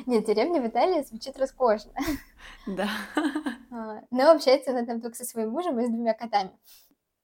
Нет, 0.06 0.26
деревня 0.26 0.62
в 0.62 0.68
Италии 0.68 1.04
звучит 1.04 1.38
роскошно. 1.38 1.92
Да. 2.68 2.90
А, 3.72 4.02
но 4.12 4.32
общается 4.32 4.72
она 4.72 4.86
там 4.86 5.02
только 5.02 5.16
со 5.16 5.26
своим 5.26 5.52
мужем 5.52 5.80
и 5.80 5.86
с 5.86 5.90
двумя 5.90 6.14
котами. 6.14 6.52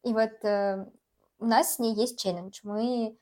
И 0.04 0.14
вот 0.14 0.32
э, 0.44 0.86
у 1.40 1.46
нас 1.46 1.76
с 1.76 1.80
ней 1.80 1.94
есть 1.94 2.20
челлендж. 2.20 2.60
Мы 2.64 3.18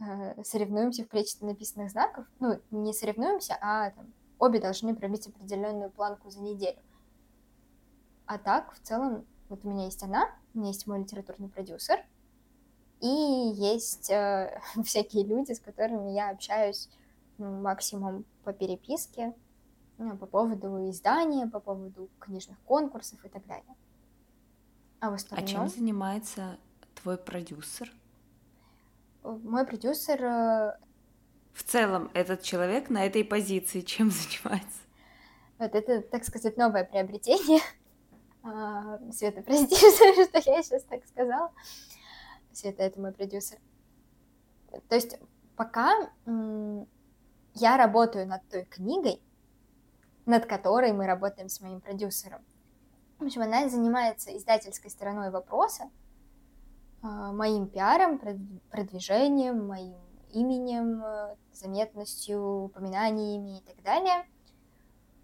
э, 0.00 0.42
соревнуемся 0.42 1.04
в 1.04 1.08
количестве 1.08 1.46
написанных 1.46 1.90
знаков. 1.90 2.26
Ну, 2.40 2.60
не 2.70 2.92
соревнуемся, 2.92 3.56
а 3.60 3.90
там, 3.90 4.12
обе 4.38 4.60
должны 4.60 4.96
пробить 4.96 5.28
определенную 5.28 5.90
планку 5.90 6.30
за 6.30 6.40
неделю. 6.40 6.78
А 8.28 8.36
так, 8.36 8.74
в 8.74 8.80
целом, 8.80 9.24
вот 9.48 9.64
у 9.64 9.70
меня 9.70 9.86
есть 9.86 10.02
она, 10.02 10.30
у 10.52 10.58
меня 10.58 10.68
есть 10.68 10.86
мой 10.86 11.00
литературный 11.00 11.48
продюсер, 11.48 12.04
и 13.00 13.06
есть 13.06 14.10
э, 14.10 14.60
всякие 14.84 15.24
люди, 15.24 15.52
с 15.52 15.60
которыми 15.60 16.10
я 16.10 16.28
общаюсь 16.28 16.90
ну, 17.38 17.62
максимум 17.62 18.26
по 18.44 18.52
переписке, 18.52 19.34
ну, 19.96 20.14
по 20.18 20.26
поводу 20.26 20.90
издания, 20.90 21.46
по 21.46 21.58
поводу 21.58 22.10
книжных 22.18 22.58
конкурсов 22.66 23.24
и 23.24 23.30
так 23.30 23.46
далее. 23.46 23.74
А 25.00 25.10
в 25.10 25.14
остальном... 25.14 25.46
А 25.46 25.48
чем 25.48 25.68
занимается 25.68 26.58
твой 26.96 27.16
продюсер? 27.16 27.90
Мой 29.22 29.64
продюсер... 29.64 30.22
Э, 30.22 30.78
в 31.54 31.62
целом, 31.62 32.10
этот 32.12 32.42
человек 32.42 32.90
на 32.90 33.06
этой 33.06 33.24
позиции 33.24 33.80
чем 33.80 34.10
занимается? 34.10 34.80
Вот 35.58 35.74
это, 35.74 36.02
так 36.02 36.24
сказать, 36.24 36.58
новое 36.58 36.84
приобретение. 36.84 37.60
А, 38.50 38.98
Света, 39.12 39.42
прости, 39.46 39.76
что 39.76 40.50
я 40.50 40.62
сейчас 40.62 40.82
так 40.84 41.06
сказала. 41.06 41.52
Света, 42.52 42.82
это 42.82 43.00
мой 43.00 43.12
продюсер. 43.12 43.58
То 44.88 44.94
есть 44.94 45.18
пока 45.56 46.10
я 47.54 47.76
работаю 47.76 48.26
над 48.26 48.46
той 48.48 48.64
книгой, 48.64 49.20
над 50.26 50.46
которой 50.46 50.92
мы 50.92 51.06
работаем 51.06 51.48
с 51.48 51.60
моим 51.60 51.80
продюсером. 51.80 52.40
В 53.18 53.24
общем, 53.24 53.42
она 53.42 53.68
занимается 53.68 54.36
издательской 54.36 54.90
стороной 54.90 55.30
вопроса, 55.30 55.90
а, 57.02 57.32
моим 57.32 57.66
пиаром, 57.66 58.20
продвижением, 58.70 59.66
моим 59.66 59.96
именем, 60.32 61.02
заметностью, 61.52 62.64
упоминаниями 62.64 63.58
и 63.58 63.60
так 63.62 63.82
далее. 63.82 64.26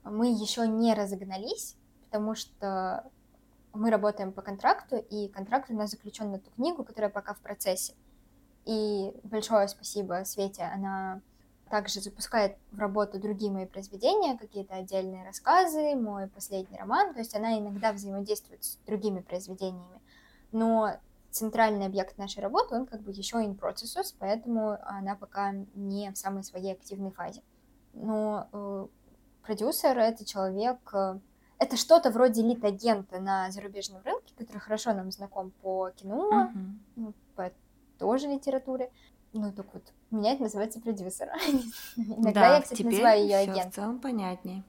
Мы 0.03 0.33
еще 0.33 0.67
не 0.67 0.95
разогнались, 0.95 1.77
потому 2.07 2.35
что 2.35 3.11
мы 3.75 3.91
работаем 3.91 4.33
по 4.33 4.43
контракту, 4.43 4.97
и 4.97 5.29
контракт 5.29 5.71
у 5.71 5.75
нас 5.75 5.91
заключен 5.91 6.31
на 6.31 6.39
ту 6.39 6.51
книгу, 6.53 6.85
которая 6.85 7.11
пока 7.11 7.35
в 7.35 7.41
процессе. 7.41 7.95
И 8.65 9.13
большое 9.25 9.69
спасибо 9.69 10.23
Свете, 10.25 10.63
она 10.63 11.21
также 11.69 12.01
запускает 12.01 12.57
в 12.71 12.79
работу 12.79 13.19
другие 13.19 13.51
мои 13.51 13.67
произведения, 13.67 14.39
какие-то 14.39 14.75
отдельные 14.75 15.25
рассказы, 15.25 15.95
мой 15.97 16.29
последний 16.29 16.79
роман, 16.79 17.13
то 17.15 17.19
есть 17.19 17.35
она 17.35 17.59
иногда 17.59 17.93
взаимодействует 17.93 18.65
с 18.65 18.79
другими 18.87 19.21
произведениями, 19.21 20.01
но 20.53 20.99
центральный 21.31 21.87
объект 21.87 22.17
нашей 22.17 22.41
работы, 22.43 22.77
он 22.77 22.87
как 22.87 23.01
бы 23.01 23.11
еще 23.11 23.39
in 23.39 23.59
processus, 23.59 24.15
поэтому 24.19 24.79
она 24.83 25.17
пока 25.17 25.53
не 25.75 26.11
в 26.13 26.17
самой 26.17 26.45
своей 26.45 26.73
активной 26.73 27.11
фазе. 27.11 27.43
Но 27.93 28.49
э, 28.53 28.87
продюсер— 29.43 29.99
это 29.99 30.25
человек, 30.25 30.79
э, 30.93 31.19
это 31.65 31.77
что-то 31.77 32.11
вроде 32.11 32.43
лид-агента 32.43 33.21
на 33.21 33.51
зарубежном 33.51 34.03
рынке, 34.05 34.35
который 34.37 34.59
хорошо 34.59 34.93
нам 34.93 35.11
знаком 35.11 35.51
по 35.63 35.91
кино, 35.91 36.31
uh-huh. 36.31 36.59
ну, 36.97 37.15
по 37.35 37.51
тоже 37.99 38.29
литературе. 38.29 38.91
Ну, 39.33 39.53
так 39.53 39.67
вот, 39.73 39.83
у 40.11 40.17
меня 40.17 40.35
это 40.35 40.45
называется 40.45 40.81
продюсер. 40.81 41.29
Иногда 41.97 42.33
да, 42.33 42.57
я, 42.57 42.63
кстати, 42.63 42.79
теперь 42.79 42.93
называю 42.93 43.23
ее 43.23 43.37
агентом. 43.37 43.71
в 43.71 43.75
целом 43.75 44.01
понятнее. 44.01 44.65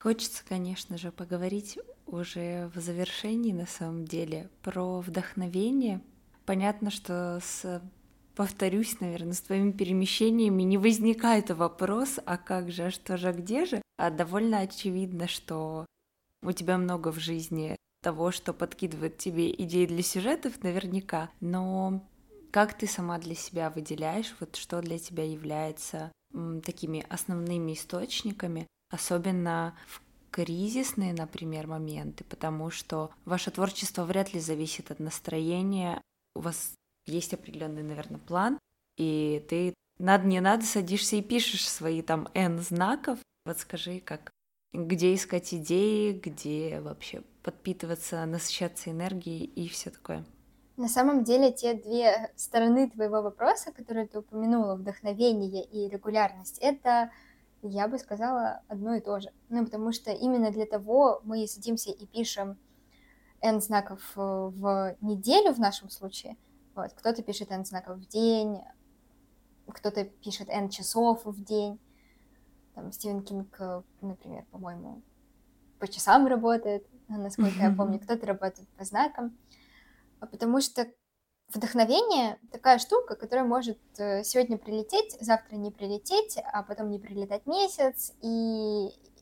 Хочется, 0.00 0.44
конечно 0.48 0.96
же, 0.96 1.10
поговорить 1.10 1.78
уже 2.06 2.70
в 2.74 2.80
завершении, 2.80 3.52
на 3.52 3.66
самом 3.66 4.04
деле, 4.04 4.48
про 4.62 5.00
вдохновение. 5.00 6.00
Понятно, 6.46 6.90
что 6.90 7.40
с 7.42 7.82
повторюсь, 8.34 9.00
наверное, 9.00 9.32
с 9.32 9.40
твоими 9.40 9.72
перемещениями 9.72 10.62
не 10.62 10.78
возникает 10.78 11.50
вопрос, 11.50 12.20
а 12.24 12.38
как 12.38 12.70
же, 12.70 12.84
а 12.84 12.90
что 12.92 13.16
же, 13.16 13.30
а 13.30 13.32
где 13.32 13.66
же? 13.66 13.82
А 13.96 14.10
довольно 14.10 14.60
очевидно, 14.60 15.26
что 15.26 15.84
у 16.42 16.52
тебя 16.52 16.78
много 16.78 17.12
в 17.12 17.18
жизни 17.18 17.76
того, 18.02 18.30
что 18.30 18.52
подкидывает 18.52 19.18
тебе 19.18 19.50
идеи 19.50 19.86
для 19.86 20.02
сюжетов, 20.02 20.62
наверняка, 20.62 21.30
но 21.40 22.06
как 22.50 22.76
ты 22.76 22.86
сама 22.86 23.18
для 23.18 23.34
себя 23.34 23.70
выделяешь, 23.70 24.34
вот 24.40 24.56
что 24.56 24.80
для 24.80 24.98
тебя 24.98 25.24
является 25.24 26.12
м, 26.32 26.60
такими 26.60 27.04
основными 27.08 27.72
источниками, 27.72 28.66
особенно 28.90 29.76
в 29.86 30.00
кризисные, 30.30 31.12
например, 31.12 31.66
моменты, 31.66 32.24
потому 32.24 32.70
что 32.70 33.10
ваше 33.24 33.50
творчество 33.50 34.04
вряд 34.04 34.34
ли 34.34 34.40
зависит 34.40 34.90
от 34.90 35.00
настроения, 35.00 36.00
у 36.34 36.40
вас 36.40 36.74
есть 37.06 37.34
определенный, 37.34 37.82
наверное, 37.82 38.20
план, 38.20 38.58
и 38.96 39.44
ты 39.48 39.74
надо 39.98 40.26
не 40.26 40.40
надо 40.40 40.64
садишься 40.64 41.16
и 41.16 41.22
пишешь 41.22 41.68
свои 41.68 42.02
там 42.02 42.28
N 42.34 42.60
знаков. 42.60 43.18
Вот 43.44 43.58
скажи, 43.58 44.00
как 44.00 44.30
где 44.72 45.14
искать 45.14 45.52
идеи, 45.54 46.12
где 46.12 46.80
вообще 46.80 47.22
подпитываться, 47.42 48.24
насыщаться 48.26 48.90
энергией 48.90 49.44
и 49.44 49.68
все 49.68 49.90
такое. 49.90 50.24
На 50.76 50.88
самом 50.88 51.24
деле 51.24 51.50
те 51.50 51.74
две 51.74 52.30
стороны 52.36 52.88
твоего 52.88 53.22
вопроса, 53.22 53.72
которые 53.72 54.06
ты 54.06 54.20
упомянула, 54.20 54.76
вдохновение 54.76 55.64
и 55.64 55.88
регулярность, 55.88 56.58
это, 56.60 57.10
я 57.62 57.88
бы 57.88 57.98
сказала, 57.98 58.62
одно 58.68 58.94
и 58.94 59.00
то 59.00 59.18
же. 59.18 59.32
Ну, 59.48 59.64
потому 59.64 59.90
что 59.92 60.12
именно 60.12 60.52
для 60.52 60.66
того 60.66 61.20
мы 61.24 61.46
садимся 61.48 61.90
и 61.90 62.06
пишем 62.06 62.58
n 63.40 63.60
знаков 63.60 64.00
э, 64.16 64.20
в 64.20 64.96
неделю 65.00 65.52
в 65.52 65.58
нашем 65.58 65.90
случае, 65.90 66.36
вот, 66.74 66.92
кто-то 66.92 67.22
пишет 67.22 67.50
n 67.50 67.64
знаков 67.64 67.98
в 67.98 68.06
день, 68.06 68.58
кто-то 69.66 70.04
пишет 70.04 70.48
n 70.48 70.68
часов 70.68 71.24
в 71.24 71.42
день, 71.42 71.80
там 72.78 72.92
Стивен 72.92 73.22
Кинг, 73.22 73.60
э, 73.60 73.82
например, 74.02 74.44
по-моему, 74.52 75.02
по 75.80 75.88
часам 75.88 76.26
работает, 76.28 76.86
насколько 77.08 77.58
я 77.58 77.74
помню, 77.74 77.98
кто-то 77.98 78.24
работает 78.26 78.68
по 78.76 78.84
знакам, 78.84 79.36
а 80.20 80.26
потому 80.26 80.60
что 80.60 80.86
вдохновение 81.48 82.38
такая 82.52 82.78
штука, 82.78 83.16
которая 83.16 83.44
может 83.44 83.80
э, 83.98 84.22
сегодня 84.22 84.58
прилететь, 84.58 85.16
завтра 85.20 85.56
не 85.56 85.72
прилететь, 85.72 86.38
а 86.52 86.62
потом 86.62 86.90
не 86.90 87.00
прилетать 87.00 87.46
месяц, 87.46 88.12
и 88.22 88.28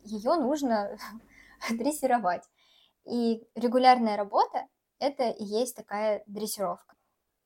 ее 0.05 0.35
нужно 0.35 0.99
дрессировать. 1.71 2.43
И 3.07 3.43
регулярная 3.55 4.19
работа— 4.19 4.67
это 4.99 5.31
и 5.31 5.45
есть 5.45 5.77
такая 5.77 6.23
дрессировка. 6.27 6.95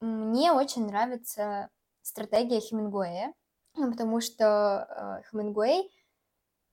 Мне 0.01 0.51
очень 0.51 0.87
нравится 0.87 1.69
стратегия 2.03 2.59
Хемингуэя, 2.61 3.33
потому 3.75 4.21
что 4.21 5.21
э, 5.23 5.31
Хемингуэй 5.31 5.89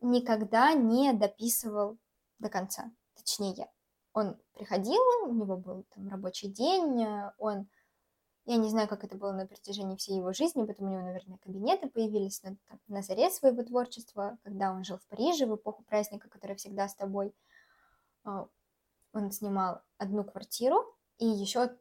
никогда 0.02 0.74
не 0.74 1.14
дописывал 1.14 1.98
до 2.40 2.50
конца. 2.50 2.92
Точнее, 3.16 3.70
он 4.14 4.38
приходил, 4.54 5.02
у 5.26 5.34
него 5.34 5.58
был 5.58 5.86
там 5.94 6.10
рабочий 6.10 6.48
день, 6.50 7.04
э, 7.04 7.34
он 7.38 7.68
я 8.48 8.56
не 8.56 8.70
знаю, 8.70 8.88
как 8.88 9.04
это 9.04 9.18
было 9.18 9.34
на 9.34 9.46
протяжении 9.46 9.98
всей 9.98 10.20
его 10.20 10.32
жизни, 10.32 10.64
потом 10.64 10.88
у 10.88 10.92
него, 10.92 11.02
наверное, 11.02 11.38
кабинеты 11.40 11.90
появились 11.90 12.42
на, 12.44 12.56
там, 12.70 12.80
на 12.88 13.02
заре 13.02 13.30
своего 13.30 13.62
творчества, 13.62 14.38
когда 14.42 14.72
он 14.72 14.86
жил 14.86 15.00
в 15.00 15.06
Париже 15.08 15.46
в 15.46 15.56
эпоху 15.58 15.84
праздника, 15.84 16.30
который 16.30 16.56
всегда 16.56 16.88
с 16.88 16.96
тобой. 16.96 17.36
А, 18.24 18.48
он 19.12 19.32
снимал 19.34 19.82
одну 19.98 20.24
квартиру 20.24 20.86
и 21.18 21.26
еще 21.26 21.78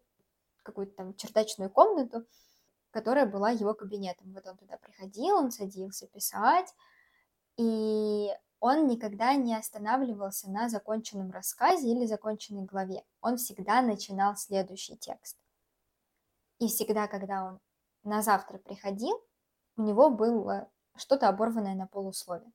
какую-то 0.65 0.93
там 0.97 1.15
чердачную 1.15 1.71
комнату, 1.71 2.27
которая 2.91 3.27
была 3.27 3.51
его 3.51 3.73
кабинетом. 3.73 4.33
Вот 4.33 4.45
он 4.49 4.57
туда 4.57 4.77
приходил, 4.77 5.37
он 5.37 5.53
садился 5.53 6.09
писать, 6.09 6.75
и 7.57 8.31
он 8.61 8.87
никогда 8.87 9.35
не 9.35 9.55
останавливался 9.55 10.51
на 10.51 10.69
законченном 10.69 11.31
рассказе 11.31 11.91
или 11.91 12.07
законченной 12.07 12.65
главе. 12.65 13.05
Он 13.21 13.37
всегда 13.37 13.83
начинал 13.83 14.37
следующий 14.37 14.97
текст. 14.97 15.37
И 16.59 16.69
всегда, 16.69 17.07
когда 17.07 17.45
он 17.45 17.61
на 18.03 18.23
завтра 18.23 18.59
приходил, 18.59 19.21
у 19.77 19.83
него 19.83 20.11
было 20.11 20.71
что-то 20.97 21.29
оборванное 21.29 21.75
на 21.75 21.87
полуслове. 21.87 22.51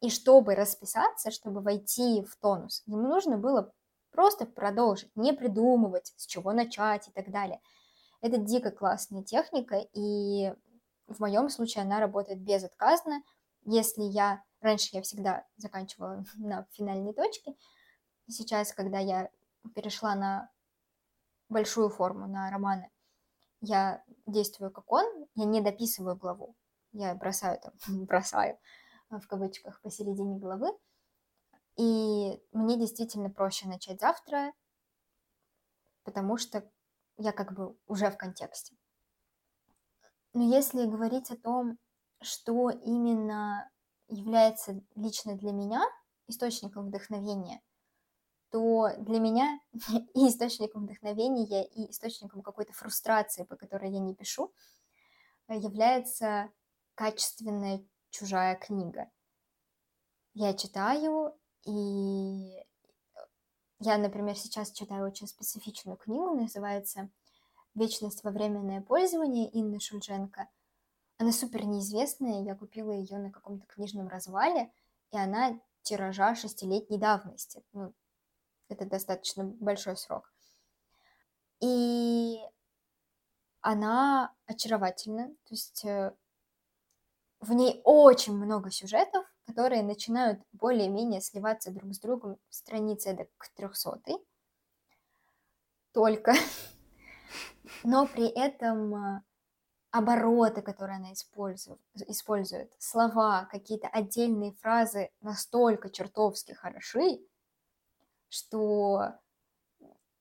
И 0.00 0.10
чтобы 0.10 0.54
расписаться, 0.54 1.30
чтобы 1.30 1.60
войти 1.60 2.22
в 2.22 2.36
тонус, 2.36 2.82
ему 2.86 3.08
нужно 3.08 3.36
было 3.36 3.72
просто 4.12 4.46
продолжить, 4.46 5.14
не 5.14 5.32
придумывать, 5.32 6.12
с 6.16 6.26
чего 6.26 6.52
начать 6.52 7.08
и 7.08 7.12
так 7.12 7.30
далее. 7.30 7.60
Это 8.20 8.38
дико 8.38 8.70
классная 8.70 9.22
техника, 9.22 9.76
и 9.92 10.54
в 11.06 11.20
моем 11.20 11.48
случае 11.48 11.82
она 11.82 12.00
работает 12.00 12.40
безотказно. 12.40 13.22
Если 13.72 14.02
я... 14.02 14.42
Раньше 14.60 14.88
я 14.92 15.00
всегда 15.00 15.46
заканчивала 15.56 16.24
на 16.34 16.66
финальной 16.72 17.14
точке, 17.14 17.54
сейчас, 18.28 18.72
когда 18.72 18.98
я 18.98 19.30
перешла 19.74 20.14
на 20.16 20.50
большую 21.48 21.88
форму, 21.88 22.26
на 22.26 22.50
романы, 22.50 22.90
я 23.60 24.04
действую 24.26 24.72
как 24.72 24.90
он, 24.90 25.06
я 25.34 25.44
не 25.44 25.60
дописываю 25.60 26.16
главу, 26.16 26.56
я 26.92 27.14
бросаю 27.14 27.60
там, 27.60 27.72
бросаю 28.06 28.58
в 29.08 29.26
кавычках 29.28 29.80
посередине 29.82 30.38
главы, 30.38 30.68
и 31.76 32.42
мне 32.52 32.76
действительно 32.76 33.30
проще 33.30 33.68
начать 33.68 34.00
завтра, 34.00 34.52
потому 36.02 36.36
что 36.36 36.68
я 37.18 37.32
как 37.32 37.52
бы 37.52 37.78
уже 37.86 38.10
в 38.10 38.16
контексте. 38.16 38.76
Но 40.34 40.42
если 40.42 40.86
говорить 40.86 41.30
о 41.30 41.36
том, 41.36 41.78
что 42.20 42.70
именно 42.70 43.70
является 44.08 44.80
лично 44.94 45.36
для 45.36 45.52
меня 45.52 45.82
источником 46.26 46.86
вдохновения, 46.86 47.60
то 48.50 48.90
для 48.98 49.20
меня 49.20 49.60
и 50.14 50.28
источником 50.28 50.84
вдохновения, 50.84 51.64
и 51.66 51.90
источником 51.90 52.42
какой-то 52.42 52.72
фрустрации, 52.72 53.44
по 53.44 53.56
которой 53.56 53.90
я 53.90 54.00
не 54.00 54.14
пишу, 54.14 54.52
является 55.48 56.50
качественная 56.94 57.84
чужая 58.10 58.56
книга. 58.56 59.10
Я 60.34 60.54
читаю, 60.54 61.34
и 61.64 62.64
я, 63.80 63.98
например, 63.98 64.36
сейчас 64.36 64.70
читаю 64.70 65.06
очень 65.06 65.26
специфичную 65.26 65.96
книгу, 65.96 66.34
называется 66.34 67.10
«Вечность 67.74 68.22
во 68.22 68.30
временное 68.30 68.80
пользование» 68.80 69.48
Инны 69.58 69.80
Шульженко. 69.80 70.48
Она 71.20 71.32
супер 71.32 71.66
неизвестная, 71.66 72.44
я 72.44 72.54
купила 72.54 72.92
ее 72.92 73.18
на 73.18 73.30
каком-то 73.30 73.66
книжном 73.66 74.08
развале, 74.08 74.72
и 75.10 75.18
она 75.18 75.60
тиража 75.82 76.34
шестилетней 76.34 76.98
давности. 76.98 77.62
Ну, 77.74 77.92
это 78.70 78.86
достаточно 78.86 79.44
большой 79.44 79.98
срок. 79.98 80.32
И 81.60 82.38
она 83.60 84.34
очаровательна, 84.46 85.28
то 85.28 85.50
есть 85.50 85.84
э, 85.84 86.16
в 87.40 87.52
ней 87.52 87.82
очень 87.84 88.34
много 88.34 88.70
сюжетов, 88.70 89.26
которые 89.44 89.82
начинают 89.82 90.40
более-менее 90.52 91.20
сливаться 91.20 91.70
друг 91.70 91.92
с 91.92 92.00
другом 92.00 92.38
страницы 92.48 93.12
до 93.12 93.26
к 93.36 93.50
300 93.56 94.00
только. 95.92 96.32
Но 97.84 98.06
при 98.06 98.26
этом 98.26 98.94
э, 98.94 99.22
обороты, 99.90 100.62
которые 100.62 100.96
она 100.96 101.12
использует, 101.12 101.80
использует, 102.06 102.72
слова, 102.78 103.46
какие-то 103.50 103.88
отдельные 103.88 104.52
фразы 104.52 105.10
настолько 105.20 105.90
чертовски 105.90 106.52
хороши, 106.52 107.20
что 108.28 109.14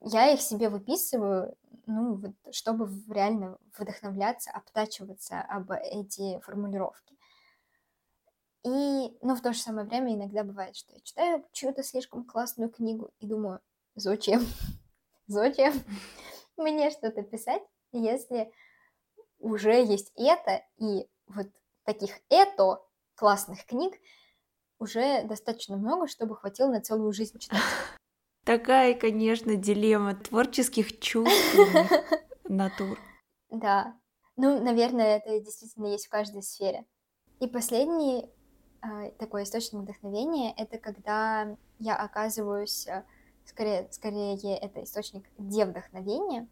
я 0.01 0.31
их 0.31 0.41
себе 0.41 0.69
выписываю, 0.69 1.55
ну, 1.85 2.15
вот, 2.15 2.55
чтобы 2.55 2.89
реально 3.13 3.57
вдохновляться, 3.77 4.51
обтачиваться 4.51 5.41
об 5.41 5.71
эти 5.71 6.39
формулировки. 6.39 7.17
И, 8.63 9.17
ну, 9.21 9.35
в 9.35 9.41
то 9.41 9.53
же 9.53 9.59
самое 9.59 9.87
время 9.87 10.15
иногда 10.15 10.43
бывает, 10.43 10.75
что 10.75 10.93
я 10.93 10.99
читаю 11.01 11.45
чью-то 11.51 11.83
слишком 11.83 12.25
классную 12.25 12.69
книгу 12.69 13.11
и 13.19 13.27
думаю, 13.27 13.61
зачем? 13.95 14.45
зачем 15.27 15.73
мне 16.57 16.91
что-то 16.91 17.23
писать, 17.23 17.63
если 17.91 18.51
уже 19.39 19.83
есть 19.83 20.11
это, 20.15 20.63
и 20.77 21.07
вот 21.27 21.47
таких 21.85 22.11
это 22.29 22.81
классных 23.15 23.65
книг 23.65 23.93
уже 24.79 25.23
достаточно 25.23 25.77
много, 25.77 26.07
чтобы 26.07 26.35
хватило 26.35 26.69
на 26.69 26.81
целую 26.81 27.11
жизнь 27.13 27.37
читать. 27.39 27.59
Такая, 28.45 28.93
конечно, 28.93 29.55
дилемма 29.55 30.15
творческих 30.15 30.99
чувств 30.99 31.55
натур. 32.45 32.97
Да. 33.49 33.97
Ну, 34.37 34.63
наверное, 34.63 35.17
это 35.17 35.39
действительно 35.39 35.87
есть 35.87 36.07
в 36.07 36.09
каждой 36.09 36.41
сфере. 36.41 36.85
И 37.39 37.47
последний 37.47 38.29
э, 38.81 39.11
такой 39.19 39.43
источник 39.43 39.81
вдохновения— 39.81 40.53
это 40.57 40.77
когда 40.77 41.57
я 41.79 41.95
оказываюсь, 41.95 42.87
э, 42.87 43.03
скорее, 43.45 43.87
скорее 43.91 44.57
это 44.57 44.83
источник 44.83 45.25
девдохновения, 45.37 46.47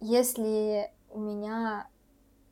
если 0.00 0.92
у 1.10 1.20
меня... 1.20 1.88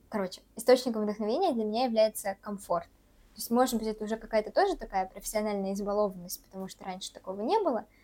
Короче, 0.08 0.40
источником 0.54 1.02
вдохновения 1.02 1.52
для 1.52 1.64
меня 1.64 1.84
является 1.84 2.36
комфорт. 2.40 2.86
То 2.86 3.40
есть, 3.40 3.50
может 3.50 3.74
быть, 3.78 3.88
это 3.88 4.04
уже 4.04 4.16
какая-то 4.16 4.50
тоже 4.50 4.76
такая 4.76 5.06
профессиональная 5.06 5.74
избалованность, 5.74 6.42
потому 6.44 6.68
что 6.68 6.84
раньше 6.84 7.12
такого 7.12 7.40
не 7.42 7.58
было— 7.60 7.84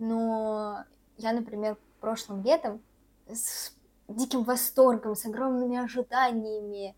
но 0.00 0.82
я, 1.18 1.32
например, 1.32 1.76
прошлым 2.00 2.42
летом 2.42 2.80
с 3.28 3.72
диким 4.08 4.42
восторгом, 4.42 5.14
с 5.14 5.26
огромными 5.26 5.76
ожиданиями 5.76 6.96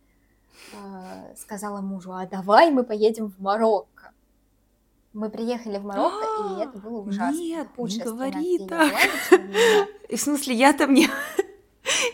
э, 0.73 1.35
сказала 1.37 1.81
мужу, 1.81 2.13
а 2.13 2.25
давай 2.27 2.71
мы 2.71 2.85
поедем 2.85 3.29
в 3.29 3.41
Марокко. 3.41 4.13
Мы 5.13 5.29
приехали 5.31 5.79
в 5.79 5.85
Марокко, 5.85 6.55
и 6.55 6.63
это 6.63 6.79
было 6.79 7.01
ужасно. 7.01 7.37
Нет, 7.39 7.69
не 7.77 7.99
говори 7.99 8.67
так. 8.67 8.95
В 10.09 10.17
смысле, 10.17 10.55
я 10.55 10.73
там 10.73 10.95
не... 10.95 11.09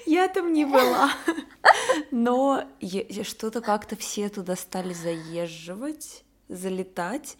Я 0.08 0.28
там 0.28 0.54
не 0.54 0.64
была. 0.64 1.10
Но 2.10 2.64
что-то 3.22 3.60
как-то 3.60 3.94
все 3.94 4.30
туда 4.30 4.56
стали 4.56 4.94
заезживать 4.94 6.24
залетать 6.48 7.36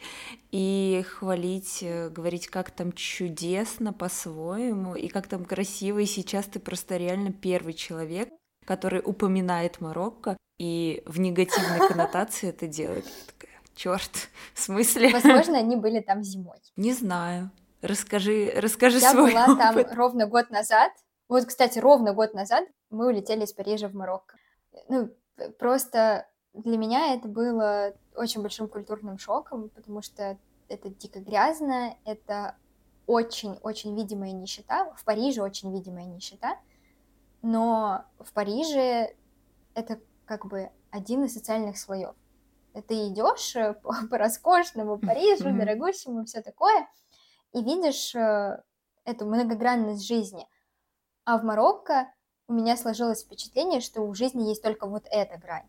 и 0.50 1.02
хвалить, 1.08 1.78
э, 1.80 2.10
говорить, 2.10 2.48
как 2.48 2.70
там 2.70 2.92
чудесно 2.92 3.94
по-своему 3.94 4.96
и 4.96 5.08
как 5.08 5.26
там 5.28 5.46
красиво, 5.46 6.00
и 6.00 6.04
сейчас 6.04 6.44
ты 6.44 6.60
просто 6.60 6.98
реально 6.98 7.32
первый 7.32 7.72
человек, 7.72 8.28
который 8.66 9.00
упоминает 9.02 9.80
Марокко 9.80 10.36
и 10.58 11.02
в 11.06 11.20
негативной 11.20 11.88
коннотации 11.88 12.50
это 12.50 12.66
делает. 12.66 13.06
Черт, 13.74 14.28
в 14.52 14.60
смысле? 14.60 15.08
Возможно, 15.10 15.56
они 15.56 15.76
были 15.76 16.00
там 16.00 16.22
зимой. 16.22 16.58
Не 16.76 16.92
знаю. 16.92 17.50
Расскажи, 17.80 18.52
расскажи 18.56 18.98
Я 18.98 19.12
свой 19.12 19.32
была 19.32 19.44
опыт. 19.44 19.58
там 19.88 19.96
ровно 19.96 20.26
год 20.26 20.50
назад. 20.50 20.92
Вот, 21.28 21.44
кстати, 21.44 21.78
ровно 21.78 22.14
год 22.14 22.34
назад 22.34 22.64
мы 22.90 23.06
улетели 23.06 23.44
из 23.44 23.52
Парижа 23.52 23.88
в 23.88 23.94
Марокко. 23.94 24.36
Ну, 24.88 25.10
просто 25.58 26.26
для 26.54 26.78
меня 26.78 27.14
это 27.14 27.28
было 27.28 27.94
очень 28.14 28.40
большим 28.40 28.68
культурным 28.68 29.18
шоком, 29.18 29.68
потому 29.68 30.02
что 30.02 30.38
это 30.68 30.88
дико 30.88 31.20
грязно, 31.20 31.96
это 32.04 32.56
очень-очень 33.06 33.96
видимая 33.96 34.32
нищета. 34.32 34.92
В 34.96 35.04
Париже 35.04 35.42
очень 35.42 35.72
видимая 35.72 36.04
нищета, 36.06 36.58
но 37.42 38.04
в 38.18 38.32
Париже 38.32 39.14
это 39.74 40.00
как 40.24 40.46
бы 40.46 40.70
один 40.90 41.24
из 41.24 41.34
социальных 41.34 41.78
слоев. 41.78 42.14
Ты 42.86 43.08
идешь 43.08 43.56
э, 43.56 43.74
по, 43.74 43.94
по 44.10 44.18
роскошному 44.18 44.98
Парижу, 44.98 45.44
дорогущему, 45.44 46.24
все 46.24 46.42
такое, 46.42 46.86
и 47.52 47.62
видишь 47.62 48.14
э, 48.14 48.62
эту 49.04 49.26
многогранность 49.26 50.06
жизни. 50.06 50.46
А 51.28 51.36
в 51.36 51.44
Марокко 51.44 52.10
у 52.48 52.54
меня 52.54 52.74
сложилось 52.74 53.22
впечатление, 53.22 53.82
что 53.82 54.00
у 54.00 54.14
жизни 54.14 54.48
есть 54.48 54.62
только 54.62 54.86
вот 54.86 55.04
эта 55.10 55.36
грань. 55.36 55.66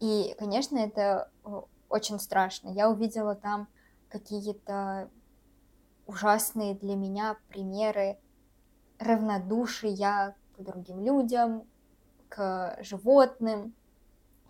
И, 0.00 0.34
конечно, 0.38 0.78
это 0.78 1.30
очень 1.90 2.18
страшно. 2.18 2.70
Я 2.70 2.88
увидела 2.88 3.34
там 3.34 3.68
какие-то 4.08 5.10
ужасные 6.06 6.74
для 6.74 6.96
меня 6.96 7.36
примеры 7.50 8.16
равнодушия 8.98 10.34
к 10.56 10.62
другим 10.62 11.04
людям, 11.04 11.64
к 12.30 12.78
животным, 12.80 13.74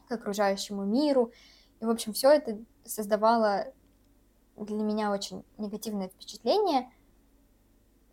к 0.06 0.12
окружающему 0.12 0.84
миру. 0.84 1.32
И, 1.80 1.84
в 1.84 1.90
общем, 1.90 2.12
все 2.12 2.30
это 2.30 2.60
создавало 2.84 3.66
для 4.54 4.84
меня 4.84 5.10
очень 5.10 5.44
негативное 5.58 6.10
впечатление, 6.10 6.92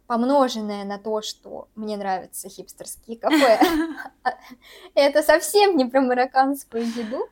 помноженное 0.10 0.86
на 0.86 0.98
то, 0.98 1.22
что 1.22 1.68
мне 1.76 1.96
нравятся 1.96 2.50
хипстерские 2.50 3.16
кафе. 3.16 3.60
Это 4.96 5.22
совсем 5.22 5.78
не 5.78 5.86
про 5.86 6.02
марокканскую 6.02 6.84
еду, 6.84 7.28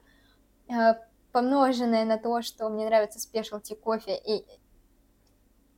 а 0.70 1.00
помноженное 1.32 2.06
на 2.06 2.20
то, 2.20 2.44
что 2.44 2.70
мне 2.70 2.86
нравится 2.86 3.20
спешлти 3.20 3.74
кофе, 3.74 4.16
и 4.16 4.46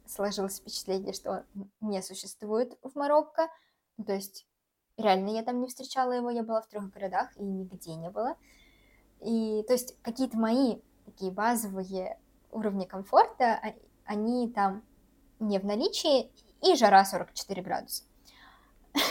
сложилось 0.05 0.57
впечатление, 0.59 1.13
что 1.13 1.45
он 1.55 1.69
не 1.79 2.01
существует 2.01 2.77
в 2.83 2.93
Марокко. 2.97 3.47
То 4.05 4.11
есть 4.11 4.45
реально 4.97 5.29
я 5.29 5.43
там 5.43 5.61
не 5.61 5.67
встречала 5.67 6.11
его, 6.11 6.29
я 6.29 6.43
была 6.43 6.61
в 6.61 6.67
трех 6.67 6.89
городах 6.89 7.29
и 7.37 7.43
нигде 7.43 7.95
не 7.95 8.09
было. 8.09 8.35
И 9.21 9.63
то 9.67 9.71
есть 9.71 9.95
какие-то 10.01 10.35
мои 10.35 10.81
такие 11.05 11.31
базовые 11.31 12.19
уровни 12.51 12.83
комфорта, 12.83 13.53
а, 13.53 13.73
они 14.03 14.51
там 14.51 14.83
не 15.39 15.59
в 15.59 15.65
наличии, 15.65 16.29
и 16.61 16.75
жара 16.75 17.05
44 17.05 17.61
градуса. 17.61 18.03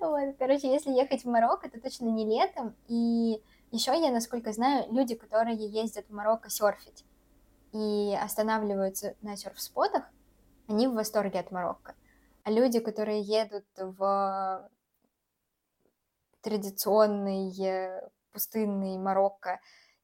Вот, 0.00 0.34
короче, 0.38 0.72
если 0.72 0.90
ехать 0.90 1.24
в 1.24 1.28
Марокко, 1.28 1.70
то 1.70 1.78
точно 1.78 2.06
не 2.06 2.24
летом. 2.24 2.74
И 2.88 3.40
еще 3.70 3.92
я, 3.92 4.10
насколько 4.10 4.52
знаю, 4.52 4.90
люди, 4.90 5.14
которые 5.14 5.56
ездят 5.56 6.06
в 6.08 6.12
Марокко 6.12 6.50
серфить 6.50 7.04
и 7.72 8.16
останавливаются 8.20 9.14
на 9.20 9.36
серф-спотах, 9.36 10.04
они 10.68 10.88
в 10.88 10.94
восторге 10.94 11.40
от 11.40 11.50
Марокко. 11.50 11.94
А 12.44 12.50
люди, 12.50 12.80
которые 12.80 13.20
едут 13.20 13.66
в 13.76 14.68
традиционный 16.40 17.52
пустынный 18.32 18.98
Марокко 18.98 19.60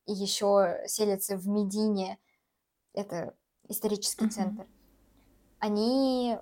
и 0.07 0.13
еще 0.13 0.83
селятся 0.87 1.37
в 1.37 1.49
Медине, 1.49 2.19
это 2.95 3.35
исторический 3.69 4.27
mm-hmm. 4.27 4.31
центр, 4.31 4.67
они 5.59 6.39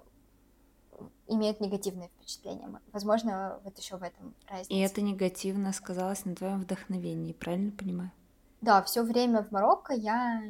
имеют 1.29 1.61
негативное 1.61 2.09
впечатление. 2.09 2.69
Возможно, 2.93 3.61
вот 3.65 3.79
еще 3.79 3.97
в 3.97 4.03
этом 4.03 4.35
разница. 4.49 4.73
И 4.73 4.79
это 4.79 5.01
негативно 5.01 5.73
сказалось 5.73 6.25
на 6.25 6.35
твоем 6.35 6.61
вдохновении, 6.61 7.33
правильно 7.33 7.73
понимаю? 7.73 8.13
Да, 8.61 8.83
все 8.83 9.03
время 9.03 9.43
в 9.43 9.51
Марокко 9.51 9.93
я 9.93 10.41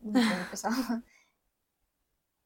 ничего 0.00 0.20
не 0.20 0.50
писала. 0.50 1.02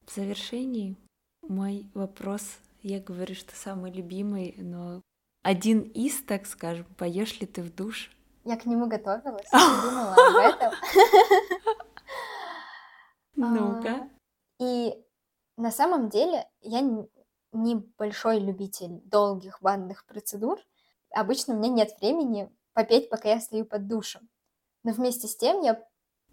В 0.05 0.15
завершении 0.15 0.95
мой 1.41 1.89
вопрос, 1.93 2.59
я 2.81 2.99
говорю, 2.99 3.35
что 3.35 3.55
самый 3.55 3.91
любимый, 3.91 4.55
но 4.57 5.01
один 5.43 5.81
из, 5.81 6.21
так 6.23 6.45
скажем, 6.45 6.85
поешь 6.97 7.39
ли 7.39 7.47
ты 7.47 7.61
в 7.61 7.73
душ? 7.73 8.11
Я 8.43 8.57
к 8.57 8.65
нему 8.65 8.87
готовилась, 8.87 9.49
думала 9.51 10.13
об 10.13 10.35
этом. 10.35 10.73
Ну-ка. 13.35 14.09
А, 14.59 14.63
и 14.63 14.95
на 15.57 15.71
самом 15.71 16.09
деле 16.09 16.47
я 16.61 16.81
небольшой 17.51 18.39
любитель 18.39 19.01
долгих 19.05 19.61
банных 19.61 20.05
процедур. 20.05 20.59
Обычно 21.11 21.55
у 21.55 21.57
меня 21.57 21.69
нет 21.69 21.97
времени 21.99 22.49
попеть, 22.73 23.09
пока 23.09 23.29
я 23.29 23.39
стою 23.39 23.65
под 23.65 23.87
душем. 23.87 24.29
Но 24.83 24.91
вместе 24.91 25.27
с 25.27 25.35
тем 25.35 25.61
я, 25.61 25.83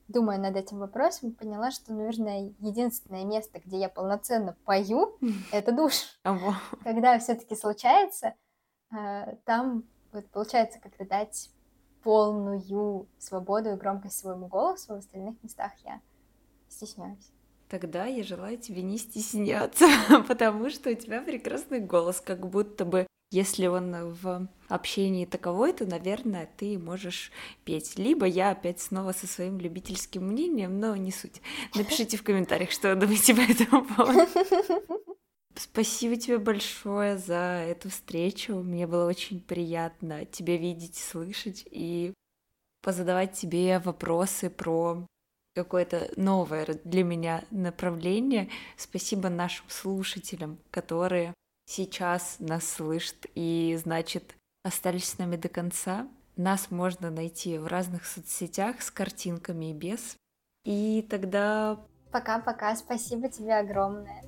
думая 0.09 0.39
над 0.39 0.57
этим 0.57 0.79
вопросом, 0.79 1.33
поняла, 1.33 1.71
что, 1.71 1.93
наверное, 1.93 2.53
единственное 2.59 3.25
место, 3.25 3.61
где 3.61 3.79
я 3.79 3.89
полноценно 3.89 4.57
пою, 4.65 5.19
это 5.53 5.73
душ. 5.73 5.95
Когда 6.83 7.19
все-таки 7.19 7.57
случается, 7.57 8.35
э, 8.93 9.37
там 9.45 9.85
вот, 10.13 10.27
получается 10.31 10.79
как-то 10.81 11.07
дать 11.07 11.51
полную 12.03 13.09
свободу 13.19 13.71
и 13.71 13.77
громкость 13.77 14.19
своему 14.19 14.47
голосу, 14.47 14.95
в 14.95 14.99
остальных 14.99 15.43
местах 15.43 15.73
я 15.85 16.01
стесняюсь. 16.69 17.33
Тогда 17.75 18.07
я 18.07 18.23
желаю 18.23 18.57
тебе 18.57 18.83
не 18.83 18.99
стесняться, 18.99 19.89
потому 20.29 20.71
что 20.71 20.91
у 20.91 20.95
тебя 20.95 21.21
прекрасный 21.23 21.81
голос, 21.81 22.21
как 22.21 22.49
будто 22.49 22.85
бы 22.85 23.09
если 23.33 23.67
он 23.67 24.13
в 24.13 24.47
общении 24.69 25.25
таковой, 25.25 25.73
то, 25.73 25.85
наверное, 25.85 26.49
ты 26.57 26.79
можешь 26.79 27.33
петь. 27.65 27.99
Либо 27.99 28.27
я 28.27 28.53
опять 28.53 28.81
снова 28.81 29.11
со 29.11 29.27
своим 29.27 29.59
любительским 29.59 30.25
мнением, 30.25 30.79
но 30.79 30.95
не 30.95 31.11
суть. 31.11 31.43
Напишите 31.75 32.17
в 32.17 32.23
комментариях, 32.23 32.71
что 32.71 32.95
вы 32.95 33.01
думаете 33.01 33.35
по 33.35 33.41
этому 33.41 33.85
поводу. 33.85 34.21
Спасибо 35.57 36.15
тебе 36.15 36.39
большое 36.39 37.19
за 37.19 37.67
эту 37.69 37.91
встречу. 37.91 38.55
Мне 38.55 38.87
было 38.87 39.09
очень 39.09 39.41
приятно 39.41 40.27
тебя 40.27 40.57
видеть, 40.57 40.95
слышать 40.95 41.65
и 41.73 42.15
позадавать 42.83 43.33
тебе 43.33 43.81
вопросы 43.81 44.49
про 44.49 45.09
какое-то 45.55 46.11
новое 46.17 46.67
для 46.85 47.05
меня 47.05 47.45
направление. 47.51 48.49
Спасибо 48.77 49.29
нашим 49.29 49.69
слушателям, 49.69 50.59
которые 50.71 51.33
сейчас 51.67 52.37
нас 52.41 52.69
слышат 52.69 53.27
и, 53.35 53.79
значит, 53.83 54.35
остались 54.65 55.09
с 55.09 55.19
нами 55.19 55.37
до 55.37 55.49
конца. 55.49 56.09
Нас 56.37 56.71
можно 56.71 57.11
найти 57.11 57.59
в 57.59 57.67
разных 57.67 58.05
соцсетях 58.07 58.83
с 58.83 58.91
картинками 58.91 59.71
и 59.71 59.73
без. 59.73 60.17
И 60.65 61.07
тогда... 61.09 61.81
Пока-пока, 62.11 62.75
спасибо 62.77 63.29
тебе 63.29 63.57
огромное. 63.57 64.23